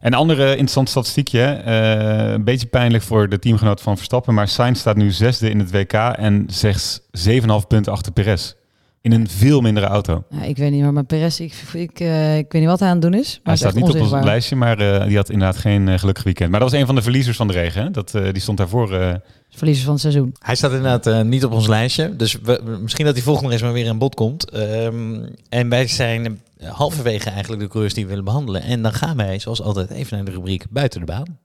En 0.00 0.12
een 0.12 0.18
andere 0.18 0.50
interessant 0.50 0.88
statistiekje. 0.88 1.42
Eh, 1.42 2.32
een 2.32 2.44
beetje 2.44 2.66
pijnlijk 2.66 3.04
voor 3.04 3.28
de 3.28 3.38
teamgenoot 3.38 3.80
van 3.80 3.96
Verstappen. 3.96 4.34
Maar 4.34 4.48
Sainz 4.48 4.80
staat 4.80 4.96
nu 4.96 5.10
zesde 5.10 5.50
in 5.50 5.58
het 5.58 5.70
WK 5.70 5.92
en 5.92 6.44
slechts 6.46 7.00
7,5 7.10 7.66
punten 7.68 7.92
achter 7.92 8.12
Perez. 8.12 8.54
In 9.02 9.12
een 9.12 9.28
veel 9.28 9.60
mindere 9.60 9.86
auto. 9.86 10.24
Ja, 10.30 10.42
ik 10.42 10.56
weet 10.56 10.70
niet, 10.70 10.90
maar 10.92 11.04
Perez, 11.04 11.40
ik, 11.40 11.52
ik, 11.72 12.00
eh, 12.00 12.38
ik 12.38 12.52
weet 12.52 12.60
niet 12.60 12.70
wat 12.70 12.78
hij 12.80 12.88
aan 12.88 12.94
het 12.94 13.02
doen 13.02 13.14
is. 13.14 13.28
Maar 13.32 13.40
Hij 13.44 13.52
is 13.54 13.58
staat 13.60 13.74
niet 13.74 13.94
op 13.94 14.00
ons 14.00 14.24
lijstje, 14.24 14.56
maar 14.56 14.78
eh, 14.78 15.06
die 15.06 15.16
had 15.16 15.30
inderdaad 15.30 15.56
geen 15.56 15.88
eh, 15.88 15.98
gelukkig 15.98 16.24
weekend. 16.24 16.50
Maar 16.50 16.60
dat 16.60 16.70
was 16.70 16.80
een 16.80 16.86
van 16.86 16.94
de 16.94 17.02
verliezers 17.02 17.36
van 17.36 17.46
de 17.46 17.52
regen. 17.52 17.82
Hè? 17.82 17.90
Dat, 17.90 18.14
eh, 18.14 18.32
die 18.32 18.42
stond 18.42 18.58
daarvoor. 18.58 18.92
eh, 18.94 19.14
Verliezers 19.50 19.84
van 19.84 19.92
het 19.94 20.02
seizoen. 20.02 20.34
Hij 20.38 20.54
staat 20.54 20.72
inderdaad 20.72 21.24
niet 21.24 21.44
op 21.44 21.52
ons 21.52 21.66
lijstje. 21.66 22.16
Dus 22.16 22.36
we, 22.42 22.78
misschien 22.82 23.04
dat 23.04 23.14
hij 23.14 23.22
volgende 23.22 23.50
race 23.50 23.64
maar 23.64 23.72
weer 23.72 23.88
aan 23.88 23.98
bod 23.98 24.14
komt. 24.14 24.50
Ehm, 24.50 25.24
en 25.48 25.68
wij 25.68 25.86
zijn 25.86 26.40
halverwege 26.64 27.30
eigenlijk 27.30 27.62
de 27.62 27.68
coureurs 27.68 27.94
die 27.94 28.02
we 28.04 28.08
willen 28.10 28.24
behandelen. 28.24 28.62
En 28.62 28.82
dan 28.82 28.92
gaan 28.92 29.16
wij, 29.16 29.38
zoals 29.38 29.62
altijd, 29.62 29.90
even 29.90 30.16
naar 30.16 30.24
de 30.24 30.30
rubriek 30.30 30.64
buiten 30.70 31.00
de 31.00 31.06
baan. 31.06 31.38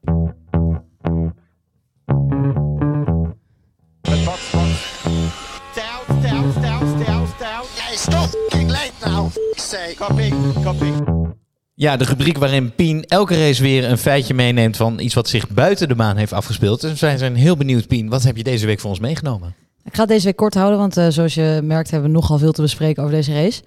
Say. 9.68 9.94
Copy, 9.94 10.32
copy. 10.64 10.92
Ja, 11.74 11.96
de 11.96 12.04
rubriek 12.04 12.38
waarin 12.38 12.74
Pien 12.74 13.04
elke 13.04 13.34
race 13.34 13.62
weer 13.62 13.84
een 13.84 13.98
feitje 13.98 14.34
meeneemt 14.34 14.76
van 14.76 14.98
iets 14.98 15.14
wat 15.14 15.28
zich 15.28 15.48
buiten 15.48 15.88
de 15.88 15.94
baan 15.94 16.16
heeft 16.16 16.32
afgespeeld. 16.32 16.80
Dus 16.80 17.00
wij 17.00 17.16
zijn 17.16 17.34
heel 17.34 17.56
benieuwd, 17.56 17.86
Pien. 17.86 18.08
Wat 18.08 18.22
heb 18.22 18.36
je 18.36 18.42
deze 18.42 18.66
week 18.66 18.80
voor 18.80 18.90
ons 18.90 18.98
meegenomen? 18.98 19.54
Ik 19.84 19.94
ga 19.94 20.00
het 20.00 20.08
deze 20.08 20.24
week 20.24 20.36
kort 20.36 20.54
houden, 20.54 20.78
want 20.78 20.96
eh, 20.96 21.08
zoals 21.08 21.34
je 21.34 21.60
merkt 21.62 21.90
hebben 21.90 22.10
we 22.10 22.16
nogal 22.16 22.38
veel 22.38 22.52
te 22.52 22.62
bespreken 22.62 23.02
over 23.02 23.14
deze 23.14 23.32
race. 23.32 23.62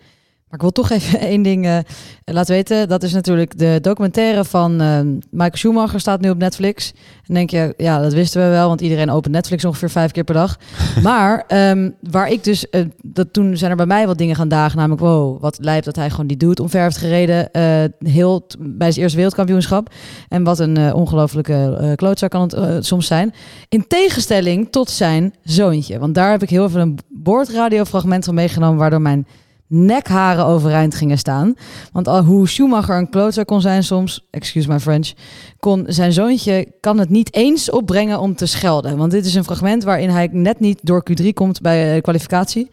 Maar 0.51 0.59
ik 0.59 0.75
wil 0.75 0.83
toch 0.83 0.89
even 0.89 1.19
één 1.31 1.41
ding 1.41 1.65
eh, 1.65 1.77
laten 2.25 2.53
weten. 2.53 2.89
Dat 2.89 3.03
is 3.03 3.13
natuurlijk 3.13 3.57
de 3.57 3.79
documentaire 3.81 4.45
van 4.45 4.81
eh, 4.81 4.99
Michael 5.29 5.57
Schumacher 5.57 5.99
staat 5.99 6.21
nu 6.21 6.29
op 6.29 6.37
Netflix. 6.37 6.93
En 7.27 7.33
denk 7.33 7.49
je, 7.49 7.73
ja, 7.77 7.99
dat 7.99 8.13
wisten 8.13 8.41
we 8.41 8.49
wel, 8.49 8.67
want 8.67 8.81
iedereen 8.81 9.09
opent 9.09 9.33
Netflix 9.33 9.65
ongeveer 9.65 9.89
vijf 9.89 10.11
keer 10.11 10.23
per 10.23 10.33
dag. 10.33 10.57
maar 11.03 11.43
ehm, 11.47 11.89
waar 12.11 12.29
ik 12.29 12.43
dus, 12.43 12.69
eh, 12.69 12.81
dat 13.01 13.33
toen 13.33 13.57
zijn 13.57 13.71
er 13.71 13.77
bij 13.77 13.85
mij 13.85 14.07
wat 14.07 14.17
dingen 14.17 14.35
gaan 14.35 14.47
dagen. 14.47 14.77
Namelijk, 14.77 15.01
wow, 15.01 15.41
wat 15.41 15.57
lijp 15.61 15.83
dat 15.83 15.95
hij 15.95 16.09
gewoon 16.09 16.27
die 16.27 16.37
dude 16.37 16.61
omver 16.61 16.81
heeft 16.81 16.97
gereden. 16.97 17.51
eh, 17.51 17.83
heel 17.99 18.47
bij 18.59 18.91
zijn 18.91 19.01
eerste 19.01 19.17
wereldkampioenschap. 19.17 19.93
En 20.27 20.43
wat 20.43 20.59
een 20.59 20.93
ongelofelijke 20.93 21.93
klootzak 21.95 22.29
kan 22.29 22.41
het 22.41 22.85
soms 22.85 23.07
zijn. 23.07 23.33
In 23.69 23.87
tegenstelling 23.87 24.67
tot 24.71 24.89
zijn 24.89 25.33
zoontje. 25.43 25.99
Want 25.99 26.15
daar 26.15 26.31
heb 26.31 26.41
ik 26.41 26.49
heel 26.49 26.65
even 26.65 26.81
een 26.81 26.99
boordradiofragment 27.09 28.25
van 28.25 28.33
meegenomen... 28.33 28.77
waardoor 28.77 29.01
mijn 29.01 29.27
nekharen 29.71 30.45
overeind 30.45 30.95
gingen 30.95 31.17
staan. 31.17 31.55
Want 31.91 32.07
al 32.07 32.23
hoe 32.23 32.47
Schumacher 32.47 32.97
een 32.97 33.10
klootzak 33.10 33.47
kon 33.47 33.62
zijn 33.62 33.84
soms... 33.84 34.27
excuse 34.29 34.67
my 34.67 34.79
French... 34.79 35.12
kon 35.60 35.86
zijn 35.88 36.13
zoontje 36.13 36.67
kan 36.79 36.97
het 36.97 37.10
niet 37.10 37.34
eens 37.34 37.69
opbrengen 37.69 38.19
om 38.19 38.36
te 38.36 38.45
schelden. 38.45 38.97
Want 38.97 39.12
dit 39.12 39.25
is 39.25 39.36
een 39.36 39.43
fragment 39.43 39.84
waarin 39.84 40.10
hij 40.10 40.29
net 40.31 40.60
niet 40.60 40.79
door 40.81 41.03
Q3 41.10 41.27
komt 41.34 41.62
bij 41.62 41.88
eh, 41.88 41.95
de 41.95 42.01
kwalificatie. 42.01 42.69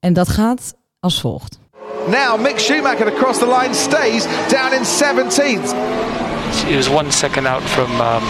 En 0.00 0.12
dat 0.12 0.28
gaat 0.28 0.74
als 1.00 1.20
volgt. 1.20 1.58
Now 2.06 2.40
Mick 2.40 2.58
Schumacher 2.58 3.06
across 3.06 3.38
the 3.38 3.46
line 3.46 3.74
stays 3.74 4.26
down 4.48 4.72
in 4.72 4.84
17th. 4.84 5.74
He 6.66 6.76
was 6.76 6.88
one 6.88 7.10
second 7.10 7.46
out 7.46 7.62
from 7.62 7.90
um, 8.00 8.22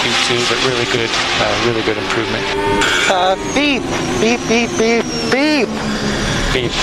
Q2, 0.00 0.48
but 0.48 0.58
really 0.66 0.84
good, 0.84 1.10
uh, 1.40 1.64
really 1.66 1.82
good 1.82 1.96
improvement. 1.96 2.44
Uh, 3.10 3.34
beep, 3.54 3.82
beep, 4.20 4.40
beep, 4.48 4.70
beep, 4.78 5.04
beep. 5.30 5.68
Beep. 6.52 6.70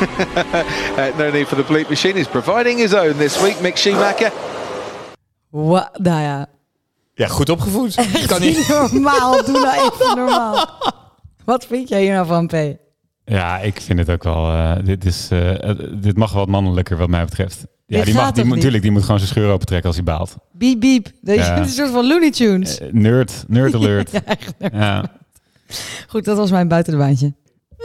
Uh, 0.00 1.18
no 1.18 1.30
need 1.30 1.46
for 1.46 1.56
the 1.56 1.62
bleep 1.66 1.88
machine. 1.88 2.14
He's 2.16 2.26
providing 2.28 2.78
his 2.78 2.94
own 2.94 3.16
this 3.18 3.40
week, 3.42 3.60
Mick 3.60 3.76
Schumacher. 3.76 4.32
Wa 5.50 5.90
nou 5.92 6.20
ja, 6.22 6.46
Ja, 7.14 7.26
goed 7.28 7.48
opgevoed. 7.48 7.94
Kan 8.26 8.40
niet 8.40 8.68
normaal. 8.68 9.44
Doe 9.44 9.60
nou 9.60 9.74
even 9.92 10.16
normaal. 10.24 10.68
Wat 11.44 11.66
vind 11.66 11.88
jij 11.88 12.02
hier 12.02 12.12
nou 12.12 12.26
van, 12.26 12.46
P? 12.46 12.52
ja, 13.24 13.58
ik 13.58 13.80
vind 13.80 13.98
het 13.98 14.10
ook 14.10 14.22
wel. 14.24 14.46
eh, 14.52 14.76
dit, 14.84 15.04
is, 15.04 15.28
eh, 15.30 15.68
eh, 15.70 15.78
dit 15.92 16.16
mag 16.16 16.32
wat 16.32 16.48
mannelijker, 16.48 16.96
wat 16.96 17.08
mij 17.08 17.24
betreft. 17.24 17.58
Ja, 17.86 17.96
Dit 17.96 18.04
die, 18.04 18.14
mag, 18.14 18.24
die 18.24 18.32
toch 18.34 18.44
moet, 18.44 18.52
niet? 18.52 18.60
tuurlijk, 18.62 18.82
die 18.82 18.92
moet 18.92 19.02
gewoon 19.02 19.18
zijn 19.18 19.30
scheur 19.30 19.52
opentrekken 19.52 19.86
als 19.86 19.96
hij 19.96 20.04
baalt. 20.04 20.36
Beep, 20.52 20.80
beep. 20.80 21.08
Dat 21.20 21.34
Ja. 21.36 21.42
is 21.60 21.66
een 21.66 21.68
soort 21.68 21.90
van 21.90 22.06
Looney 22.06 22.30
Tunes. 22.30 22.78
Eh, 22.78 22.88
nerd, 22.92 23.44
nerd 23.48 23.74
alert. 23.74 24.10
Ja, 24.10 24.20
echt. 24.24 24.54
ja. 24.72 25.04
Goed, 26.08 26.24
dat 26.24 26.36
was 26.36 26.50
mijn 26.50 26.68
buiten 26.68 26.92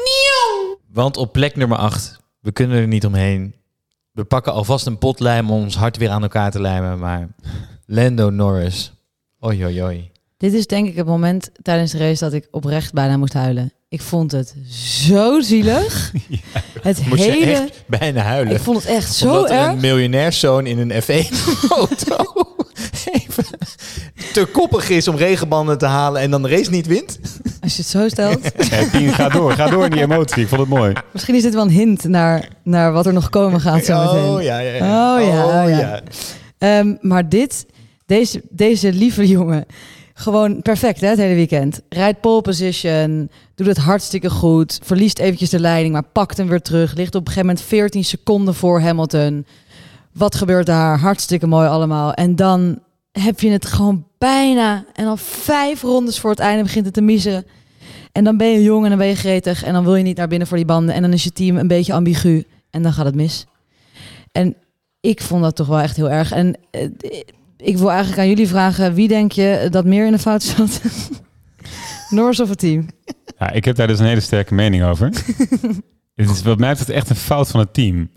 baantje. 0.05 0.77
Want 0.91 1.17
op 1.17 1.31
plek 1.31 1.55
nummer 1.55 1.77
8, 1.77 2.19
we 2.39 2.51
kunnen 2.51 2.77
er 2.77 2.87
niet 2.87 3.05
omheen. 3.05 3.55
We 4.11 4.23
pakken 4.23 4.53
alvast 4.53 4.85
een 4.85 4.97
potlijm 4.97 5.51
om 5.51 5.61
ons 5.63 5.75
hart 5.75 5.97
weer 5.97 6.09
aan 6.09 6.21
elkaar 6.21 6.51
te 6.51 6.61
lijmen. 6.61 6.99
Maar 6.99 7.27
Lando 7.85 8.29
Norris. 8.29 8.93
Oi, 9.39 9.65
oi, 9.65 9.83
oi. 9.83 10.11
Dit 10.37 10.53
is 10.53 10.67
denk 10.67 10.87
ik 10.87 10.95
het 10.95 11.05
moment 11.05 11.49
tijdens 11.61 11.91
de 11.91 11.97
race 11.97 12.23
dat 12.23 12.33
ik 12.33 12.47
oprecht 12.51 12.93
bijna 12.93 13.17
moest 13.17 13.33
huilen. 13.33 13.73
Ik 13.89 14.01
vond 14.01 14.31
het 14.31 14.55
zo 14.69 15.39
zielig. 15.41 16.11
het 16.81 17.05
Moest 17.05 17.23
je 17.23 17.31
hele... 17.31 17.51
echt 17.51 17.83
bijna 17.87 18.21
huilen. 18.21 18.53
Ik 18.55 18.61
vond 18.61 18.77
het 18.77 18.85
echt 18.85 19.13
zo 19.13 19.27
Omdat 19.27 19.49
er 19.49 19.57
erg. 19.57 19.67
een 19.67 19.79
miljonairszoon 19.79 20.65
in 20.65 20.77
een 20.79 21.01
F1-auto 21.03 22.33
even 23.11 23.45
te 24.33 24.45
koppig 24.45 24.89
is 24.89 25.07
om 25.07 25.15
regenbanden 25.15 25.77
te 25.77 25.85
halen 25.85 26.21
en 26.21 26.31
dan 26.31 26.41
de 26.41 26.49
race 26.49 26.69
niet 26.69 26.87
wint. 26.87 27.19
Als 27.61 27.75
je 27.75 27.81
het 27.81 27.91
zo 27.91 28.07
stelt. 28.07 28.51
Pien, 28.91 29.13
ga 29.13 29.29
door. 29.29 29.51
Ga 29.51 29.67
door 29.67 29.85
in 29.85 29.91
die 29.91 30.01
emotie. 30.01 30.41
Ik 30.41 30.47
vond 30.47 30.61
het 30.61 30.69
mooi. 30.69 30.93
Misschien 31.11 31.35
is 31.35 31.41
dit 31.41 31.53
wel 31.53 31.63
een 31.63 31.69
hint 31.69 32.03
naar, 32.03 32.49
naar 32.63 32.91
wat 32.91 33.05
er 33.05 33.13
nog 33.13 33.29
komen 33.29 33.61
gaat 33.61 33.85
zo 33.85 34.03
meteen. 34.03 34.29
Oh 34.29 34.41
ja, 34.41 34.59
ja, 34.59 34.73
ja. 34.73 35.15
Oh 35.15 35.27
ja, 35.27 35.63
oh 35.63 35.69
ja. 35.69 36.01
Ehm, 36.57 36.95
maar 37.01 37.29
dit, 37.29 37.65
deze, 38.05 38.41
deze 38.49 38.93
lieve 38.93 39.27
jongen, 39.27 39.65
gewoon 40.13 40.61
perfect 40.61 41.01
hè, 41.01 41.07
het 41.07 41.17
hele 41.17 41.35
weekend. 41.35 41.81
Rijdt 41.89 42.21
pole 42.21 42.41
position, 42.41 43.29
doet 43.55 43.67
het 43.67 43.77
hartstikke 43.77 44.29
goed, 44.29 44.79
verliest 44.83 45.19
eventjes 45.19 45.49
de 45.49 45.59
leiding, 45.59 45.93
maar 45.93 46.03
pakt 46.11 46.37
hem 46.37 46.47
weer 46.47 46.61
terug. 46.61 46.95
Ligt 46.95 47.15
op 47.15 47.21
een 47.21 47.33
gegeven 47.33 47.47
moment 47.47 47.65
14 47.65 48.03
seconden 48.03 48.53
voor 48.55 48.81
Hamilton. 48.81 49.45
Wat 50.17 50.35
gebeurt 50.35 50.65
daar? 50.65 50.99
Hartstikke 50.99 51.47
mooi 51.47 51.67
allemaal. 51.67 52.13
En 52.13 52.35
dan 52.35 52.79
heb 53.11 53.39
je 53.39 53.49
het 53.49 53.65
gewoon 53.65 54.07
bijna. 54.17 54.85
En 54.93 55.05
dan 55.05 55.17
vijf 55.17 55.81
rondes 55.81 56.19
voor 56.19 56.29
het 56.29 56.39
einde 56.39 56.63
begint 56.63 56.85
het 56.85 56.93
te 56.93 57.01
missen. 57.01 57.45
En 58.11 58.23
dan 58.23 58.37
ben 58.37 58.47
je 58.47 58.63
jong 58.63 58.83
en 58.83 58.89
dan 58.89 58.97
ben 58.97 59.07
je 59.07 59.15
gretig. 59.15 59.63
En 59.63 59.73
dan 59.73 59.83
wil 59.83 59.95
je 59.95 60.03
niet 60.03 60.17
naar 60.17 60.27
binnen 60.27 60.47
voor 60.47 60.57
die 60.57 60.65
banden. 60.65 60.95
En 60.95 61.01
dan 61.01 61.13
is 61.13 61.23
je 61.23 61.31
team 61.31 61.57
een 61.57 61.67
beetje 61.67 61.93
ambigu. 61.93 62.43
En 62.69 62.81
dan 62.81 62.93
gaat 62.93 63.05
het 63.05 63.15
mis. 63.15 63.45
En 64.31 64.55
ik 64.99 65.21
vond 65.21 65.43
dat 65.43 65.55
toch 65.55 65.67
wel 65.67 65.79
echt 65.79 65.95
heel 65.95 66.09
erg. 66.09 66.31
En 66.31 66.57
eh, 66.71 66.89
ik 67.57 67.77
wil 67.77 67.89
eigenlijk 67.89 68.19
aan 68.19 68.29
jullie 68.29 68.47
vragen: 68.47 68.93
wie 68.93 69.07
denk 69.07 69.31
je 69.31 69.67
dat 69.71 69.85
meer 69.85 70.05
in 70.05 70.11
de 70.11 70.19
fout 70.19 70.43
zat? 70.43 70.81
Norris 72.09 72.39
of 72.39 72.49
het 72.49 72.59
team? 72.59 72.85
Ja, 73.39 73.51
ik 73.51 73.65
heb 73.65 73.75
daar 73.75 73.87
dus 73.87 73.99
een 73.99 74.05
hele 74.05 74.19
sterke 74.19 74.53
mening 74.53 74.83
over. 74.83 75.07
het 76.15 76.29
is 76.29 76.41
wat 76.41 76.59
mij 76.59 76.69
betreft 76.69 76.89
echt 76.89 77.09
een 77.09 77.15
fout 77.15 77.47
van 77.47 77.59
het 77.59 77.73
team. 77.73 78.09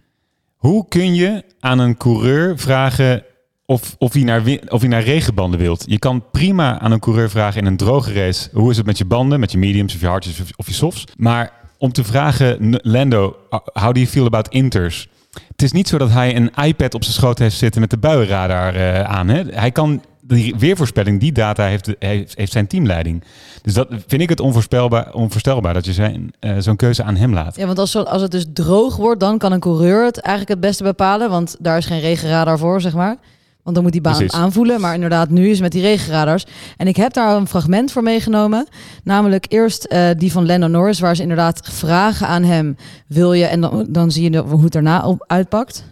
Hoe 0.59 0.89
kun 0.89 1.15
je 1.15 1.45
aan 1.61 1.79
een 1.79 1.97
coureur 1.97 2.59
vragen 2.59 3.25
of, 3.67 3.95
of, 3.99 4.13
hij 4.13 4.23
naar, 4.23 4.43
of 4.69 4.81
hij 4.81 4.89
naar 4.89 5.03
regenbanden 5.03 5.61
wilt? 5.61 5.85
Je 5.87 5.99
kan 5.99 6.25
prima 6.31 6.79
aan 6.79 6.93
een 6.93 7.01
coureur 7.01 7.31
vragen 7.31 7.61
in 7.61 7.67
een 7.67 7.77
droge 7.77 8.13
race... 8.13 8.49
hoe 8.53 8.71
is 8.71 8.77
het 8.77 8.87
met 8.87 8.99
je 8.99 9.05
banden, 9.05 9.41
met 9.41 9.53
je 9.53 9.59
mediums 9.59 9.95
of 9.95 10.01
je 10.01 10.07
hardjes 10.07 10.41
of, 10.57 10.67
je 10.67 10.73
softs? 10.73 11.05
Maar 11.17 11.53
om 11.79 11.93
te 11.93 12.05
vragen, 12.05 12.79
Lando, 12.83 13.37
uh, 13.51 13.59
how 13.73 13.95
do 13.95 14.01
you 14.01 14.07
feel 14.07 14.27
about 14.27 14.49
inters? 14.49 15.09
Het 15.49 15.63
is 15.63 15.73
niet 15.73 15.89
zo 15.89 15.99
dat 15.99 16.11
hij 16.11 16.37
een 16.37 16.51
iPad 16.65 16.95
op 16.95 17.03
zijn 17.03 17.15
schoot 17.15 17.39
heeft 17.39 17.57
zitten 17.57 17.81
met 17.81 17.91
de 17.91 17.99
buienradar 17.99 18.75
eh, 18.75 19.03
aan. 19.03 19.29
Hè? 19.29 19.43
Hij 19.51 19.71
kan 19.71 20.03
die 20.29 20.55
weervoorspelling, 20.59 21.21
die 21.21 21.33
data 21.33 21.65
heeft, 21.65 21.91
heeft, 21.99 22.37
heeft 22.37 22.53
zijn 22.53 22.67
teamleiding. 22.67 23.25
Dus 23.63 23.75
dat 23.75 23.89
vind 24.07 24.23
ik 24.23 24.29
het 24.29 24.41
onvoorspelbaar, 24.41 25.13
onvoorstelbaar 25.15 25.75
dat 25.75 25.85
je 25.85 25.93
zijn, 25.93 26.31
eh, 26.41 26.53
zo'n 26.59 26.77
keuze 26.77 27.03
aan 27.03 27.17
hem 27.17 27.35
laat. 27.35 27.57
Ja, 27.57 27.67
want 27.67 27.79
als, 27.79 27.97
als 27.97 28.23
het 28.23 28.31
dus 28.31 28.45
droog 28.53 28.97
wordt, 28.97 29.21
dan 29.21 29.39
kan 29.39 29.53
een 29.53 29.61
coureur 29.61 30.05
het 30.05 30.19
eigenlijk 30.19 30.49
het 30.49 30.61
beste 30.69 30.83
bepalen. 30.83 31.31
Want 31.31 31.57
daar 31.59 31.77
is 31.77 31.87
geen 31.87 32.01
regenradar 32.01 32.59
voor, 32.59 32.81
zeg 32.81 32.95
maar. 32.95 33.17
Want 33.63 33.75
dan 33.75 33.83
moet 33.83 33.93
die 33.93 34.03
baan 34.03 34.17
Precies. 34.17 34.41
aanvoelen. 34.41 34.81
Maar 34.81 34.95
inderdaad, 34.95 35.29
nu 35.31 35.45
is 35.45 35.53
het 35.53 35.61
met 35.61 35.73
die 35.73 35.83
regenradars. 35.83 36.45
En 36.77 36.87
ik 36.87 36.97
heb 36.97 37.13
daar 37.13 37.37
een 37.37 37.49
fragment 37.49 37.93
voor 37.93 38.03
meegenomen. 38.03 38.67
Namelijk 39.05 39.45
eerst 39.49 39.85
eh, 39.85 40.09
die 40.17 40.33
van 40.33 40.47
Lando 40.47 40.67
Norris, 40.67 41.01
waar 41.01 41.17
ze 41.17 41.23
inderdaad 41.23 41.61
vragen 41.73 42.27
aan 42.27 42.43
hem: 42.43 42.77
wil 43.07 43.33
je? 43.33 43.45
En 43.45 43.61
dan, 43.61 43.87
dan 43.89 44.11
zie 44.11 44.23
je 44.23 44.31
de- 44.31 44.39
hoe 44.39 44.63
het 44.63 44.73
daarna 44.73 45.17
uitpakt. 45.27 45.85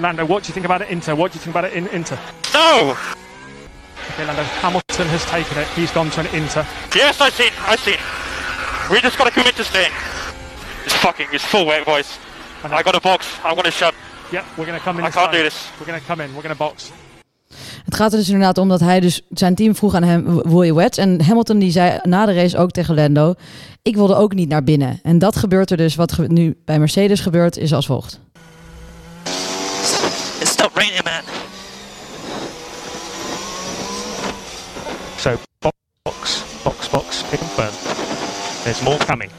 Lando, 0.00 0.26
what 0.26 0.38
do 0.46 0.52
you 0.52 0.52
think 0.52 0.64
about 0.64 0.80
it 0.80 0.88
Inter? 0.88 1.16
What 1.16 1.32
do 1.32 1.38
you 1.38 1.42
think 1.42 1.56
about 1.56 1.70
it 1.70 1.76
in 1.76 1.92
Inter? 1.98 2.18
No! 2.52 2.94
Hamilton 4.62 5.06
has 5.08 5.24
taken 5.24 5.58
it. 5.58 5.68
He's 5.76 5.92
gone 5.92 6.10
to 6.10 6.20
an 6.20 6.26
Inter. 6.34 6.66
Yes, 6.94 7.20
I 7.20 7.30
see. 7.30 7.50
I 7.66 7.76
see. 7.76 7.96
We 8.90 9.00
just 9.00 9.16
gotta 9.18 9.30
commit 9.30 9.56
to 9.56 9.64
staying. 9.64 9.92
It's 10.84 10.94
fucking. 10.94 11.28
It's 11.32 11.44
full 11.44 11.66
weight, 11.66 11.84
boys. 11.84 12.18
I 12.64 12.82
got 12.82 12.94
a 12.94 13.00
box. 13.00 13.26
I'm 13.44 13.54
gonna 13.54 13.70
shut. 13.70 13.94
Yeah, 14.30 14.44
we're 14.56 14.66
going 14.66 14.78
to 14.78 14.84
come 14.84 14.98
in. 14.98 15.04
I 15.04 15.08
this 15.08 15.14
can't 15.14 15.32
time. 15.32 15.42
do 15.42 15.48
this. 15.48 15.70
We're 15.78 15.86
going 15.86 16.00
to 16.00 16.06
come 16.06 16.24
in. 16.24 16.28
We're 16.34 16.42
going 16.42 16.56
to 16.56 16.64
box. 16.64 16.90
Het 17.84 17.94
gaat 17.94 18.12
er 18.12 18.18
dus 18.18 18.28
inderdaad 18.28 18.58
om 18.58 18.68
dat 18.68 18.80
hij 18.80 19.00
dus 19.00 19.20
zijn 19.30 19.54
team 19.54 19.74
vroeg 19.74 19.94
aan 19.94 20.02
hem: 20.02 20.42
wil 20.42 20.62
je 20.62 20.74
wets? 20.74 20.98
En 20.98 21.22
Hamilton 21.22 21.58
die 21.58 21.70
zei 21.70 21.98
na 22.02 22.26
de 22.26 22.34
race 22.34 22.58
ook 22.58 22.70
tegen 22.70 22.94
Lando: 22.94 23.34
ik 23.82 23.96
wilde 23.96 24.14
ook 24.14 24.34
niet 24.34 24.48
naar 24.48 24.64
binnen. 24.64 25.00
En 25.02 25.18
dat 25.18 25.36
gebeurt 25.36 25.70
er 25.70 25.76
dus. 25.76 25.94
Wat 25.94 26.18
nu 26.26 26.56
bij 26.64 26.78
Mercedes 26.78 27.20
gebeurt, 27.20 27.56
is 27.56 27.72
als 27.72 27.86
volgt. 27.86 28.20
It's 30.40 30.50
stop 30.50 30.74
raining, 30.74 31.04
man. 31.04 31.49
So, 35.20 35.36
box, 36.02 36.42
box, 36.62 36.88
box, 36.90 37.24
confirm. 37.28 37.72
There's 38.62 38.80
more 38.82 38.96
coming. 39.04 39.30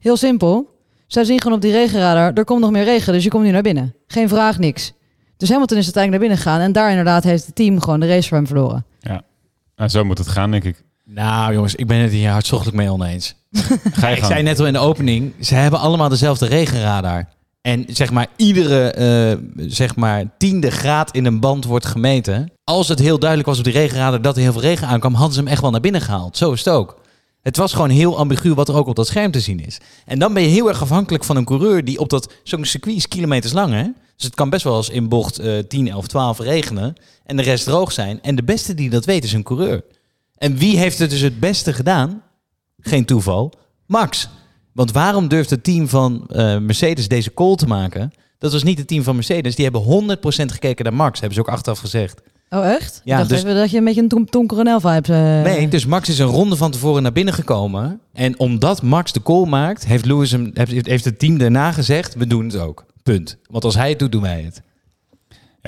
Heel 0.00 0.16
simpel. 0.16 0.76
Zij 1.06 1.24
zien 1.24 1.40
gewoon 1.40 1.56
op 1.56 1.62
die 1.62 1.72
regenradar, 1.72 2.32
er 2.32 2.44
komt 2.44 2.60
nog 2.60 2.70
meer 2.70 2.84
regen, 2.84 3.12
dus 3.12 3.24
je 3.24 3.30
komt 3.30 3.44
nu 3.44 3.50
naar 3.50 3.62
binnen. 3.62 3.94
Geen 4.06 4.28
vraag, 4.28 4.58
niks. 4.58 4.92
Dus 5.36 5.48
Hamilton 5.48 5.78
is 5.78 5.84
uiteindelijk 5.84 6.10
naar 6.10 6.28
binnen 6.28 6.38
gegaan 6.38 6.60
en 6.60 6.72
daar 6.72 6.90
inderdaad 6.90 7.24
heeft 7.24 7.46
het 7.46 7.54
team 7.54 7.80
gewoon 7.80 8.00
de 8.00 8.06
race 8.06 8.28
voor 8.28 8.36
hem 8.36 8.46
verloren. 8.46 8.84
Ja, 9.00 9.22
nou, 9.76 9.90
zo 9.90 10.04
moet 10.04 10.18
het 10.18 10.28
gaan, 10.28 10.50
denk 10.50 10.64
ik. 10.64 10.82
Nou 11.04 11.52
jongens, 11.52 11.74
ik 11.74 11.86
ben 11.86 11.98
het 11.98 12.12
hier 12.12 12.30
hartstochtelijk 12.30 12.76
mee 12.76 12.90
oneens. 12.90 13.34
Ga 13.92 14.08
je 14.08 14.14
Ik 14.14 14.20
gang. 14.20 14.32
zei 14.32 14.42
net 14.42 14.60
al 14.60 14.66
in 14.66 14.72
de 14.72 14.78
opening, 14.78 15.34
ze 15.40 15.54
hebben 15.54 15.80
allemaal 15.80 16.08
dezelfde 16.08 16.46
regenradar. 16.46 17.28
En 17.60 17.84
zeg 17.88 18.10
maar, 18.10 18.26
iedere 18.36 18.90
eh, 18.90 19.38
zeg 19.56 19.96
maar, 19.96 20.24
tiende 20.38 20.70
graad 20.70 21.10
in 21.10 21.24
een 21.24 21.40
band 21.40 21.64
wordt 21.64 21.86
gemeten. 21.86 22.52
Als 22.68 22.88
het 22.88 22.98
heel 22.98 23.18
duidelijk 23.18 23.48
was 23.48 23.58
op 23.58 23.64
die 23.64 23.72
regenradar 23.72 24.22
dat 24.22 24.36
er 24.36 24.42
heel 24.42 24.52
veel 24.52 24.60
regen 24.60 24.86
aankwam, 24.86 25.14
hadden 25.14 25.34
ze 25.34 25.40
hem 25.40 25.48
echt 25.48 25.60
wel 25.60 25.70
naar 25.70 25.80
binnen 25.80 26.00
gehaald. 26.00 26.36
Zo 26.36 26.52
is 26.52 26.64
het 26.64 26.74
ook. 26.74 27.00
Het 27.42 27.56
was 27.56 27.72
gewoon 27.72 27.90
heel 27.90 28.18
ambigu 28.18 28.54
wat 28.54 28.68
er 28.68 28.74
ook 28.74 28.86
op 28.86 28.96
dat 28.96 29.06
scherm 29.06 29.30
te 29.30 29.40
zien 29.40 29.64
is. 29.64 29.78
En 30.04 30.18
dan 30.18 30.34
ben 30.34 30.42
je 30.42 30.48
heel 30.48 30.68
erg 30.68 30.82
afhankelijk 30.82 31.24
van 31.24 31.36
een 31.36 31.44
coureur 31.44 31.84
die 31.84 31.98
op 31.98 32.08
dat 32.08 32.32
zo'n 32.42 32.64
circuit 32.64 32.96
is 32.96 33.08
kilometers 33.08 33.52
lang. 33.52 33.72
Hè? 33.72 33.82
Dus 34.16 34.24
het 34.24 34.34
kan 34.34 34.50
best 34.50 34.64
wel 34.64 34.76
eens 34.76 34.88
in 34.88 35.08
bocht 35.08 35.38
eh 35.38 35.58
10, 35.58 35.88
11, 35.88 36.06
12 36.06 36.38
regenen 36.38 36.94
en 37.24 37.36
de 37.36 37.42
rest 37.42 37.64
droog 37.64 37.92
zijn. 37.92 38.22
En 38.22 38.34
de 38.34 38.44
beste 38.44 38.74
die 38.74 38.90
dat 38.90 39.04
weet 39.04 39.24
is 39.24 39.32
een 39.32 39.42
coureur. 39.42 39.84
En 40.34 40.56
wie 40.56 40.78
heeft 40.78 40.98
het 40.98 41.10
dus 41.10 41.20
het 41.20 41.40
beste 41.40 41.72
gedaan? 41.72 42.22
Geen 42.80 43.04
toeval. 43.04 43.52
Max. 43.86 44.28
Want 44.72 44.92
waarom 44.92 45.28
durft 45.28 45.50
het 45.50 45.64
team 45.64 45.88
van 45.88 46.26
eh, 46.28 46.58
Mercedes 46.58 47.08
deze 47.08 47.34
call 47.34 47.54
te 47.54 47.66
maken? 47.66 48.12
Dat 48.38 48.52
was 48.52 48.62
niet 48.62 48.78
het 48.78 48.88
team 48.88 49.02
van 49.02 49.14
Mercedes. 49.14 49.54
Die 49.54 49.64
hebben 49.64 50.16
100% 50.16 50.20
gekeken 50.28 50.84
naar 50.84 50.94
Max. 50.94 51.20
Hebben 51.20 51.36
ze 51.36 51.40
ook 51.40 51.54
achteraf 51.54 51.78
gezegd. 51.78 52.20
Oh, 52.50 52.66
echt? 52.66 53.00
Ja, 53.04 53.16
dacht 53.16 53.28
dus- 53.28 53.42
even 53.42 53.54
dat 53.54 53.70
je 53.70 53.78
een 53.78 53.84
beetje 53.84 54.06
een 54.08 54.26
Tom, 54.26 54.46
Coronel 54.46 54.80
vibe... 54.80 55.12
eh, 55.12 55.42
Nee, 55.42 55.68
dus 55.68 55.86
Max 55.86 56.08
is 56.08 56.18
een 56.18 56.26
ronde 56.26 56.56
van 56.56 56.70
tevoren 56.70 57.02
naar 57.02 57.12
binnen 57.12 57.34
gekomen. 57.34 58.00
En 58.12 58.38
omdat 58.38 58.82
Max 58.82 59.12
de 59.12 59.22
call 59.22 59.46
maakt, 59.46 59.86
heeft, 59.86 60.04
Lewis 60.04 60.30
hem, 60.30 60.50
heeft, 60.54 60.86
heeft 60.86 61.04
het 61.04 61.18
team 61.18 61.38
daarna 61.38 61.72
gezegd: 61.72 62.14
we 62.14 62.26
doen 62.26 62.44
het 62.44 62.56
ook. 62.56 62.84
Punt. 63.02 63.38
Want 63.50 63.64
als 63.64 63.74
hij 63.74 63.88
het 63.88 63.98
doet, 63.98 64.12
doen 64.12 64.22
wij 64.22 64.42
het. 64.42 64.62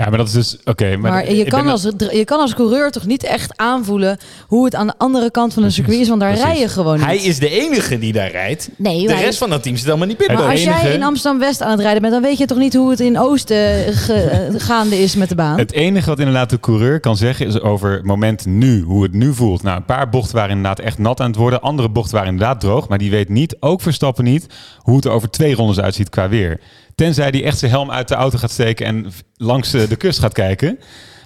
Ja, 0.03 0.09
maar 0.09 0.17
dat 0.17 0.27
is 0.27 0.33
dus... 0.33 0.57
Oké, 0.65 0.97
maar, 0.97 1.31
je, 1.33 1.43
kan 1.45 1.59
dan- 1.63 1.71
als, 1.71 1.87
je 2.11 2.25
kan 2.25 2.39
als 2.39 2.53
coureur 2.53 2.91
toch 2.91 3.05
niet 3.05 3.23
echt 3.23 3.57
aanvoelen 3.57 4.17
hoe 4.47 4.65
het 4.65 4.75
aan 4.75 4.87
de 4.87 4.93
andere 4.97 5.31
kant 5.31 5.53
van 5.53 5.63
een 5.63 5.71
circuit 5.71 5.99
is, 5.99 6.07
want 6.07 6.19
daar 6.21 6.33
rij 6.33 6.59
je 6.59 6.67
gewoon 6.67 6.95
niet. 6.97 7.05
Hij 7.05 7.17
is 7.17 7.39
de 7.39 7.49
enige 7.49 7.99
die 7.99 8.13
daar 8.13 8.31
rijdt. 8.31 8.69
Nee, 8.77 9.07
De 9.07 9.13
rest 9.15 9.37
van 9.37 9.49
dat 9.49 9.63
team 9.63 9.75
zit 9.77 9.87
allemaal 9.89 10.07
niet 10.07 10.17
pitbox. 10.17 10.39
Maar 10.41 10.51
als 10.51 10.63
jij 10.63 10.93
in 10.93 11.03
Amsterdam-West 11.03 11.61
aan 11.61 11.71
het 11.71 11.79
rijden 11.79 12.01
bent, 12.01 12.13
dan 12.13 12.21
weet 12.21 12.37
je 12.37 12.45
toch 12.45 12.57
niet 12.57 12.73
hoe 12.73 12.89
het 12.89 12.99
in 12.99 13.19
Oosten 13.19 13.85
eh, 13.85 13.95
ge- 13.97 14.53
gaande 14.57 14.99
is 14.99 15.15
met 15.15 15.29
de 15.29 15.35
baan? 15.35 15.57
Het 15.57 15.71
enige 15.73 16.09
wat 16.09 16.19
inderdaad 16.19 16.49
de 16.49 16.59
coureur 16.59 16.99
kan 16.99 17.17
zeggen 17.17 17.47
is 17.47 17.59
over 17.61 17.91
het 17.91 18.03
moment 18.05 18.45
nu, 18.45 18.81
hoe 18.81 19.03
het 19.03 19.13
nu 19.13 19.33
voelt. 19.33 19.63
Nou, 19.63 19.77
een 19.77 19.85
paar 19.85 20.09
bochten 20.09 20.35
waren 20.35 20.49
inderdaad 20.55 20.79
echt 20.79 20.97
nat 20.97 21.19
aan 21.19 21.27
het 21.27 21.35
worden. 21.35 21.61
Andere 21.61 21.89
bochten 21.89 22.13
waren 22.15 22.31
inderdaad 22.31 22.59
droog. 22.59 22.87
Maar 22.87 22.97
die 22.97 23.11
weet 23.11 23.29
niet, 23.29 23.55
ook 23.59 23.81
Verstappen 23.81 24.23
niet, 24.23 24.45
hoe 24.77 24.95
het 24.95 25.05
er 25.05 25.11
over 25.11 25.29
twee 25.29 25.55
rondes 25.55 25.79
uitziet 25.79 26.09
qua 26.09 26.29
weer. 26.29 26.59
Tenzij 27.01 27.27
hij 27.29 27.43
echt 27.43 27.57
zijn 27.57 27.71
helm 27.71 27.91
uit 27.91 28.07
de 28.07 28.15
auto 28.15 28.37
gaat 28.37 28.51
steken 28.51 28.85
en 28.85 29.11
langs 29.37 29.71
de 29.71 29.95
kust 29.95 30.19
gaat 30.19 30.33
kijken. 30.33 30.79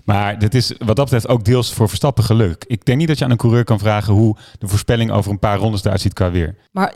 Maar 0.05 0.39
dit 0.39 0.55
is 0.55 0.73
wat 0.77 0.95
dat 0.95 1.05
betreft 1.05 1.27
ook 1.27 1.45
deels 1.45 1.73
voor 1.73 1.87
Verstappen 1.87 2.23
geluk. 2.23 2.63
Ik 2.67 2.85
denk 2.85 2.97
niet 2.97 3.07
dat 3.07 3.17
je 3.17 3.23
aan 3.25 3.31
een 3.31 3.37
coureur 3.37 3.63
kan 3.63 3.79
vragen 3.79 4.13
hoe 4.13 4.35
de 4.59 4.67
voorspelling 4.67 5.11
over 5.11 5.31
een 5.31 5.39
paar 5.39 5.57
rondes 5.57 5.83
eruit 5.83 6.01
ziet 6.01 6.13
qua 6.13 6.31
weer. 6.31 6.55
Maar 6.71 6.93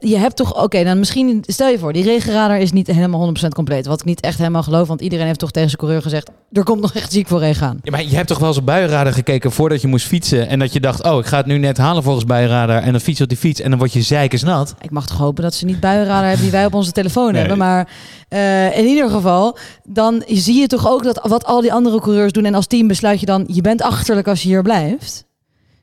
je- 0.00 0.18
hebt 0.18 0.36
toch, 0.36 0.62
oké, 0.62 0.84
dan 0.84 0.98
misschien, 0.98 1.44
stel 1.46 1.68
je 1.68 1.78
voor, 1.78 1.92
die 1.92 2.04
regenradar 2.04 2.58
is 2.58 2.72
niet 2.72 2.86
helemaal 2.86 3.20
100% 3.20 3.54
compleet. 3.54 3.86
Wat 3.86 4.00
ik 4.00 4.06
niet 4.06 4.20
echt 4.20 4.38
helemaal 4.38 4.62
geloof, 4.62 4.88
want 4.88 5.00
iedereen 5.00 5.26
heeft 5.26 5.38
toch 5.38 5.50
tegen 5.50 5.68
zijn 5.68 5.80
coureur 5.80 6.02
gezegd, 6.02 6.30
er 6.52 6.64
komt 6.64 6.80
nog 6.80 6.94
echt 6.94 7.12
ziek 7.12 7.28
voor 7.28 7.38
regen 7.38 7.66
aan. 7.66 7.78
Ja, 7.82 7.90
maar 7.90 8.02
je 8.04 8.14
hebt 8.16 8.28
toch 8.28 8.38
wel 8.38 8.48
eens 8.48 8.58
op 8.58 8.66
buienradar 8.66 9.12
gekeken 9.12 9.52
voordat 9.52 9.80
je 9.80 9.88
moest 9.88 10.06
fietsen. 10.06 10.48
En 10.48 10.58
dat 10.58 10.72
je 10.72 10.80
dacht, 10.80 11.02
oh, 11.04 11.18
ik 11.18 11.26
ga 11.26 11.36
het 11.36 11.46
nu 11.46 11.58
net 11.58 11.76
halen 11.78 12.02
volgens 12.02 12.24
buienradar. 12.24 12.82
En 12.82 12.92
dan 12.92 13.00
fiets 13.00 13.18
je 13.18 13.22
op 13.24 13.30
die 13.30 13.38
fiets 13.38 13.60
en 13.60 13.70
dan 13.70 13.78
word 13.78 13.92
je 13.92 14.02
zeikersnat. 14.02 14.74
Ik 14.80 14.90
mag 14.90 15.06
toch 15.06 15.18
hopen 15.18 15.42
dat 15.42 15.54
ze 15.54 15.64
niet 15.64 15.80
buienradar 15.80 16.22
hebben 16.24 16.42
die 16.42 16.50
wij 16.50 16.64
op 16.66 16.74
onze 16.74 16.92
telefoon 16.92 17.30
Nee. 17.32 17.40
hebben. 17.40 17.58
Maar 17.58 17.88
eh, 18.32 18.78
in 18.78 18.84
ieder 18.84 19.10
geval, 19.10 19.56
dan 19.84 20.22
zie 20.26 20.60
je 20.60 20.66
toch 20.66 20.88
ook 20.88 21.02
dat 21.02 21.20
wat 21.28 21.44
al 21.44 21.60
die 21.60 21.72
andere 21.72 22.00
coureurs 22.00 22.32
doen. 22.32 22.44
En 22.44 22.54
als 22.54 22.66
team 22.66 22.86
besluit 22.86 23.20
je 23.20 23.26
dan, 23.26 23.44
je 23.46 23.60
bent 23.60 23.82
achterlijk 23.82 24.28
als 24.28 24.42
je 24.42 24.48
hier 24.48 24.62
blijft. 24.62 25.26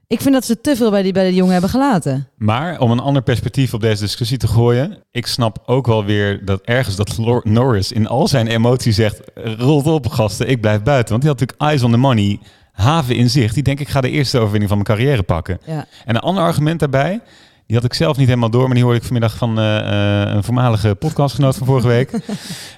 Ik 0.07 0.21
vind 0.21 0.33
dat 0.33 0.45
ze 0.45 0.62
te 0.62 0.75
veel 0.75 0.89
bij 0.89 1.01
die, 1.01 1.13
bij 1.13 1.25
die 1.25 1.35
jongen 1.35 1.51
hebben 1.51 1.69
gelaten. 1.69 2.27
Maar 2.38 2.79
om 2.79 2.91
een 2.91 2.99
ander 2.99 3.21
perspectief 3.21 3.73
op 3.73 3.81
deze 3.81 4.03
discussie 4.03 4.38
te 4.38 4.47
gooien. 4.47 5.03
Ik 5.12 5.27
snap 5.27 5.63
ook 5.65 5.88
wel 5.88 6.05
weer 6.05 6.45
dat 6.45 6.62
ergens 6.62 6.95
dat 6.95 7.17
Lor- 7.17 7.41
Norris 7.43 7.91
in 7.91 8.07
al 8.07 8.27
zijn 8.27 8.47
emotie 8.47 8.91
zegt... 8.91 9.21
Rolt 9.57 9.88
op 9.88 10.07
gasten, 10.07 10.49
ik 10.49 10.62
blijf 10.62 10.83
buiten. 10.83 11.09
Want 11.09 11.21
die 11.21 11.31
had 11.31 11.39
natuurlijk 11.39 11.62
eyes 11.62 11.83
on 11.83 11.91
the 11.91 11.97
money, 11.97 12.39
haven 12.71 13.15
in 13.15 13.29
zicht. 13.29 13.53
Die 13.53 13.63
denkt 13.63 13.81
ik 13.81 13.89
ga 13.89 14.01
de 14.01 14.09
eerste 14.09 14.38
overwinning 14.38 14.69
van 14.69 14.81
mijn 14.83 14.97
carrière 14.97 15.23
pakken. 15.23 15.59
Ja. 15.65 15.85
En 16.05 16.15
een 16.15 16.21
ander 16.21 16.43
argument 16.43 16.79
daarbij... 16.79 17.21
Die 17.69 17.77
had 17.77 17.88
ik 17.88 17.93
zelf 17.93 18.17
niet 18.17 18.27
helemaal 18.27 18.49
door, 18.49 18.65
maar 18.65 18.73
die 18.73 18.84
hoorde 18.84 18.99
ik 18.99 19.03
vanmiddag 19.03 19.38
van 19.38 19.60
eh, 19.60 19.77
eh, 19.77 20.36
een 20.36 20.43
voormalige 20.43 20.95
podcastgenoot 20.95 21.55
van 21.55 21.67
vorige 21.67 21.88
week. 21.88 22.12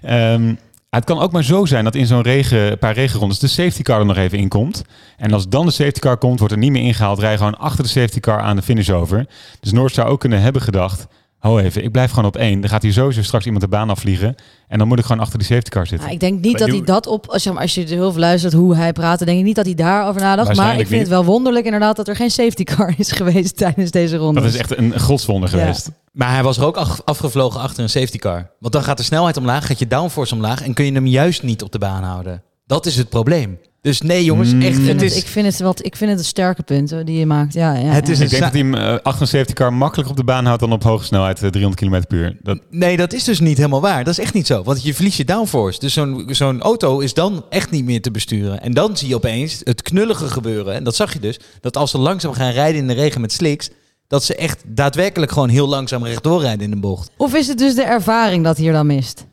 Ehm, 0.02 0.56
het 0.90 1.04
kan 1.04 1.20
ook 1.20 1.32
maar 1.32 1.44
zo 1.44 1.66
zijn 1.66 1.84
dat 1.84 1.96
in 1.96 2.06
zo'n 2.06 2.22
regen, 2.22 2.78
paar 2.78 2.94
regenrondes 2.94 3.40
de 3.40 3.48
safety 3.48 3.82
car 3.82 4.00
er 4.00 4.06
nog 4.06 4.18
even 4.18 4.38
in 4.38 4.48
komt. 4.48 4.84
En 5.18 5.34
als 5.34 5.50
dan 5.50 5.66
de 5.66 5.72
safety 5.72 6.00
car 6.00 6.18
komt, 6.18 6.40
wordt 6.40 6.54
er 6.54 6.60
niet 6.60 6.72
meer 6.72 6.84
ingehaald. 6.84 7.20
Rij 7.20 7.38
gewoon 7.38 7.58
achter 7.58 7.84
de 7.84 7.90
safety 7.90 8.20
car 8.20 8.40
aan 8.40 8.56
de 8.56 8.62
finish 8.62 8.90
over. 8.90 9.26
Dus 9.60 9.72
Noord 9.72 9.94
zou 9.94 10.10
ook 10.10 10.20
kunnen 10.20 10.42
hebben 10.42 10.62
gedacht... 10.62 11.08
Ho 11.42 11.58
even, 11.58 11.84
ik 11.84 11.92
blijf 11.92 12.10
gewoon 12.10 12.26
op 12.26 12.36
één. 12.38 12.62
Dan 12.62 12.70
gaat 12.70 12.82
hier 12.82 12.94
sowieso 12.94 13.22
straks 13.22 13.46
iemand 13.46 13.64
de 13.64 13.70
baan 13.70 13.90
afvliegen. 13.90 14.36
En 14.68 14.78
dan 14.78 14.88
moet 14.88 15.00
ik 15.00 15.06
gewoon 15.06 15.22
achter 15.22 15.38
die 15.40 15.48
safety 15.48 15.70
car 15.70 15.88
zitten. 15.88 16.00
Nou, 16.08 16.12
ik 16.14 16.20
denk 16.20 16.34
niet 16.42 16.52
Maar 16.52 16.60
dat 16.62 16.70
hij 16.70 16.82
dat 16.86 17.08
op, 17.08 17.28
als 17.28 17.44
je, 17.44 17.52
als 17.52 17.76
je 17.76 17.82
heel 17.82 18.12
veel 18.12 18.20
luistert 18.20 18.54
hoe 18.54 18.76
hij 18.76 18.94
praatte, 18.94 19.26
denk 19.26 19.38
ik 19.38 19.44
niet 19.44 19.56
dat 19.56 19.66
hij 19.66 19.74
daarover 19.74 20.22
nadacht. 20.22 20.56
Maar 20.56 20.80
ik 20.80 20.88
vind 20.88 21.00
het 21.02 21.10
wel 21.10 21.26
wonderlijk 21.26 21.66
inderdaad 21.66 21.96
dat 21.96 22.08
er 22.08 22.16
geen 22.16 22.32
safety 22.32 22.64
car 22.64 22.94
is 22.98 23.12
geweest 23.22 23.58
tijdens 23.58 23.92
deze 23.92 24.18
ronde. 24.18 24.42
Dat 24.42 24.50
is 24.54 24.58
echt 24.58 24.78
een 24.78 25.00
godswonder 25.00 25.50
Ja. 25.56 25.58
geweest. 25.60 25.92
Maar 26.12 26.32
hij 26.32 26.44
was 26.44 26.58
er 26.58 26.66
ook 26.66 26.78
af- 26.78 27.02
afgevlogen 27.06 27.60
achter 27.60 27.84
een 27.84 27.90
safety 27.90 28.18
car. 28.18 28.52
Want 28.60 28.74
dan 28.74 28.84
gaat 28.84 28.98
de 28.98 29.04
snelheid 29.04 29.38
omlaag, 29.38 29.66
gaat 29.66 29.80
je 29.80 29.88
downforce 29.88 30.34
omlaag 30.34 30.62
en 30.64 30.74
kun 30.74 30.86
je 30.86 30.92
hem 30.92 31.08
juist 31.08 31.44
niet 31.44 31.64
op 31.64 31.72
de 31.72 31.80
baan 31.80 32.04
houden. 32.04 32.44
Dat 32.66 32.86
is 32.86 32.98
het 32.98 33.10
probleem. 33.10 33.60
Dus 33.82 34.02
nee 34.02 34.24
jongens, 34.24 34.54
Mm. 34.54 34.62
echt, 34.62 34.78
Ik 34.78 34.84
vind, 34.84 35.02
het 35.02 35.12
is... 35.12 35.18
ik, 35.18 35.28
vind 35.28 35.46
het 35.46 35.60
wat, 35.60 35.86
ik 35.86 35.96
vind 35.96 36.10
het 36.10 36.20
een 36.20 36.26
sterke 36.26 36.64
punt 36.64 36.92
hoor, 36.92 37.06
die 37.06 37.20
je 37.20 37.26
maakt. 37.26 37.54
Ja, 37.54 37.74
ja, 37.74 37.92
Het 37.92 38.10
is 38.10 38.18
ja. 38.18 38.24
Ik 38.24 38.30
denk 38.30 38.44
dat 38.44 38.52
hij 38.52 38.62
hem 38.62 38.76
eh, 39.46 39.54
car 39.54 39.74
makkelijker 39.74 40.12
op 40.12 40.20
de 40.20 40.24
baan 40.24 40.46
houdt 40.46 40.60
dan 40.60 40.72
op 40.72 40.84
hoge 40.84 41.06
snelheid, 41.06 41.44
eh, 41.44 41.50
300 41.50 41.82
km 41.82 42.02
per 42.08 42.18
uur. 42.18 42.38
Dat, 42.42 42.60
Nee, 42.70 42.98
dat 42.98 43.14
is 43.14 43.24
dus 43.24 43.40
niet 43.40 43.58
helemaal 43.58 43.82
waar. 43.82 44.04
Dat 44.04 44.14
is 44.14 44.20
echt 44.20 44.34
niet 44.34 44.48
zo. 44.48 44.64
Want 44.64 44.84
je 44.84 44.94
verliest 44.94 45.18
je 45.18 45.26
downforce. 45.26 45.80
Dus 45.80 45.94
zo'n 45.94 46.26
zo'n 46.30 46.62
auto 46.62 47.00
is 47.00 47.14
dan 47.14 47.46
echt 47.50 47.72
niet 47.72 47.86
meer 47.86 48.02
te 48.02 48.12
besturen. 48.12 48.62
En 48.62 48.74
dan 48.74 48.98
zie 48.98 49.08
je 49.08 49.16
opeens 49.16 49.62
het 49.64 49.82
knullige 49.82 50.30
gebeuren. 50.30 50.74
En 50.74 50.84
dat 50.84 50.96
zag 50.96 51.14
je 51.14 51.20
dus. 51.20 51.40
Dat 51.62 51.78
als 51.78 51.92
ze 51.92 51.98
langzaam 51.98 52.34
gaan 52.34 52.52
rijden 52.52 52.82
in 52.82 52.88
de 52.88 52.94
regen 52.94 53.22
met 53.22 53.32
slicks... 53.32 53.70
dat 54.08 54.24
ze 54.24 54.36
echt 54.36 54.64
daadwerkelijk 54.68 55.32
gewoon 55.32 55.50
heel 55.50 55.68
langzaam 55.68 56.06
rechtdoor 56.06 56.42
rijden 56.42 56.64
in 56.64 56.72
de 56.72 56.80
bocht. 56.80 57.10
Of 57.18 57.36
is 57.36 57.48
het 57.48 57.58
dus 57.58 57.76
de 57.76 57.84
ervaring 57.84 58.44
dat 58.44 58.58
hier 58.58 58.72
dan 58.74 58.86
mist? 58.86 59.26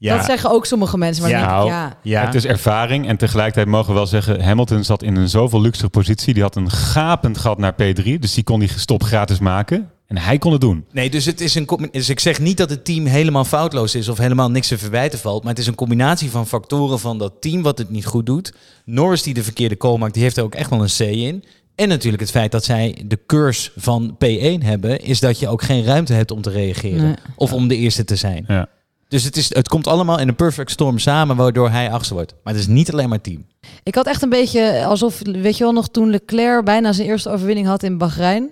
Dat 0.00 0.24
zeggen 0.24 0.50
ook 0.50 0.66
sommige 0.66 0.98
mensen. 0.98 1.22
Maar 1.22 1.32
Ja. 1.32 1.38
dan 1.38 1.48
denk 1.48 1.62
ik, 1.62 1.68
Nou, 1.68 1.82
ja, 2.02 2.20
Ja. 2.20 2.26
Het 2.26 2.34
is 2.34 2.44
ervaring 2.46 3.08
en 3.08 3.16
tegelijkertijd 3.16 3.66
mogen 3.66 3.88
we 3.88 3.94
wel 3.94 4.06
zeggen... 4.06 4.42
Hamilton 4.42 4.84
zat 4.84 5.02
in 5.02 5.16
een 5.16 5.28
zoveel 5.28 5.60
luxe 5.60 5.88
positie. 5.88 6.34
Die 6.34 6.42
had 6.42 6.56
een 6.56 6.70
gapend 6.70 7.38
gat 7.38 7.58
naar 7.58 7.72
P3. 7.72 8.18
Dus 8.18 8.34
die 8.34 8.44
kon 8.44 8.60
die 8.60 8.70
stop 8.76 9.02
gratis 9.02 9.38
maken. 9.38 9.90
En 10.06 10.18
hij 10.18 10.38
kon 10.38 10.52
het 10.52 10.60
doen. 10.60 10.84
Nee, 10.92 11.10
dus, 11.10 11.24
het 11.24 11.40
is 11.40 11.54
een, 11.54 11.68
dus 11.90 12.08
ik 12.08 12.20
zeg 12.20 12.40
niet 12.40 12.56
dat 12.56 12.70
het 12.70 12.84
team 12.84 13.06
helemaal 13.06 13.44
foutloos 13.44 13.94
is 13.94 14.08
of 14.08 14.18
helemaal 14.18 14.50
niks 14.50 14.68
te 14.68 14.78
verwijten 14.78 15.18
valt. 15.18 15.42
Maar 15.42 15.52
het 15.52 15.60
is 15.60 15.66
een 15.66 15.74
combinatie 15.74 16.30
van 16.30 16.46
factoren 16.46 16.98
van 16.98 17.18
dat 17.18 17.32
team 17.40 17.62
wat 17.62 17.78
het 17.78 17.90
niet 17.90 18.06
goed 18.06 18.26
doet. 18.26 18.52
Norris 18.84 19.22
die 19.22 19.34
de 19.34 19.42
verkeerde 19.42 19.76
call 19.76 19.98
maakt, 19.98 20.14
die 20.14 20.22
heeft 20.22 20.36
er 20.36 20.44
ook 20.44 20.54
echt 20.54 20.70
wel 20.70 20.82
een 20.82 20.88
C 20.96 21.00
in. 21.00 21.44
En 21.74 21.88
natuurlijk 21.88 22.22
het 22.22 22.30
feit 22.30 22.52
dat 22.52 22.64
zij 22.64 23.02
de 23.06 23.18
curse 23.26 23.70
van 23.76 24.16
P1 24.24 24.64
hebben, 24.64 25.00
is 25.00 25.20
dat 25.20 25.38
je 25.38 25.48
ook 25.48 25.62
geen 25.62 25.84
ruimte 25.84 26.12
hebt 26.12 26.30
om 26.30 26.42
te 26.42 26.50
reageren. 26.50 27.02
Nee. 27.04 27.14
Of 27.36 27.52
om 27.52 27.68
de 27.68 27.76
eerste 27.76 28.04
te 28.04 28.16
zijn. 28.16 28.44
Ja. 28.48 28.68
Dus 29.10 29.24
het, 29.24 29.36
is, 29.36 29.54
het 29.54 29.68
komt 29.68 29.86
allemaal 29.86 30.18
in 30.18 30.28
een 30.28 30.34
perfect 30.34 30.70
storm 30.70 30.98
samen, 30.98 31.36
waardoor 31.36 31.70
hij 31.70 31.90
achtste 31.90 32.14
wordt. 32.14 32.34
Maar 32.44 32.52
het 32.52 32.62
is 32.62 32.68
niet 32.68 32.92
alleen 32.92 33.08
maar 33.08 33.20
team. 33.20 33.46
ik 33.82 33.94
had 33.94 34.06
echt 34.06 34.22
een 34.22 34.28
beetje 34.28 34.84
alsof, 34.84 35.22
weet 35.24 35.56
je 35.56 35.64
wel 35.64 35.72
nog, 35.72 35.88
toen 35.88 36.10
Leclerc 36.10 36.64
bijna 36.64 36.92
zijn 36.92 37.08
eerste 37.08 37.30
overwinning 37.30 37.66
had 37.66 37.82
in 37.82 37.98
Bahrein. 37.98 38.50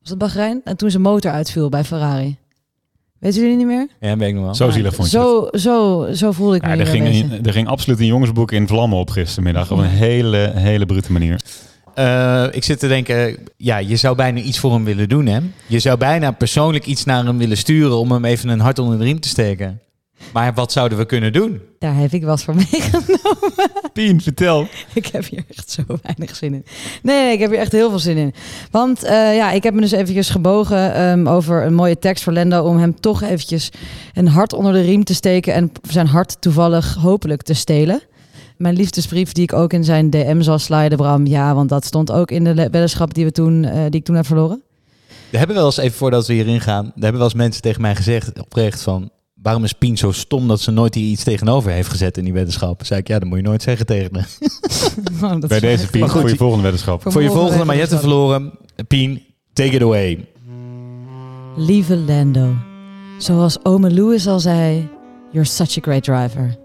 Was 0.00 0.10
het 0.10 0.18
Bahrein? 0.18 0.60
En 0.64 0.76
toen 0.76 0.90
zijn 0.90 1.02
motor 1.02 1.30
uitviel 1.30 1.68
bij 1.68 1.84
Ferrari. 1.84 2.36
Weten 3.18 3.40
jullie 3.40 3.56
niet 3.56 3.66
meer? 3.66 3.88
Ja, 4.00 4.16
weet 4.16 4.28
ik 4.28 4.34
nog 4.34 4.44
wel. 4.44 4.54
Zo 4.54 4.70
zielig 4.70 4.94
vond 4.94 5.10
je 5.10 5.18
het. 5.18 5.26
Zo, 5.26 5.48
zo, 5.58 6.06
zo 6.12 6.32
voelde 6.32 6.56
ik 6.56 6.62
me 6.62 6.68
Ja, 6.68 6.74
er, 6.74 6.86
hier 6.86 7.12
ging, 7.12 7.46
er 7.46 7.52
ging 7.52 7.68
absoluut 7.68 8.00
een 8.00 8.06
jongensboek 8.06 8.52
in 8.52 8.68
vlammen 8.68 8.98
op 8.98 9.10
gistermiddag. 9.10 9.70
Op 9.70 9.78
een 9.78 9.84
hele, 9.84 10.52
hele 10.54 10.86
brute 10.86 11.12
manier. 11.12 11.40
Eh, 11.94 12.44
ik 12.50 12.64
zit 12.64 12.78
te 12.78 12.88
denken, 12.88 13.36
ja, 13.56 13.76
je 13.76 13.96
zou 13.96 14.16
bijna 14.16 14.40
iets 14.40 14.58
voor 14.58 14.72
hem 14.72 14.84
willen 14.84 15.08
doen, 15.08 15.26
hè? 15.26 15.38
Je 15.66 15.78
zou 15.78 15.98
bijna 15.98 16.30
persoonlijk 16.30 16.86
iets 16.86 17.04
naar 17.04 17.24
hem 17.24 17.38
willen 17.38 17.56
sturen 17.56 17.96
om 17.96 18.12
hem 18.12 18.24
even 18.24 18.48
een 18.48 18.60
hart 18.60 18.78
onder 18.78 18.98
de 18.98 19.04
riem 19.04 19.20
te 19.20 19.28
steken. 19.28 19.80
Maar 20.32 20.54
wat 20.54 20.72
zouden 20.72 20.98
we 20.98 21.04
kunnen 21.04 21.32
doen? 21.32 21.60
Daar 21.78 21.96
heb 21.96 22.12
ik 22.12 22.24
wat 22.24 22.42
voor 22.42 22.54
meegenomen. 22.70 23.70
Pien, 23.92 24.20
vertel. 24.20 24.66
Ik 24.92 25.06
heb 25.06 25.24
hier 25.24 25.44
echt 25.56 25.70
zo 25.70 25.82
weinig 26.02 26.36
zin 26.36 26.54
in. 26.54 26.64
Nee, 27.02 27.16
nee 27.16 27.32
ik 27.32 27.40
heb 27.40 27.50
hier 27.50 27.58
echt 27.58 27.72
heel 27.72 27.90
veel 27.90 27.98
zin 27.98 28.16
in. 28.16 28.34
Want 28.70 29.02
eh, 29.02 29.36
ja, 29.36 29.50
ik 29.50 29.62
heb 29.62 29.74
me 29.74 29.80
dus 29.80 29.92
eventjes 29.92 30.30
gebogen 30.30 30.94
ehm, 30.94 31.26
over 31.26 31.64
een 31.64 31.74
mooie 31.74 31.98
tekst 31.98 32.24
voor 32.24 32.32
Lendo... 32.32 32.62
om 32.62 32.76
hem 32.76 33.00
toch 33.00 33.22
eventjes 33.22 33.70
een 34.12 34.28
hart 34.28 34.52
onder 34.52 34.72
de 34.72 34.80
riem 34.80 35.04
te 35.04 35.14
steken... 35.14 35.54
en 35.54 35.72
zijn 35.88 36.06
hart 36.06 36.40
toevallig 36.40 36.94
hopelijk 36.94 37.42
te 37.42 37.54
stelen. 37.54 38.02
Mijn 38.56 38.76
liefdesbrief 38.76 39.32
die 39.32 39.42
ik 39.42 39.52
ook 39.52 39.72
in 39.72 39.84
zijn 39.84 40.10
DM 40.10 40.40
zal 40.40 40.58
sliden, 40.58 40.98
Bram. 40.98 41.26
Ja, 41.26 41.54
want 41.54 41.68
dat 41.68 41.84
stond 41.84 42.12
ook 42.12 42.30
in 42.30 42.44
de 42.44 42.54
weddenschap 42.54 43.14
die, 43.14 43.24
we 43.24 43.32
toen, 43.32 43.64
eh, 43.64 43.82
die 43.82 44.00
ik 44.00 44.04
toen 44.04 44.16
heb 44.16 44.26
verloren. 44.26 44.62
Er 45.30 45.38
hebben 45.38 45.56
wel 45.56 45.66
eens, 45.66 45.76
even 45.76 45.96
voordat 45.96 46.26
we 46.26 46.32
hierin 46.32 46.60
gaan, 46.60 46.84
er 46.84 46.92
hebben 46.92 47.12
wel 47.12 47.24
eens 47.24 47.34
mensen 47.34 47.62
tegen 47.62 47.80
mij 47.80 47.96
gezegd, 47.96 48.40
oprecht 48.40 48.82
van, 48.82 49.10
waarom 49.42 49.64
is 49.64 49.72
Pien 49.72 49.96
zo 49.96 50.12
stom 50.12 50.48
dat 50.48 50.60
ze 50.60 50.70
nooit 50.70 50.94
hier 50.94 51.10
iets 51.10 51.24
tegenover 51.24 51.70
heeft 51.70 51.88
gezet 51.88 52.16
in 52.16 52.24
die 52.24 52.32
weddenschap? 52.32 52.84
Zei 52.84 53.00
ik, 53.00 53.08
ja, 53.08 53.18
dat 53.18 53.28
moet 53.28 53.38
je 53.38 53.44
nooit 53.44 53.62
zeggen 53.62 53.86
tegen. 53.86 54.12
Nou, 55.20 55.40
dat 55.40 55.48
Bij 55.48 55.60
deze 55.60 55.90
Pien, 55.90 56.08
goed, 56.08 56.20
voor 56.20 56.30
je 56.30 56.36
volgende 56.36 56.62
weddenschap. 56.62 57.02
Voor 57.02 57.12
Voor 57.12 57.22
je 57.22 57.30
volgende 57.30 57.64
maar 57.64 57.74
je 57.74 57.80
hebt 57.80 57.94
verloren. 58.00 58.52
Pien, 58.88 59.22
take 59.52 59.70
it 59.70 59.82
away. 59.82 60.28
Lieve 61.56 61.96
Lando, 61.96 62.54
zoals 63.18 63.64
ome 63.64 63.90
Louis 63.94 64.26
al 64.26 64.40
zei, 64.40 64.88
you're 65.30 65.48
such 65.48 65.78
a 65.78 65.80
great 65.80 66.02
driver. 66.02 66.63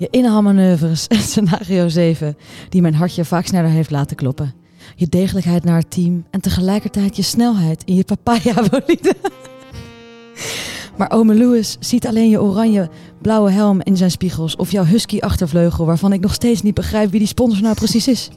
Je 0.00 0.08
inhaalmanoeuvres 0.10 1.06
en 1.06 1.18
scenario 1.32 1.88
7, 1.88 2.36
die 2.68 2.80
mijn 2.80 2.94
hartje 2.94 3.24
vaak 3.24 3.46
sneller 3.46 3.70
heeft 3.70 3.90
laten 3.90 4.16
kloppen. 4.16 4.54
Je 4.96 5.06
degelijkheid 5.06 5.64
naar 5.64 5.78
het 5.78 5.90
team 5.90 6.24
en 6.30 6.40
tegelijkertijd 6.40 7.16
je 7.16 7.22
snelheid 7.22 7.84
in 7.84 7.94
je 7.94 8.04
papaya-bolide. 8.04 9.14
Maar 10.98 11.10
ome 11.10 11.34
Louis 11.34 11.76
ziet 11.80 12.06
alleen 12.06 12.28
je 12.28 12.42
oranje-blauwe 12.42 13.50
helm 13.50 13.80
in 13.82 13.96
zijn 13.96 14.10
spiegels 14.10 14.56
of 14.56 14.72
jouw 14.72 14.84
husky-achtervleugel, 14.84 15.86
waarvan 15.86 16.12
ik 16.12 16.20
nog 16.20 16.34
steeds 16.34 16.62
niet 16.62 16.74
begrijp 16.74 17.10
wie 17.10 17.18
die 17.18 17.28
sponsor 17.28 17.62
nou 17.62 17.74
precies 17.74 18.08
is. 18.08 18.30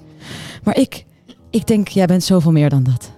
Maar 0.63 0.77
ik, 0.77 1.05
ik 1.49 1.67
denk, 1.67 1.87
jij 1.87 2.05
bent 2.05 2.23
zoveel 2.23 2.51
meer 2.51 2.69
dan 2.69 2.83
dat. 2.83 3.11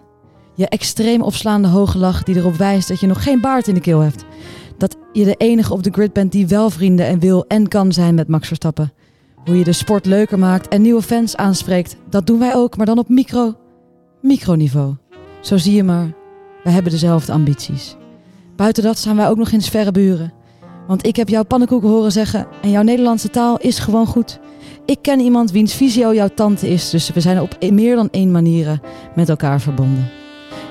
Je 0.56 0.68
extreem 0.68 1.22
opslaande 1.22 1.68
hoge 1.68 1.98
lach 1.98 2.24
die 2.24 2.36
erop 2.36 2.56
wijst 2.56 2.88
dat 2.88 3.00
je 3.00 3.08
nog 3.08 3.24
geen 3.24 3.42
baard 3.42 3.68
in 3.68 3.74
de 3.74 3.80
keel 3.80 4.00
hebt. 4.00 4.26
Dat 4.78 4.96
je 5.14 5.26
de 5.26 5.36
enige 5.38 5.74
op 5.74 5.84
de 5.84 5.92
grid 5.92 6.14
bent 6.14 6.32
die 6.32 6.48
wel 6.48 6.70
vrienden 6.70 7.06
en 7.06 7.20
wil 7.20 7.46
en 7.48 7.68
kan 7.68 7.92
zijn 7.92 8.16
met 8.16 8.28
Max 8.28 8.48
Verstappen. 8.48 8.94
Hoe 9.46 9.58
je 9.58 9.64
de 9.64 9.72
sport 9.72 10.06
leuker 10.06 10.40
maakt 10.40 10.68
en 10.68 10.82
nieuwe 10.82 11.02
fans 11.02 11.36
aanspreekt, 11.36 11.96
dat 12.10 12.28
doen 12.28 12.40
wij 12.40 12.56
ook, 12.56 12.78
maar 12.78 12.86
dan 12.86 12.98
op 12.98 13.10
micro, 13.10 13.56
microniveau. 14.22 14.96
Zo 15.42 15.58
zie 15.58 15.76
je 15.76 15.84
maar, 15.84 16.14
wij 16.64 16.74
hebben 16.74 16.92
dezelfde 16.92 17.32
ambities. 17.32 17.96
Buiten 18.56 18.84
dat 18.84 18.98
zijn 18.98 19.16
wij 19.16 19.28
ook 19.28 19.38
nog 19.38 19.52
eens 19.52 19.70
verre 19.70 19.92
buren. 19.92 20.34
Want 20.88 21.06
ik 21.06 21.16
heb 21.16 21.30
jouw 21.30 21.44
pannenkoeken 21.44 21.90
horen 21.90 22.12
zeggen 22.12 22.48
en 22.62 22.70
jouw 22.70 22.84
Nederlandse 22.84 23.30
taal 23.30 23.58
is 23.58 23.80
gewoon 23.80 24.08
goed. 24.08 24.40
Ik 24.86 24.98
ken 25.02 25.20
iemand 25.20 25.52
wiens 25.52 25.74
visio 25.74 26.14
jouw 26.14 26.30
tante 26.36 26.70
is, 26.70 26.90
dus 26.90 27.10
we 27.10 27.20
zijn 27.20 27.42
op 27.42 27.58
meer 27.72 27.96
dan 27.96 28.10
één 28.12 28.32
manieren 28.32 28.82
met 29.16 29.30
elkaar 29.30 29.62
verbonden. 29.62 30.10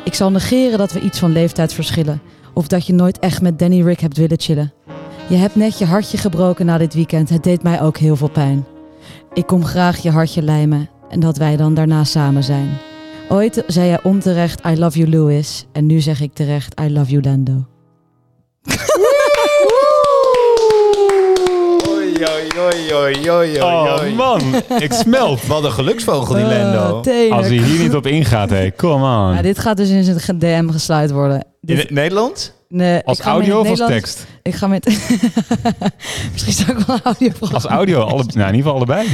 Ik 0.05 0.15
zal 0.15 0.31
negeren 0.31 0.79
dat 0.79 0.93
we 0.93 1.01
iets 1.01 1.19
van 1.19 1.33
leeftijd 1.33 1.73
verschillen. 1.73 2.21
Of 2.55 2.67
dat 2.67 2.87
je 2.87 2.93
nooit 2.93 3.19
echt 3.19 3.43
met 3.43 3.59
Danny 3.59 3.83
Rick 3.83 4.01
hebt 4.01 4.17
willen 4.17 4.41
chillen. 4.41 4.73
Je 5.29 5.37
hebt 5.37 5.55
net 5.55 5.79
je 5.79 5.85
hartje 5.85 6.19
gebroken 6.19 6.67
na 6.67 6.79
dit 6.79 6.95
weekend. 6.95 7.29
Het 7.29 7.43
deed 7.43 7.63
mij 7.63 7.83
ook 7.83 7.97
heel 7.97 8.17
veel 8.17 8.31
pijn. 8.31 8.65
Ik 9.33 9.47
kom 9.47 9.65
graag 9.65 9.99
je 9.99 10.11
hartje 10.11 10.43
lijmen 10.43 10.89
en 11.09 11.21
dat 11.21 11.37
wij 11.37 11.57
dan 11.57 11.75
daarna 11.75 12.05
samen 12.05 12.45
zijn. 12.45 12.69
Ooit 13.29 13.65
zei 13.67 13.89
jij 13.89 14.03
onterecht 14.03 14.67
I 14.67 14.79
love 14.79 14.99
you 14.99 15.11
Louis. 15.11 15.67
En 15.73 15.87
nu 15.87 16.01
zeg 16.01 16.21
ik 16.21 16.35
terecht 16.35 16.81
I 16.81 16.93
love 16.93 17.11
you 17.11 17.23
Lando. 17.23 17.53
Oei, 18.75 18.81
oei, 19.09 19.65
oei, 21.11 21.33
oei, 21.79 21.97
oei, 21.97 22.04
Oh 23.61 24.17
man, 24.17 24.41
ik 24.79 24.93
smelt. 24.93 25.47
Wat 25.47 25.65
een 25.65 25.73
geluksvogel 25.73 26.35
die 26.35 26.45
Lando. 26.45 27.01
Eh. 27.11 27.33
Als 27.33 27.47
hij 27.47 27.57
hier 27.57 27.79
niet 27.83 27.95
op 27.95 28.07
ingaat, 28.07 28.51
hé, 28.51 28.73
come 28.77 29.05
on. 29.29 29.35
Ja, 29.35 29.43
dit 29.43 29.59
gaat 29.59 29.77
dus 29.77 29.89
in 29.89 30.05
zijn 30.21 30.39
DM 30.39 30.69
gesluit 30.71 31.11
worden. 31.11 31.37
In 31.37 31.45
Dit- 31.61 31.79
het 31.79 31.91
Nederland? 31.91 32.55
nee, 32.69 33.03
Als 33.05 33.19
ik 33.19 33.25
ga 33.25 33.33
hem 33.33 33.43
in 33.43 33.51
audio 33.51 33.71
het 33.73 33.81
of 33.81 33.81
als 33.81 33.91
Nederlands- 33.91 34.15
tekst? 34.15 34.27
Ik 34.43 34.55
ga 34.55 34.67
met... 34.67 34.85
Misschien 36.33 36.53
zou 36.53 36.79
ik 36.79 36.87
wel 36.87 36.97
een 36.97 37.03
audio 37.03 37.31
Als 37.53 37.65
audio, 37.65 38.01
alle, 38.01 38.23
nou, 38.35 38.49
in 38.49 38.55
ieder 38.55 38.55
geval 38.55 38.75
allebei. 38.75 39.09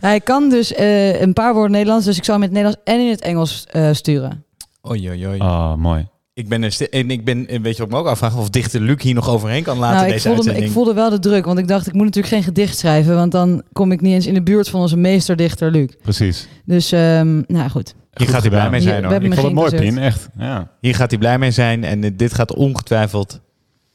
Hij 0.00 0.20
kan 0.20 0.48
dus 0.48 0.74
eh, 0.74 1.20
een 1.20 1.32
paar 1.32 1.52
woorden 1.54 1.70
Nederlands, 1.70 2.04
dus 2.04 2.16
ik 2.16 2.24
zal 2.24 2.34
hem 2.34 2.42
in 2.42 2.48
het 2.56 2.58
Nederlands 2.64 2.90
en 2.92 3.04
in 3.06 3.10
het 3.10 3.20
Engels 3.20 3.66
eh, 3.70 3.88
sturen. 3.92 4.44
Oei, 4.90 5.08
oei, 5.08 5.26
oei. 5.26 5.38
Oh, 5.40 5.74
mooi. 5.74 6.06
Ik 6.34 6.48
ben, 6.48 6.62
en 6.90 7.10
ik 7.10 7.24
ben, 7.24 7.48
en 7.48 7.62
weet 7.62 7.72
je 7.72 7.78
wat 7.78 7.86
ik 7.88 7.94
me 7.94 8.00
ook 8.00 8.06
afvraag? 8.06 8.36
Of 8.36 8.50
dichter 8.50 8.80
Luc 8.80 9.02
hier 9.02 9.14
nog 9.14 9.28
overheen 9.28 9.62
kan 9.62 9.78
laten 9.78 9.96
nou, 9.96 10.06
ik 10.06 10.12
deze 10.12 10.26
voelde, 10.26 10.36
uitzending. 10.36 10.66
ik 10.66 10.72
voelde 10.72 10.94
wel 10.94 11.10
de 11.10 11.18
druk, 11.18 11.44
want 11.44 11.58
ik 11.58 11.68
dacht 11.68 11.86
ik 11.86 11.92
moet 11.92 12.04
natuurlijk 12.04 12.34
geen 12.34 12.42
gedicht 12.42 12.78
schrijven, 12.78 13.14
want 13.14 13.32
dan 13.32 13.62
kom 13.72 13.92
ik 13.92 14.00
niet 14.00 14.14
eens 14.14 14.26
in 14.26 14.34
de 14.34 14.42
buurt 14.42 14.68
van 14.68 14.80
onze 14.80 14.96
meesterdichter 14.96 15.70
Luc. 15.70 15.90
Precies. 16.02 16.48
Dus, 16.64 16.92
ehm, 16.92 17.42
nou 17.46 17.70
goed. 17.70 17.94
Hier 18.12 18.28
gaat 18.28 18.40
hij 18.40 18.50
blij 18.50 18.70
mee 18.70 18.80
zijn 18.80 18.94
Hier- 18.94 19.04
hoor. 19.04 19.06
we 19.06 19.12
hebben 19.12 19.30
Ik 19.32 19.38
vond 19.38 19.46
het 19.46 19.72
mooi. 19.80 19.90
Pien. 19.90 19.98
Echt. 19.98 20.28
Ja. 20.38 20.70
Hier 20.80 20.94
gaat 20.94 21.10
hij 21.10 21.18
blij 21.18 21.38
mee 21.38 21.50
zijn 21.50 21.84
en 21.84 22.04
eh, 22.04 22.10
dit 22.16 22.34
gaat 22.34 22.54
ongetwijfeld 22.54 23.40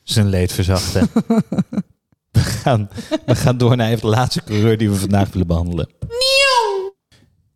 zijn 0.04 0.28
leed 0.28 0.52
verzachten. 0.52 1.10
we, 2.32 2.40
gaan, 2.40 2.90
we 3.26 3.36
gaan 3.36 3.58
door 3.58 3.76
naar 3.76 3.90
even 3.90 4.02
de 4.02 4.08
laatste 4.16 4.44
coureur 4.44 4.78
die 4.78 4.90
we 4.90 4.96
vandaag 4.96 5.30
willen 5.32 5.48
behandelen. 5.48 5.90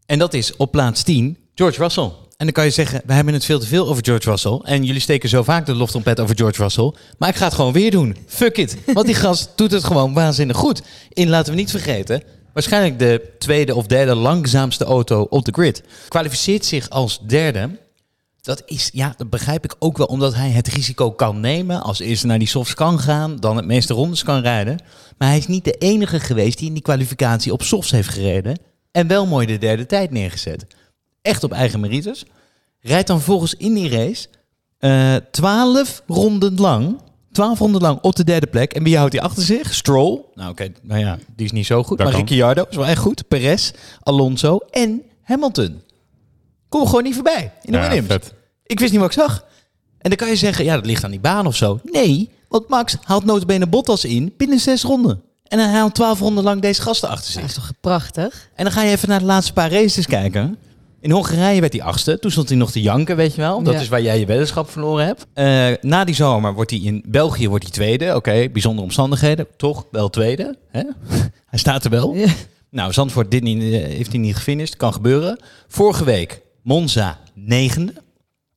En 0.05 0.19
dat 0.19 0.33
is 0.33 0.55
op 0.55 0.71
plaats 0.71 1.03
10 1.03 1.37
George 1.55 1.81
Russell. 1.81 2.11
En 2.41 2.47
dan 2.47 2.55
kan 2.55 2.65
je 2.65 2.71
zeggen, 2.71 3.01
we 3.05 3.13
hebben 3.13 3.33
het 3.33 3.45
veel 3.45 3.59
te 3.59 3.67
veel 3.67 3.87
over 3.87 4.03
George 4.05 4.29
Russell. 4.29 4.59
En 4.63 4.83
jullie 4.83 5.01
steken 5.01 5.29
zo 5.29 5.43
vaak 5.43 5.65
de 5.65 5.75
loftrompet 5.75 6.19
over 6.19 6.35
George 6.35 6.61
Russell. 6.61 6.93
Maar 7.17 7.29
ik 7.29 7.35
ga 7.35 7.45
het 7.45 7.53
gewoon 7.53 7.73
weer 7.73 7.91
doen. 7.91 8.17
Fuck 8.27 8.57
it. 8.57 8.77
Want 8.85 9.05
die 9.05 9.15
gast 9.15 9.49
doet 9.55 9.71
het 9.71 9.83
gewoon 9.83 10.13
waanzinnig 10.13 10.57
goed. 10.57 10.81
In, 11.09 11.29
laten 11.29 11.53
we 11.53 11.59
niet 11.59 11.69
vergeten, 11.69 12.23
waarschijnlijk 12.53 12.99
de 12.99 13.35
tweede 13.39 13.75
of 13.75 13.85
derde 13.85 14.15
langzaamste 14.15 14.85
auto 14.85 15.21
op 15.21 15.45
de 15.45 15.51
grid. 15.51 15.83
Kwalificeert 16.07 16.65
zich 16.65 16.89
als 16.89 17.19
derde. 17.27 17.79
Dat 18.41 18.63
is, 18.65 18.89
ja, 18.93 19.13
dat 19.17 19.29
begrijp 19.29 19.63
ik 19.63 19.75
ook 19.79 19.97
wel, 19.97 20.07
omdat 20.07 20.35
hij 20.35 20.49
het 20.49 20.67
risico 20.67 21.11
kan 21.11 21.39
nemen. 21.39 21.81
Als 21.81 21.99
eerste 21.99 22.27
naar 22.27 22.39
die 22.39 22.47
softs 22.47 22.73
kan 22.73 22.99
gaan, 22.99 23.35
dan 23.35 23.55
het 23.55 23.65
meeste 23.65 23.93
rondes 23.93 24.23
kan 24.23 24.41
rijden. 24.41 24.83
Maar 25.17 25.27
hij 25.27 25.37
is 25.37 25.47
niet 25.47 25.63
de 25.63 25.75
enige 25.77 26.19
geweest 26.19 26.57
die 26.57 26.67
in 26.67 26.73
die 26.73 26.83
kwalificatie 26.83 27.53
op 27.53 27.63
softs 27.63 27.91
heeft 27.91 28.09
gereden. 28.09 28.59
En 28.91 29.07
wel 29.07 29.25
mooi 29.25 29.45
de 29.45 29.57
derde 29.57 29.85
tijd 29.85 30.11
neergezet. 30.11 30.65
Echt 31.21 31.43
op 31.43 31.51
eigen 31.51 31.79
merites. 31.79 32.25
Rijdt 32.79 33.07
dan 33.07 33.21
volgens 33.21 33.53
in 33.55 33.73
die 33.73 33.89
race 33.89 34.27
eh 34.77 35.15
12 35.31 36.03
ronden 36.07 36.55
lang. 36.55 36.99
12 37.31 37.59
ronden 37.59 37.81
lang 37.81 37.99
op 38.01 38.15
de 38.15 38.23
derde 38.23 38.47
plek. 38.47 38.73
En 38.73 38.83
wie 38.83 38.97
houdt 38.97 39.13
hij 39.13 39.21
achter 39.21 39.43
zich? 39.43 39.73
Stroll. 39.73 40.21
Nou 40.33 40.51
oké, 40.51 40.71
nou 40.81 40.99
ja, 40.99 41.17
die 41.35 41.45
is 41.45 41.51
niet 41.51 41.65
zo 41.65 41.83
goed. 41.83 41.97
Dat 41.97 42.07
maar 42.07 42.15
kan. 42.15 42.25
Ricciardo 42.27 42.65
is 42.69 42.75
wel 42.75 42.85
echt 42.85 43.01
goed. 43.01 43.27
Perez, 43.27 43.71
Alonso 44.03 44.57
en 44.69 45.01
Hamilton. 45.23 45.81
Kom 46.69 46.85
gewoon 46.85 47.03
niet 47.03 47.13
voorbij 47.13 47.51
in 47.61 47.71
de 47.71 47.77
Ja, 47.77 47.83
Williams. 47.87 48.07
vet. 48.07 48.33
Ik 48.65 48.79
wist 48.79 48.91
niet 48.91 49.01
wat 49.01 49.09
ik 49.13 49.19
zag. 49.19 49.45
En 49.97 50.09
dan 50.09 50.15
kan 50.17 50.27
je 50.27 50.35
zeggen, 50.35 50.65
ja, 50.65 50.75
dat 50.75 50.85
ligt 50.85 51.03
aan 51.03 51.11
die 51.11 51.19
baan 51.19 51.47
of 51.47 51.55
zo. 51.55 51.79
Nee, 51.83 52.29
want 52.49 52.67
Max 52.67 52.95
haalt 53.03 53.25
notabene 53.25 53.67
Bottas 53.67 54.05
in 54.05 54.33
binnen 54.37 54.59
zes 54.59 54.83
ronden. 54.83 55.21
En 55.47 55.57
dan 55.57 55.69
haalt 55.69 55.95
12 55.95 56.19
ronden 56.19 56.43
lang 56.43 56.61
deze 56.61 56.81
gasten 56.81 57.09
achter 57.09 57.33
Dat 57.33 57.43
is 57.43 57.53
zich. 57.53 57.63
toch 57.63 57.71
prachtig? 57.81 58.49
En 58.55 58.63
dan 58.63 58.73
ga 58.73 58.81
je 58.83 58.91
even 58.91 59.09
naar 59.09 59.19
de 59.19 59.25
laatste 59.25 59.53
paar 59.53 59.71
races 59.71 60.05
kijken. 60.05 60.57
In 61.01 61.11
Hongarije 61.11 61.59
werd 61.61 61.73
hij 61.73 61.81
achtste. 61.81 62.19
Toen 62.19 62.31
stond 62.31 62.49
hij 62.49 62.57
nog 62.57 62.71
te 62.71 62.81
janken, 62.81 63.15
weet 63.15 63.35
je 63.35 63.41
wel. 63.41 63.63
Dat 63.63 63.73
Ja. 63.73 63.79
is 63.79 63.87
waar 63.87 64.01
jij 64.01 64.19
je 64.19 64.25
weddenschap 64.25 64.69
verloren 64.69 65.05
hebt. 65.05 65.25
Eh, 65.33 65.67
na 65.81 66.03
die 66.03 66.15
zomer 66.15 66.53
wordt 66.53 66.71
hij 66.71 66.79
in 66.79 67.03
België 67.07 67.49
wordt 67.49 67.63
hij 67.63 67.73
tweede. 67.73 68.15
Oké, 68.15 68.49
bijzondere 68.49 68.83
omstandigheden. 68.85 69.47
Toch 69.57 69.85
wel 69.91 70.09
tweede. 70.09 70.55
Hè? 70.71 70.83
hij 71.51 71.59
staat 71.59 71.83
er 71.83 71.89
wel. 71.89 72.15
Ja. 72.15 72.27
Nou, 72.69 72.93
Zandvoort 72.93 73.31
dit 73.31 73.43
niet, 73.43 73.61
eh, 73.61 73.69
heeft 73.83 74.11
hij 74.11 74.19
niet 74.19 74.35
gefinished. 74.35 74.77
Kan 74.77 74.93
gebeuren. 74.93 75.39
Vorige 75.67 76.03
week 76.03 76.41
Monza 76.63 77.19
negende. 77.33 77.93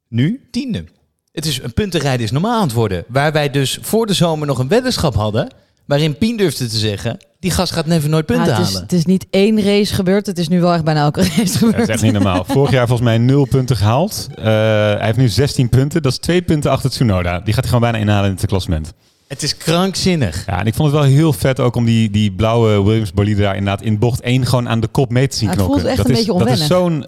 Nu 0.08 0.40
tiende. 0.50 0.84
Het 1.32 1.46
is 1.46 1.62
een 1.62 1.72
puntenrijden 1.74 2.24
is 2.24 2.30
normaal 2.30 2.56
aan 2.60 2.66
het 2.66 2.72
worden. 2.72 3.04
Waar 3.08 3.32
wij 3.32 3.50
dus 3.50 3.78
voor 3.80 4.06
de 4.06 4.12
zomer 4.14 4.46
nog 4.46 4.58
een 4.58 4.68
weddenschap 4.68 5.14
hadden. 5.14 5.52
Waarin 5.84 6.18
Pien 6.18 6.36
durfde 6.36 6.66
te 6.66 6.76
zeggen. 6.78 7.18
Die 7.44 7.52
gast 7.52 7.72
gaat 7.72 7.86
never 7.86 8.08
nooit 8.08 8.26
punten 8.26 8.52
Ah, 8.52 8.58
het, 8.58 8.66
is, 8.66 8.72
halen. 8.72 8.82
het 8.82 8.92
is 8.92 9.04
niet 9.04 9.26
één 9.30 9.62
race 9.62 9.94
gebeurd. 9.94 10.26
Het 10.26 10.38
is 10.38 10.48
nu 10.48 10.60
wel 10.60 10.72
echt 10.72 10.84
bijna 10.84 11.00
elke 11.00 11.20
race 11.36 11.40
Ja, 11.42 11.46
gebeurd. 11.58 11.76
dat 11.76 11.88
is 11.88 11.94
echt 11.94 12.02
niet 12.02 12.12
normaal. 12.12 12.44
Vorig 12.44 12.70
jaar 12.70 12.86
volgens 12.86 13.08
mij 13.08 13.18
0 13.18 13.44
punten 13.46 13.76
gehaald. 13.76 14.28
Eh, 14.36 14.44
hij 14.44 14.98
heeft 15.04 15.16
nu 15.18 15.28
16 15.28 15.68
punten. 15.68 16.02
Dat 16.02 16.12
is 16.12 16.18
twee 16.18 16.42
punten 16.42 16.70
achter 16.70 16.90
Tsunoda. 16.90 17.40
Die 17.40 17.54
gaat 17.54 17.64
hij 17.64 17.72
gewoon 17.72 17.80
bijna 17.80 17.98
inhalen 17.98 18.30
in 18.30 18.36
het 18.36 18.46
klassement. 18.46 18.92
Het 19.28 19.42
is 19.42 19.56
krankzinnig. 19.56 20.46
Ja, 20.46 20.60
en 20.60 20.66
ik 20.66 20.74
vond 20.74 20.90
het 20.92 21.00
wel 21.00 21.10
heel 21.10 21.32
vet 21.32 21.60
ook 21.60 21.76
om 21.76 21.84
die, 21.84 22.10
die 22.10 22.32
blauwe 22.32 22.82
Williams 22.84 23.12
bolide 23.12 23.42
daar 23.42 23.56
inderdaad 23.56 23.82
in 23.84 23.98
bocht 23.98 24.20
1 24.20 24.46
gewoon 24.46 24.68
aan 24.68 24.80
de 24.80 24.88
kop 24.88 25.10
mee 25.10 25.28
te 25.28 25.36
zien 25.36 25.48
Ja, 25.48 25.54
het 25.54 25.58
knokken. 25.64 25.80
voelt 25.80 25.92
echt 25.92 26.02
dat 26.02 26.06
een 26.16 26.20
is, 26.20 26.26
beetje 26.26 26.44
Dat 26.44 26.58
is 26.58 26.66
zo'n 26.66 27.06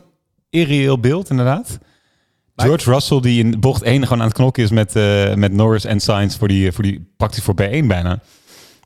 irreëel 0.51 0.99
beeld 1.01 1.31
inderdaad. 1.31 1.79
George 2.57 2.91
Russell 2.91 3.21
die 3.21 3.45
in 3.45 3.61
bocht 3.61 3.83
1 3.83 4.03
gewoon 4.03 4.21
aan 4.21 4.27
het 4.29 4.37
knokken 4.37 4.63
is 4.63 4.71
met, 4.71 4.97
eh, 4.97 5.35
met 5.35 5.53
Norris 5.53 5.85
en 5.85 6.01
Sainz 6.01 6.37
voor 6.37 6.49
die, 6.49 6.73
voor 6.73 6.85
die 6.85 7.13
praktisch 7.17 7.43
voor 7.43 7.55
B1 7.55 7.87
bijna. 7.87 8.19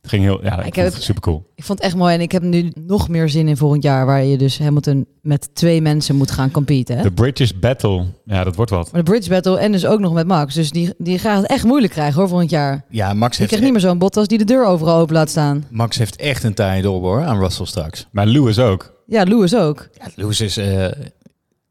Het 0.00 0.10
ging 0.10 0.22
heel, 0.22 0.44
ja, 0.44 0.62
ik, 0.62 0.74
heb 0.74 0.84
het 0.84 0.94
het- 0.94 1.02
super 1.02 1.22
cool. 1.22 1.50
Ik 1.54 1.64
vond 1.64 1.78
het 1.78 1.86
echt 1.86 1.96
mooi. 1.96 2.14
En 2.14 2.20
ik 2.20 2.32
heb 2.32 2.42
nu 2.42 2.72
nog 2.74 3.08
meer 3.08 3.28
zin 3.28 3.48
in 3.48 3.56
volgend 3.56 3.82
jaar. 3.82 4.06
Waar 4.06 4.24
je 4.24 4.38
dus 4.38 4.58
Hamilton 4.58 5.06
met 5.22 5.54
twee 5.54 5.80
mensen 5.82 6.16
moet 6.16 6.30
gaan 6.30 6.50
competen. 6.50 6.96
Hè? 6.96 7.02
De 7.02 7.10
British 7.12 7.50
Battle, 7.60 8.04
ja, 8.24 8.44
dat 8.44 8.56
wordt 8.56 8.70
wat. 8.70 8.92
Maar 8.92 9.04
de 9.04 9.10
Bridge 9.10 9.28
Battle 9.30 9.58
en 9.58 9.72
dus 9.72 9.86
ook 9.86 10.00
nog 10.00 10.12
met 10.12 10.26
Max. 10.26 10.54
Dus 10.54 10.70
die, 10.70 10.94
die 10.98 11.18
gaat 11.18 11.42
het 11.42 11.50
echt 11.50 11.64
moeilijk 11.64 11.92
krijgen 11.92 12.14
hoor 12.20 12.28
volgend 12.28 12.50
jaar. 12.50 12.84
Ja, 12.88 13.12
Max 13.14 13.32
Je 13.32 13.38
heeft, 13.38 13.48
krijgt 13.54 13.62
niet 13.62 13.72
meer 13.72 13.90
zo'n 13.90 13.98
Bottas 13.98 14.26
die 14.26 14.38
de 14.38 14.44
deur 14.44 14.64
overal 14.66 14.98
open 15.00 15.14
laat 15.14 15.30
staan. 15.30 15.64
Max 15.70 15.96
heeft 15.98 16.16
echt 16.16 16.42
een 16.44 16.54
taaie 16.54 16.82
door 16.82 17.00
hoor 17.00 17.24
aan 17.24 17.38
Russell 17.38 17.66
straks. 17.66 18.06
Maar 18.10 18.26
Lewis 18.26 18.58
ook. 18.58 18.92
Ja, 19.06 19.22
Lewis 19.22 19.54
ook. 19.56 19.88
Ja, 19.98 20.06
Lewis 20.14 20.40
is, 20.40 20.56
eh, 20.56 20.84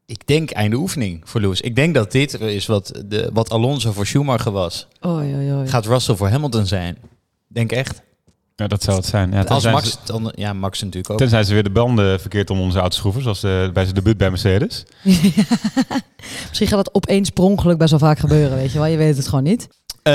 ik 0.06 0.26
denk, 0.26 0.50
einde 0.50 0.76
oefening 0.76 1.20
voor 1.24 1.40
Lewis. 1.40 1.60
Ik 1.60 1.76
denk 1.76 1.94
dat 1.94 2.12
dit 2.12 2.40
is 2.40 2.66
wat, 2.66 3.02
de, 3.06 3.30
wat 3.32 3.50
Alonso 3.50 3.92
voor 3.92 4.06
Schumacher 4.06 4.52
was. 4.52 4.88
Oei, 5.06 5.34
oei, 5.34 5.52
oei. 5.52 5.66
Gaat 5.68 5.86
Russell 5.86 6.14
voor 6.14 6.28
Hamilton 6.28 6.66
zijn? 6.66 6.96
Denk 7.48 7.72
echt. 7.72 8.02
Ja, 8.60 8.66
dat 8.66 8.82
zou 8.82 8.96
het 8.96 9.06
zijn. 9.06 9.30
Ja, 9.30 9.36
Als 9.38 9.46
tenzij 9.46 9.72
Max, 9.72 9.90
ze- 9.90 9.96
dan, 10.04 10.32
ja, 10.34 10.52
Max 10.52 10.80
natuurlijk 10.82 11.12
ook. 11.12 11.18
Tenzij 11.18 11.44
ze 11.44 11.52
weer 11.52 11.62
de 11.62 11.70
banden 11.70 12.20
verkeerd 12.20 12.50
om 12.50 12.60
onze 12.60 12.78
auto 12.78 12.96
schroeven, 12.96 13.22
zoals 13.22 13.42
eh, 13.42 13.50
bij 13.72 13.82
zijn 13.82 13.94
debuut 13.94 14.16
bij 14.16 14.28
Mercedes. 14.30 14.82
Misschien 16.48 16.68
gaat 16.68 16.84
dat 16.84 16.94
opeens 16.94 17.30
per 17.30 17.44
ongeluk 17.44 17.78
best 17.78 17.90
wel 17.90 17.98
vaak 17.98 18.18
gebeuren, 18.18 18.56
weet 18.56 18.72
je 18.72 18.78
wel. 18.78 18.86
Je 18.86 18.96
weet 18.96 19.16
het 19.16 19.28
gewoon 19.28 19.44
niet. 19.44 19.68
Ehm, 20.02 20.14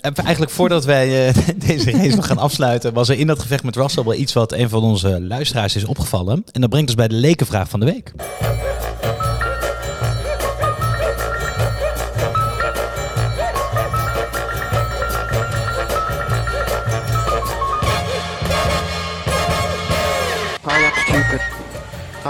en 0.00 0.14
eigenlijk 0.14 0.50
voordat 0.50 0.84
wij 0.84 1.28
eh, 1.28 1.34
deze 1.66 1.90
race 1.90 2.16
nog 2.16 2.26
gaan 2.26 2.38
afsluiten, 2.38 2.92
was 2.92 3.08
er 3.08 3.18
in 3.18 3.26
dat 3.26 3.38
gevecht 3.38 3.62
met 3.64 3.76
Russell 3.76 4.04
wel 4.04 4.14
iets 4.14 4.32
wat 4.32 4.52
een 4.52 4.68
van 4.68 4.82
onze 4.82 5.20
luisteraars 5.22 5.76
is 5.76 5.84
opgevallen. 5.84 6.44
En 6.52 6.60
dat 6.60 6.70
brengt 6.70 6.88
ons 6.88 6.96
bij 6.98 7.08
de 7.08 7.14
lekenvraag 7.14 7.68
van 7.68 7.80
de 7.80 7.86
week. 7.86 8.12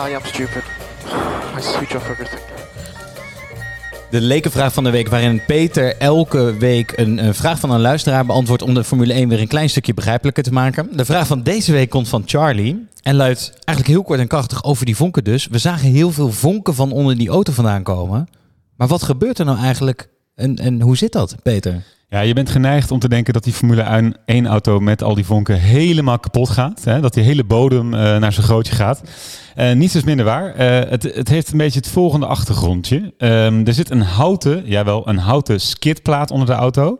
I 0.06 0.14
am 0.14 0.24
stupid. 0.24 0.62
I 1.56 1.60
switch 1.60 1.94
off 1.94 2.10
everything. 2.10 2.40
De 4.10 4.20
lekenvraag 4.20 4.72
van 4.72 4.84
de 4.84 4.90
week, 4.90 5.08
waarin 5.08 5.44
Peter 5.44 5.96
elke 5.96 6.56
week 6.56 6.92
een, 6.96 7.34
vraag 7.34 7.58
van 7.58 7.70
een 7.70 7.80
luisteraar 7.80 8.26
beantwoordt 8.26 8.62
om 8.62 8.74
de 8.74 8.84
Formule 8.84 9.12
1 9.12 9.28
weer 9.28 9.40
een 9.40 9.48
klein 9.48 9.70
stukje 9.70 9.94
begrijpelijker 9.94 10.42
te 10.42 10.52
maken. 10.52 10.96
De 10.96 11.04
vraag 11.04 11.26
van 11.26 11.42
deze 11.42 11.72
week 11.72 11.90
komt 11.90 12.08
van 12.08 12.22
Charlie 12.26 12.86
en 13.02 13.14
luidt 13.14 13.50
eigenlijk 13.52 13.88
heel 13.88 14.02
kort 14.02 14.20
en 14.20 14.26
krachtig 14.26 14.64
over 14.64 14.86
die 14.86 14.96
vonken 14.96 15.24
dus. 15.24 15.46
We 15.46 15.58
zagen 15.58 15.90
heel 15.90 16.10
veel 16.10 16.32
vonken 16.32 16.74
van 16.74 16.92
onder 16.92 17.16
die 17.16 17.28
auto 17.28 17.52
vandaan 17.52 17.82
komen. 17.82 18.28
Maar 18.76 18.88
wat 18.88 19.02
gebeurt 19.02 19.38
er 19.38 19.44
nou 19.44 19.58
eigenlijk 19.58 20.08
en, 20.34 20.56
en 20.56 20.80
hoe 20.80 20.96
zit 20.96 21.12
dat, 21.12 21.36
Peter? 21.42 21.82
Ja, 22.10 22.20
je 22.20 22.34
bent 22.34 22.50
geneigd 22.50 22.90
om 22.90 22.98
te 22.98 23.08
denken 23.08 23.32
dat 23.32 23.44
die 23.44 23.52
Formule 23.52 24.14
1 24.24 24.46
auto 24.46 24.80
met 24.80 25.02
al 25.02 25.14
die 25.14 25.24
vonken 25.24 25.58
helemaal 25.58 26.18
kapot 26.18 26.48
gaat. 26.48 26.84
Hè? 26.84 27.00
Dat 27.00 27.14
die 27.14 27.22
hele 27.22 27.44
bodem 27.44 27.94
eh, 27.94 28.00
naar 28.16 28.32
zijn 28.32 28.46
grootje 28.46 28.74
gaat. 28.74 29.02
Eh 29.54 29.72
niets 29.72 29.94
is 29.94 30.04
minder 30.04 30.24
waar. 30.24 30.54
Eh, 30.54 30.90
het, 30.90 31.02
het 31.02 31.28
heeft 31.28 31.52
een 31.52 31.58
beetje 31.58 31.78
het 31.78 31.88
volgende 31.88 32.26
achtergrondje. 32.26 33.14
Ehm, 33.18 33.66
er 33.66 33.72
zit 33.72 33.90
een 33.90 34.02
houten, 34.02 34.62
jawel, 34.66 35.08
een 35.08 35.18
houten 35.18 35.60
skidplaat 35.60 36.30
onder 36.30 36.46
de 36.46 36.52
auto. 36.52 36.98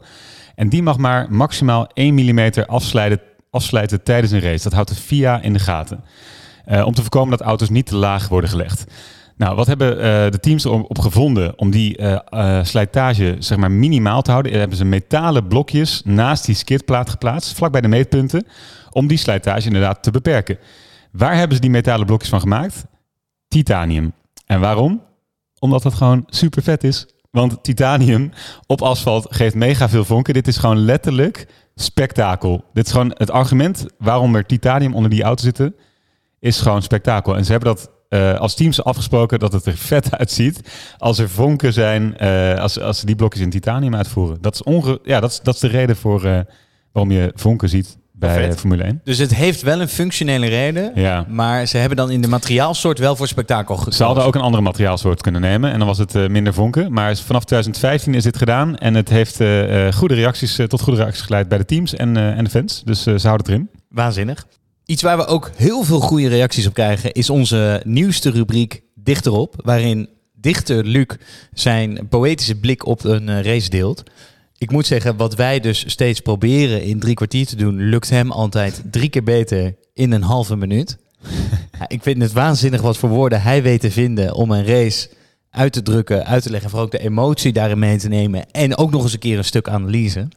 En 0.55 0.69
die 0.69 0.83
mag 0.83 0.97
maar 0.97 1.27
maximaal 1.31 1.91
1 1.95 2.15
mm 2.15 2.51
afslijten, 2.67 3.21
afslijten 3.51 4.03
tijdens 4.03 4.33
een 4.33 4.41
race. 4.41 4.63
Dat 4.63 4.73
houdt 4.73 4.89
de 4.89 4.95
FIA 4.95 5.43
in 5.43 5.53
de 5.53 5.59
gaten. 5.59 6.05
Om 6.85 6.95
te 6.95 7.01
voorkomen 7.01 7.31
dat 7.39 7.47
auto's 7.47 7.71
niet 7.71 7.87
te 7.87 7.97
laag 7.97 8.29
worden 8.29 8.51
gelegd. 8.51 8.85
Nou, 9.39 9.57
wat 9.57 9.67
hebben 9.67 10.01
eh, 10.01 10.31
de 10.31 10.41
teams 10.41 10.65
erop 10.65 10.91
op 10.91 10.99
gevonden 10.99 11.59
om 11.59 11.71
die 11.71 11.97
eh, 11.97 12.19
eh, 12.59 12.65
slijtage 12.65 13.37
zeg 13.39 13.59
maar, 13.59 13.71
minimaal 13.71 14.23
te 14.23 14.31
houden? 14.31 14.53
Eh, 14.53 14.59
hebben 14.59 14.77
ze 14.77 14.85
metalen 14.85 15.47
blokjes 15.47 16.03
naast 16.05 16.47
die 16.47 16.55
skidplaat 16.55 17.11
geplaatst, 17.11 17.57
vlakbij 17.57 17.81
de 17.81 17.89
meetpunten, 17.89 18.47
om 18.91 19.07
die 19.07 19.19
slijtage 19.19 19.67
inderdaad 19.67 20.03
te 20.03 20.11
beperken. 20.11 20.59
Waar 21.13 21.37
hebben 21.37 21.57
ze 21.57 21.61
die 21.63 21.71
metalen 21.71 22.07
blokjes 22.07 22.31
van 22.31 22.41
gemaakt? 22.41 22.85
Titanium. 23.49 24.13
En 24.47 24.61
waarom? 24.61 25.03
Omdat 25.59 25.85
het 25.85 25.95
gewoon 25.95 26.25
super 26.27 26.63
vet 26.63 26.85
is. 26.85 27.07
Want 27.31 27.63
titanium 27.63 28.31
op 28.67 28.83
asfalt 28.83 29.27
geeft 29.31 29.55
mega 29.55 29.89
veel 29.89 30.05
vonken. 30.05 30.35
Dit 30.35 30.49
is 30.49 30.57
gewoon 30.57 30.79
letterlijk 30.79 31.47
spektakel. 31.75 32.65
Dit 32.73 32.87
is 32.87 32.93
gewoon 32.93 33.15
het 33.15 33.31
argument 33.31 33.87
waarom 33.99 34.35
er 34.35 34.47
titanium 34.47 34.95
onder 34.95 35.11
die 35.11 35.23
auto 35.23 35.43
zitten, 35.43 35.75
is 36.41 36.61
gewoon 36.61 36.83
spektakel. 36.83 37.37
En 37.37 37.45
ze 37.45 37.51
hebben 37.51 37.75
dat 37.75 37.91
eh, 38.09 38.39
als 38.41 38.55
teams 38.55 38.85
afgesproken 38.85 39.39
dat 39.39 39.53
het 39.53 39.67
er 39.67 39.77
vet 39.77 40.11
uitziet 40.19 40.61
als 40.99 41.19
er 41.19 41.29
vonken 41.31 41.73
zijn, 41.73 42.19
eh, 42.19 42.55
als, 42.55 42.81
als 42.81 42.99
ze 42.99 43.07
die 43.07 43.15
blokjes 43.17 43.43
in 43.43 43.51
titanium 43.51 43.95
uitvoeren. 43.95 44.39
Dat 44.41 44.55
is, 44.55 44.63
onge 44.63 45.01
ja, 45.05 45.21
dat 45.21 45.31
is, 45.31 45.41
dat 45.43 45.55
is 45.55 45.61
de 45.61 45.67
reden 45.69 45.97
voor 45.97 46.25
eh, 46.25 46.39
waarom 46.93 47.13
je 47.13 47.33
vonken 47.35 47.69
ziet 47.69 47.99
bij 48.13 48.53
Formule 48.53 48.83
1. 48.83 49.01
Dus 49.05 49.19
het 49.19 49.35
heeft 49.35 49.63
wel 49.63 49.81
een 49.81 49.89
functionele 49.89 50.47
reden, 50.47 50.93
Ja. 50.95 51.25
maar 51.29 51.67
ze 51.67 51.77
hebben 51.77 51.97
dan 51.97 52.11
in 52.11 52.21
de 52.21 52.29
materiaalsoort 52.29 52.99
wel 52.99 53.17
voor 53.17 53.29
spektakel 53.29 53.75
gekozen. 53.75 53.97
Ze 53.99 54.05
hadden 54.05 54.25
ook 54.25 54.35
een 54.35 54.41
andere 54.41 54.63
materiaalsoort 54.63 55.23
kunnen 55.23 55.41
nemen 55.41 55.73
en 55.73 55.79
dan 55.79 55.87
was 55.87 55.99
het 55.99 56.29
minder 56.29 56.55
vonken. 56.55 56.93
Maar 56.93 57.17
vanaf 57.17 57.45
2015 57.45 58.15
is 58.15 58.23
dit 58.23 58.37
gedaan 58.37 58.77
en 58.77 58.95
het 58.95 59.09
heeft 59.09 59.37
goede 59.95 60.15
reacties, 60.15 60.59
tot 60.69 60.81
goede 60.81 60.99
reacties 61.01 61.23
geleid 61.23 61.49
bij 61.49 61.59
de 61.59 61.65
teams 61.65 61.95
en, 61.95 62.17
en 62.17 62.45
de 62.45 62.51
fans. 62.51 62.83
Dus 62.85 63.03
ze 63.03 63.11
houden 63.11 63.37
het 63.37 63.49
erin. 63.49 63.71
Waanzinnig. 63.89 64.47
Iets 64.89 65.03
waar 65.03 65.17
we 65.17 65.27
ook 65.27 65.51
heel 65.57 65.83
veel 65.83 66.01
goede 66.01 66.29
reacties 66.29 66.67
op 66.67 66.75
krijgen 66.75 67.13
is 67.13 67.31
onze 67.31 67.83
nieuwste 67.85 68.31
rubriek 68.31 68.83
Dichterop, 68.95 69.55
waarin 69.65 70.09
dichter 70.35 70.85
Luc 70.85 71.07
zijn 71.53 72.09
poëtische 72.09 72.55
blik 72.55 72.87
op 72.87 73.05
een 73.05 73.29
eh, 73.29 73.43
race 73.43 73.71
deelt. 73.71 74.03
Ik 74.59 74.71
moet 74.71 74.87
zeggen, 74.87 75.17
wat 75.17 75.35
wij 75.35 75.61
dus 75.61 75.85
steeds 75.87 76.21
proberen 76.21 76.83
in 76.83 77.01
drie 77.01 77.15
kwartier 77.15 77.47
te 77.47 77.57
doen, 77.57 77.89
lukt 77.89 78.11
hem 78.11 78.31
altijd 78.31 78.83
drie 78.91 79.09
keer 79.09 79.23
beter 79.23 79.75
in 79.95 80.13
een 80.13 80.23
halve 80.23 80.57
minuut. 80.57 80.97
Ja, 81.79 81.89
ik 81.89 82.03
vind 82.03 82.23
het 82.23 82.33
waanzinnig 82.33 82.81
wat 82.81 82.97
voor 82.97 83.09
woorden 83.09 83.43
hij 83.43 83.63
weet 83.63 83.81
te 83.81 83.91
vinden 83.91 84.35
om 84.35 84.51
een 84.51 84.67
race 84.67 85.09
uit 85.51 85.73
te 85.73 85.83
drukken, 85.83 86.27
uit 86.27 86.43
te 86.43 86.51
leggen, 86.51 86.71
vooral 86.71 86.87
ook 86.87 86.93
de 86.93 87.05
emotie 87.05 87.53
daarin 87.53 87.79
mee 87.79 87.99
te 87.99 88.09
nemen 88.09 88.51
en 88.51 88.77
ook 88.77 88.91
nog 88.91 89.03
eens 89.03 89.13
een 89.13 89.19
keer 89.19 89.39
een 89.39 89.45
stuk 89.45 89.69
analyse. 89.69 90.29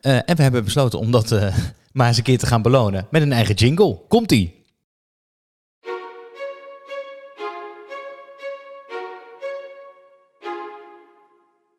Eh, 0.00 0.14
en 0.14 0.36
we 0.36 0.42
hebben 0.42 0.64
besloten 0.64 0.98
om 0.98 1.10
dat 1.10 1.32
eh, 1.32 1.56
maar 1.92 2.06
eens 2.06 2.16
een 2.16 2.22
keer 2.22 2.38
te 2.38 2.46
gaan 2.46 2.62
belonen 2.62 3.06
met 3.10 3.22
een 3.22 3.32
eigen 3.32 3.54
jingle. 3.54 4.00
Komt-ie! 4.08 4.58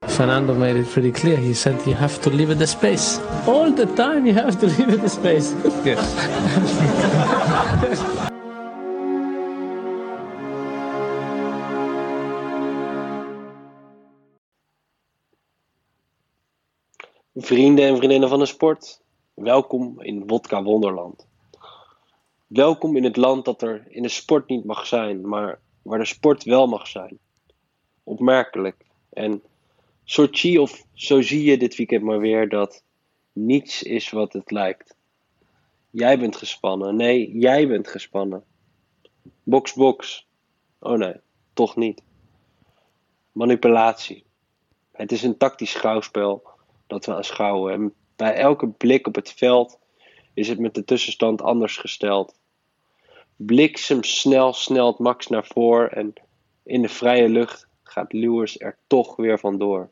Fernando 0.07 0.53
made 0.53 0.80
it 0.80 0.89
pretty 0.89 1.12
clear. 1.12 1.38
He 1.38 1.53
said 1.53 1.86
you 1.86 1.95
have 1.95 2.20
to 2.22 2.30
leave 2.30 2.51
it 2.51 2.57
the 2.57 2.66
space. 2.66 3.20
All 3.47 3.74
the 3.74 3.93
time 3.93 4.26
you 4.26 4.34
have 4.34 4.59
to 4.59 4.68
leave 4.68 4.93
it 4.93 5.01
the 5.01 5.09
space. 5.09 5.53
Yes. 5.84 5.99
Vrienden 17.36 17.86
en 17.86 17.97
vriendinnen 17.97 18.30
van 18.30 18.39
de 18.39 18.45
sport, 18.45 19.01
welkom 19.34 20.02
in 20.02 20.28
Wodka 20.28 20.64
Wonderland. 20.64 21.28
Welkom 22.48 22.96
in 22.96 23.04
het 23.04 23.18
land 23.18 23.46
dat 23.46 23.62
er 23.62 23.86
in 23.88 24.02
de 24.02 24.10
sport 24.10 24.48
niet 24.50 24.66
mag 24.66 24.86
zijn, 24.86 25.28
maar 25.28 25.60
waar 25.82 26.00
de 26.00 26.06
sport 26.06 26.44
wel 26.44 26.68
mag 26.68 26.88
zijn. 26.88 27.20
Opmerkelijk. 28.04 28.86
En 29.10 29.44
Sochi 30.04 30.60
of 30.60 30.86
zo 30.94 31.22
zie 31.22 31.44
je 31.44 31.58
dit 31.58 31.76
weekend 31.76 32.04
maar 32.04 32.20
weer 32.20 32.50
dat 32.50 32.84
niets 33.34 33.84
is 33.84 34.10
wat 34.10 34.34
het 34.34 34.52
lijkt. 34.52 34.96
Jij 35.90 36.20
bent 36.20 36.36
gespannen. 36.36 36.96
Nee, 36.96 37.32
jij 37.38 37.68
bent 37.68 37.88
gespannen. 37.88 38.44
Box, 39.44 39.74
box. 39.74 40.28
Oh 40.80 40.98
nee, 40.98 41.16
toch 41.54 41.76
niet. 41.76 42.02
Manipulatie. 43.32 44.26
Het 44.92 45.12
is 45.12 45.24
een 45.24 45.38
tactisch 45.38 45.72
schouwspel 45.72 46.44
dat 46.88 47.06
we 47.06 47.16
aanschouwen. 47.16 47.74
En 47.74 47.94
bij 48.22 48.36
elke 48.36 48.67
blik 48.67 49.07
op 49.07 49.15
het 49.15 49.32
veld 49.32 49.80
is 50.34 50.47
het 50.47 50.59
met 50.59 50.74
de 50.74 50.84
tussenstand 50.84 51.41
anders 51.41 51.78
gesteld. 51.78 52.36
Bliksemsnel 53.36 54.53
snelt 54.53 54.99
Max 54.99 55.28
naar 55.28 55.45
voren 55.45 55.91
en 55.91 56.13
in 56.63 56.82
de 56.82 56.89
vrije 56.89 57.30
lucht 57.30 57.67
gaat 57.84 58.13
Lewis 58.13 58.59
er 58.59 58.78
toch 58.88 59.15
weer 59.15 59.39
vandoor. 59.39 59.89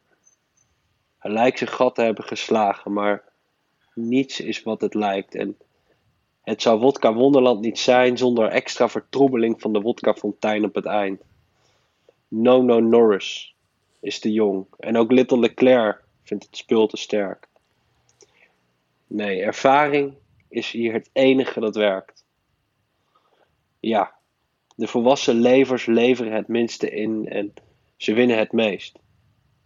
Hij 1.18 1.32
lijkt 1.32 1.58
zijn 1.58 1.70
gat 1.70 1.96
te 1.96 2.02
hebben 2.02 2.24
geslagen, 2.24 2.94
maar 2.94 3.24
niets 3.94 4.40
is 4.40 4.64
wat 4.64 4.82
het 4.82 4.94
lijkt. 4.94 5.36
En 5.36 5.58
het 6.42 6.62
zou 6.62 6.80
Wodka 6.80 7.14
Wonderland 7.14 7.62
niet 7.62 7.80
zijn 7.80 8.18
zonder 8.18 8.48
extra 8.48 8.90
vertroebeling 8.90 9.62
van 9.62 9.74
de 9.74 9.82
wodka 9.82 10.14
fontein 10.14 10.64
op 10.64 10.76
het 10.76 10.86
eind. 10.86 11.22
No 12.28 12.62
No 12.62 12.80
Norris 12.80 13.56
is 14.00 14.20
te 14.20 14.32
jong 14.32 14.66
en 14.78 14.98
ook 14.98 15.12
Little 15.12 15.40
Leclerc 15.40 16.04
vindt 16.24 16.46
het 16.46 16.58
spul 16.58 16.88
te 16.88 16.98
sterk. 16.98 17.49
Nee, 19.10 19.42
ervaring 19.42 20.18
is 20.50 20.72
hier 20.72 20.94
het 20.94 21.10
enige 21.14 21.60
dat 21.60 21.76
werkt. 21.76 22.26
Ja, 23.80 24.16
de 24.76 24.88
volwassen 24.88 25.36
levers 25.36 25.86
leveren 25.86 26.34
het 26.34 26.48
minste 26.48 26.90
in 26.90 27.28
en 27.28 27.54
ze 27.98 28.14
winnen 28.14 28.38
het 28.38 28.52
meest. 28.52 29.00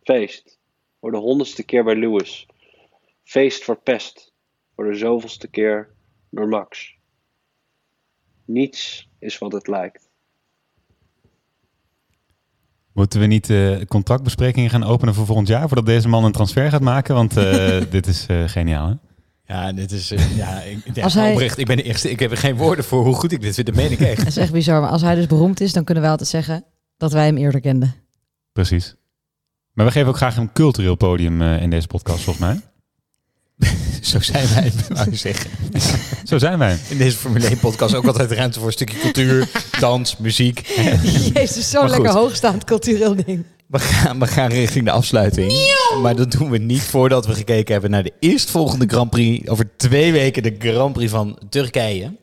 Feest. 0.03 0.59
Voor 0.99 1.11
de 1.11 1.17
honderdste 1.17 1.63
keer 1.63 1.83
bij 1.83 1.95
Lewis. 1.95 2.47
Feest 3.23 3.63
voor 3.63 3.77
Pest. 3.77 4.33
Voor 4.75 4.91
de 4.91 4.97
zoveelste 4.97 5.47
keer 5.47 5.93
door 6.29 6.47
Max. 6.47 6.95
Niets 8.45 9.09
is 9.19 9.37
wat 9.37 9.51
het 9.51 9.67
lijkt. 9.67 10.09
Moeten 12.91 13.19
we 13.19 13.25
niet 13.25 13.49
eh, 13.49 13.81
contractbesprekingen 13.87 14.69
gaan 14.69 14.83
openen 14.83 15.13
voor 15.13 15.25
volgend 15.25 15.47
jaar 15.47 15.67
voordat 15.67 15.85
deze 15.85 16.09
man 16.09 16.23
een 16.23 16.31
transfer 16.31 16.69
gaat 16.69 16.81
maken? 16.81 17.15
Want 17.15 17.37
eh, 17.37 17.81
dit 17.89 18.07
is 18.07 18.25
eh, 18.25 18.43
geniaal, 18.47 18.87
hè? 18.87 18.95
Ja, 19.45 19.71
dit 19.73 19.91
is. 19.91 20.11
eh, 20.11 20.37
ja, 20.37 20.61
ik, 20.61 20.77
ja, 20.93 21.03
Als 21.03 21.13
hij- 21.13 21.31
oprecht, 21.31 21.57
ik 21.57 21.65
ben 21.65 21.77
de 21.77 21.83
eerste. 21.83 22.09
Ik 22.11 22.19
heb 22.19 22.31
er 22.31 22.37
geen 22.37 22.55
woorden 22.55 22.85
voor 22.85 23.03
hoe 23.03 23.15
goed 23.15 23.31
ik 23.31 23.41
dit 23.41 23.53
vind. 23.55 23.67
Dat 23.67 23.75
meen 23.75 23.91
ik 23.91 23.99
echt. 23.99 24.17
Dat 24.23 24.27
is 24.27 24.37
echt 24.37 24.51
bizar. 24.51 24.81
Maar 24.81 24.89
als 24.89 25.01
hij 25.01 25.15
dus 25.15 25.27
beroemd 25.27 25.61
is, 25.61 25.73
dan 25.73 25.83
kunnen 25.83 26.03
wij 26.03 26.11
altijd 26.11 26.29
zeggen 26.29 26.63
dat 26.97 27.11
wij 27.11 27.25
hem 27.25 27.37
eerder 27.37 27.61
kenden. 27.61 27.95
Precies. 28.51 28.95
Maar 29.73 29.85
we 29.85 29.91
geven 29.91 30.07
ook 30.09 30.15
graag 30.17 30.37
een 30.37 30.53
cultureel 30.53 30.95
podium 30.95 31.41
eh, 31.41 31.61
in 31.61 31.69
deze 31.69 31.87
podcast, 31.87 32.23
volgens 32.23 32.45
mij. 32.45 32.61
Zo 34.01 34.19
zijn 34.19 34.47
wij, 34.53 34.71
wou 34.89 35.09
je 35.09 35.15
zeggen. 35.15 35.49
Zo 36.23 36.37
zijn 36.37 36.57
wij. 36.59 36.77
In 36.89 36.97
deze 36.97 37.17
Formule 37.17 37.47
1 37.47 37.57
podcast 37.59 37.95
ook 37.95 38.05
altijd 38.05 38.31
ruimte 38.31 38.57
voor 38.59 38.67
een 38.67 38.73
stukje 38.73 38.99
cultuur, 38.99 39.47
dans, 39.79 40.17
muziek. 40.17 40.59
Jezus, 41.33 41.69
zo'n 41.69 41.89
lekker 41.89 42.11
hoogstaand 42.11 42.63
cultureel 42.63 43.15
ding. 43.25 43.45
We 43.73 43.79
gaan, 43.79 44.19
we 44.19 44.27
gaan 44.27 44.51
richting 44.51 44.85
de 44.85 44.91
afsluiting. 44.91 45.53
Maar 46.01 46.15
dat 46.15 46.31
doen 46.31 46.49
we 46.49 46.57
niet 46.57 46.81
voordat 46.81 47.25
we 47.25 47.33
gekeken 47.33 47.73
hebben 47.73 47.91
naar 47.91 48.03
de 48.03 48.13
eerstvolgende 48.19 48.85
Grand 48.87 49.09
Prix. 49.09 49.47
Over 49.47 49.69
twee 49.77 50.11
weken 50.11 50.43
de 50.43 50.55
Grand 50.59 50.93
Prix 50.93 51.11
van 51.11 51.37
Turkije. 51.49 52.15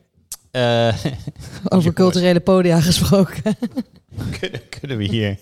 Eh, 0.51 0.87
Over 1.69 1.93
culturele 1.93 2.39
podia 2.39 2.81
gesproken. 2.81 3.43
kunnen, 4.39 4.61
kunnen, 4.79 4.97
we 4.97 5.03
hier, 5.03 5.37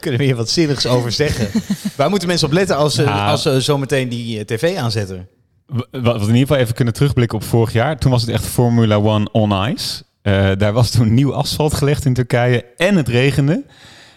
kunnen 0.00 0.20
we 0.20 0.26
hier 0.26 0.36
wat 0.36 0.50
zinnigs 0.50 0.86
over 0.86 1.12
zeggen? 1.12 1.62
Waar 1.96 2.10
moeten 2.10 2.28
mensen 2.28 2.46
op 2.46 2.52
letten 2.54 2.76
als 2.76 2.94
ze, 2.94 3.04
Nou. 3.04 3.30
als 3.30 3.42
ze 3.42 3.60
zometeen 3.60 4.08
die 4.08 4.38
eh, 4.38 4.44
tv 4.44 4.76
aanzetten? 4.76 5.28
Wat 5.90 6.02
we 6.02 6.10
in 6.10 6.20
ieder 6.20 6.38
geval 6.38 6.56
even 6.56 6.74
kunnen 6.74 6.94
terugblikken 6.94 7.38
op 7.38 7.44
vorig 7.44 7.72
jaar. 7.72 7.98
Toen 7.98 8.10
was 8.10 8.20
het 8.20 8.30
echt 8.30 8.44
Formula 8.46 8.96
One 8.96 9.28
on 9.32 9.68
ice. 9.68 10.02
Eh, 10.22 10.50
daar 10.58 10.72
was 10.72 10.90
toen 10.90 11.14
nieuw 11.14 11.34
asfalt 11.34 11.74
gelegd 11.74 12.04
in 12.04 12.14
Turkije 12.14 12.64
en 12.76 12.96
het 12.96 13.08
regende. 13.08 13.64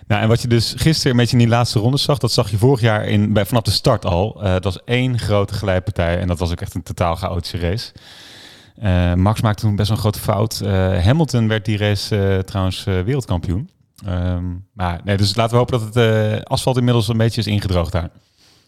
Nou, 0.09 0.21
en 0.21 0.27
wat 0.27 0.41
je 0.41 0.47
dus 0.47 0.73
gisteren 0.77 1.11
een 1.11 1.17
beetje 1.17 1.37
in 1.37 1.43
die 1.43 1.51
laatste 1.51 1.79
ronde 1.79 1.97
zag, 1.97 2.17
dat 2.17 2.31
zag 2.31 2.51
je 2.51 2.57
vorig 2.57 2.81
jaar 2.81 3.07
in, 3.07 3.33
bij, 3.33 3.45
vanaf 3.45 3.63
de 3.63 3.71
start 3.71 4.05
al. 4.05 4.43
Eh, 4.43 4.53
het 4.53 4.63
was 4.63 4.83
één 4.83 5.19
grote 5.19 5.53
glijpartij 5.53 6.19
en 6.19 6.27
dat 6.27 6.39
was 6.39 6.51
ook 6.51 6.61
echt 6.61 6.75
een 6.75 6.83
totaal 6.83 7.15
chaotische 7.15 7.57
race. 7.57 7.91
Eh, 8.75 9.13
Max 9.13 9.41
maakte 9.41 9.61
toen 9.61 9.75
best 9.75 9.87
wel 9.87 9.97
een 9.97 10.03
grote 10.03 10.19
fout. 10.19 10.61
Eh, 10.61 11.03
Hamilton 11.03 11.47
werd 11.47 11.65
die 11.65 11.77
race 11.77 12.17
eh, 12.17 12.39
trouwens 12.39 12.85
eh, 12.85 13.01
wereldkampioen. 13.01 13.69
Ehm, 14.05 14.45
maar 14.73 15.01
nee, 15.03 15.17
dus 15.17 15.35
laten 15.35 15.51
we 15.51 15.57
hopen 15.57 15.79
dat 15.79 15.93
het 15.93 15.95
eh, 15.95 16.41
asfalt 16.43 16.77
inmiddels 16.77 17.07
een 17.07 17.17
beetje 17.17 17.41
is 17.41 17.47
ingedroogd 17.47 17.91
daar. 17.91 18.09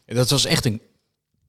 Dat 0.05 0.29
was 0.29 0.45
echt 0.45 0.65
een 0.65 0.81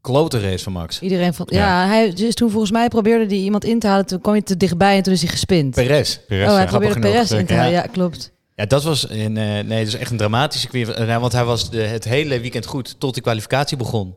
klote 0.00 0.40
race 0.40 0.64
van 0.64 0.72
Max. 0.72 1.00
Iedereen 1.00 1.34
vond... 1.34 1.50
Ja, 1.50 1.86
hij 1.86 2.08
is 2.08 2.34
toen 2.34 2.50
volgens 2.50 2.72
mij 2.72 2.88
probeerde 2.88 3.26
hij 3.34 3.44
iemand 3.44 3.64
in 3.64 3.78
te 3.78 3.86
halen. 3.86 4.06
Toen 4.06 4.20
kwam 4.20 4.34
je 4.34 4.42
te 4.42 4.56
dichtbij 4.56 4.96
en 4.96 5.02
toen 5.02 5.12
is 5.12 5.22
hij 5.22 5.30
gespind. 5.30 5.74
Perez. 5.74 6.18
Perez, 6.26 6.48
oh, 6.48 6.54
hij 6.54 6.62
ja. 6.62 6.68
probeerde 6.70 7.00
Perez 7.00 7.30
in 7.30 7.46
te 7.46 7.52
ja. 7.52 7.58
halen. 7.58 7.74
Ja, 7.74 7.86
klopt. 7.92 8.31
Ja, 8.54 8.66
dat 8.66 8.82
was 8.82 9.10
een, 9.10 9.36
eh, 9.36 9.64
nee, 9.64 9.84
dat 9.84 9.94
is 9.94 9.94
echt 9.94 10.10
een 10.10 10.16
dramatische 10.16 10.68
circuit. 10.70 10.96
Eh, 10.96 11.06
nou, 11.06 11.20
want 11.20 11.32
hij 11.32 11.44
was 11.44 11.70
de, 11.70 11.82
het 11.82 12.04
hele 12.04 12.40
weekend 12.40 12.66
goed 12.66 13.00
tot 13.00 13.14
de 13.14 13.20
kwalificatie 13.20 13.76
begon. 13.76 14.16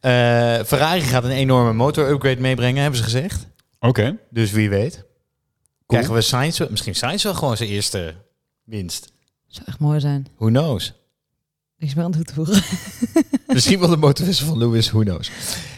Eh, 0.00 0.10
Ferrari 0.66 1.00
gaat 1.00 1.24
een 1.24 1.30
enorme 1.30 1.72
motor-upgrade 1.72 2.40
meebrengen, 2.40 2.80
hebben 2.82 2.98
ze 2.98 3.04
gezegd. 3.04 3.46
Oké. 3.80 4.16
Dus 4.30 4.50
wie 4.50 4.68
weet. 4.68 5.04
Krijgen 5.86 6.14
we 6.14 6.20
Sainz, 6.20 6.60
misschien 6.70 6.94
Sainz 6.94 7.22
wel 7.22 7.34
gewoon 7.34 7.56
zijn 7.56 7.68
eerste 7.68 8.14
winst. 8.64 9.12
Zou 9.46 9.66
echt 9.66 9.78
mooi 9.78 10.00
zijn. 10.00 10.26
Who 10.36 10.46
knows? 10.46 10.92
Niks 11.78 11.94
meer 11.94 12.04
aan 12.04 12.12
toe 12.12 12.24
te 12.24 12.34
voegen. 12.34 12.62
Misschien 13.46 13.80
wel 13.80 13.88
de 13.88 13.96
motorwissel 13.96 14.46
van 14.46 14.58
Lewis, 14.58 14.90
who 14.90 15.00
knows. 15.00 15.30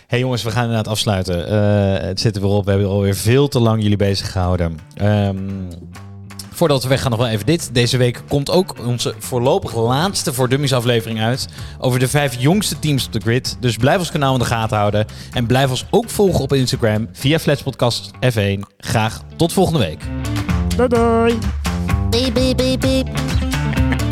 hey 0.07 0.19
jongens, 0.19 0.43
we 0.43 0.51
gaan 0.51 0.63
inderdaad 0.63 0.89
afsluiten. 0.89 1.47
Eh, 1.47 2.07
het 2.07 2.21
zit 2.21 2.37
er 2.37 2.43
weer 2.43 2.51
op. 2.51 2.65
We 2.65 2.71
hebben 2.71 2.89
alweer 2.89 3.17
veel 3.17 3.49
te 3.49 3.61
lang 3.61 3.83
jullie 3.83 3.97
bezig 3.97 4.33
gehouden. 4.33 4.79
Ehm, 4.95 5.69
voordat 6.61 6.83
we 6.83 6.89
weggaan 6.89 7.11
nog 7.11 7.21
wel 7.21 7.29
even 7.29 7.47
dit. 7.47 7.71
Deze 7.73 7.97
week 7.97 8.23
komt 8.29 8.51
ook 8.51 8.75
onze 8.87 9.15
voorlopig 9.19 9.75
laatste 9.75 10.33
voor 10.33 10.49
Dummies 10.49 10.73
aflevering 10.73 11.21
uit. 11.21 11.49
Over 11.79 11.99
de 11.99 12.09
vijf 12.09 12.41
jongste 12.41 12.79
teams 12.79 13.07
op 13.07 13.13
de 13.13 13.21
grid. 13.21 13.57
Dus 13.61 13.77
blijf 13.77 13.99
ons 13.99 14.11
kanaal 14.11 14.33
in 14.33 14.39
de 14.39 14.45
gaten 14.45 14.77
houden. 14.77 15.07
En 15.33 15.47
blijf 15.47 15.71
ons 15.71 15.87
ook 15.91 16.11
volgen 16.11 16.41
op 16.41 16.53
Instagram 16.53 17.09
via 17.13 17.39
Flatspodcast 17.39 18.11
F1. 18.11 18.61
Graag 18.79 19.23
tot 19.37 19.53
volgende 19.53 19.79
week. 19.79 20.03
Doei 20.77 20.89
doei. 20.89 21.39
Beep, 22.11 22.35
beep, 22.35 22.57
beep, 22.57 22.81
beep. 22.81 24.10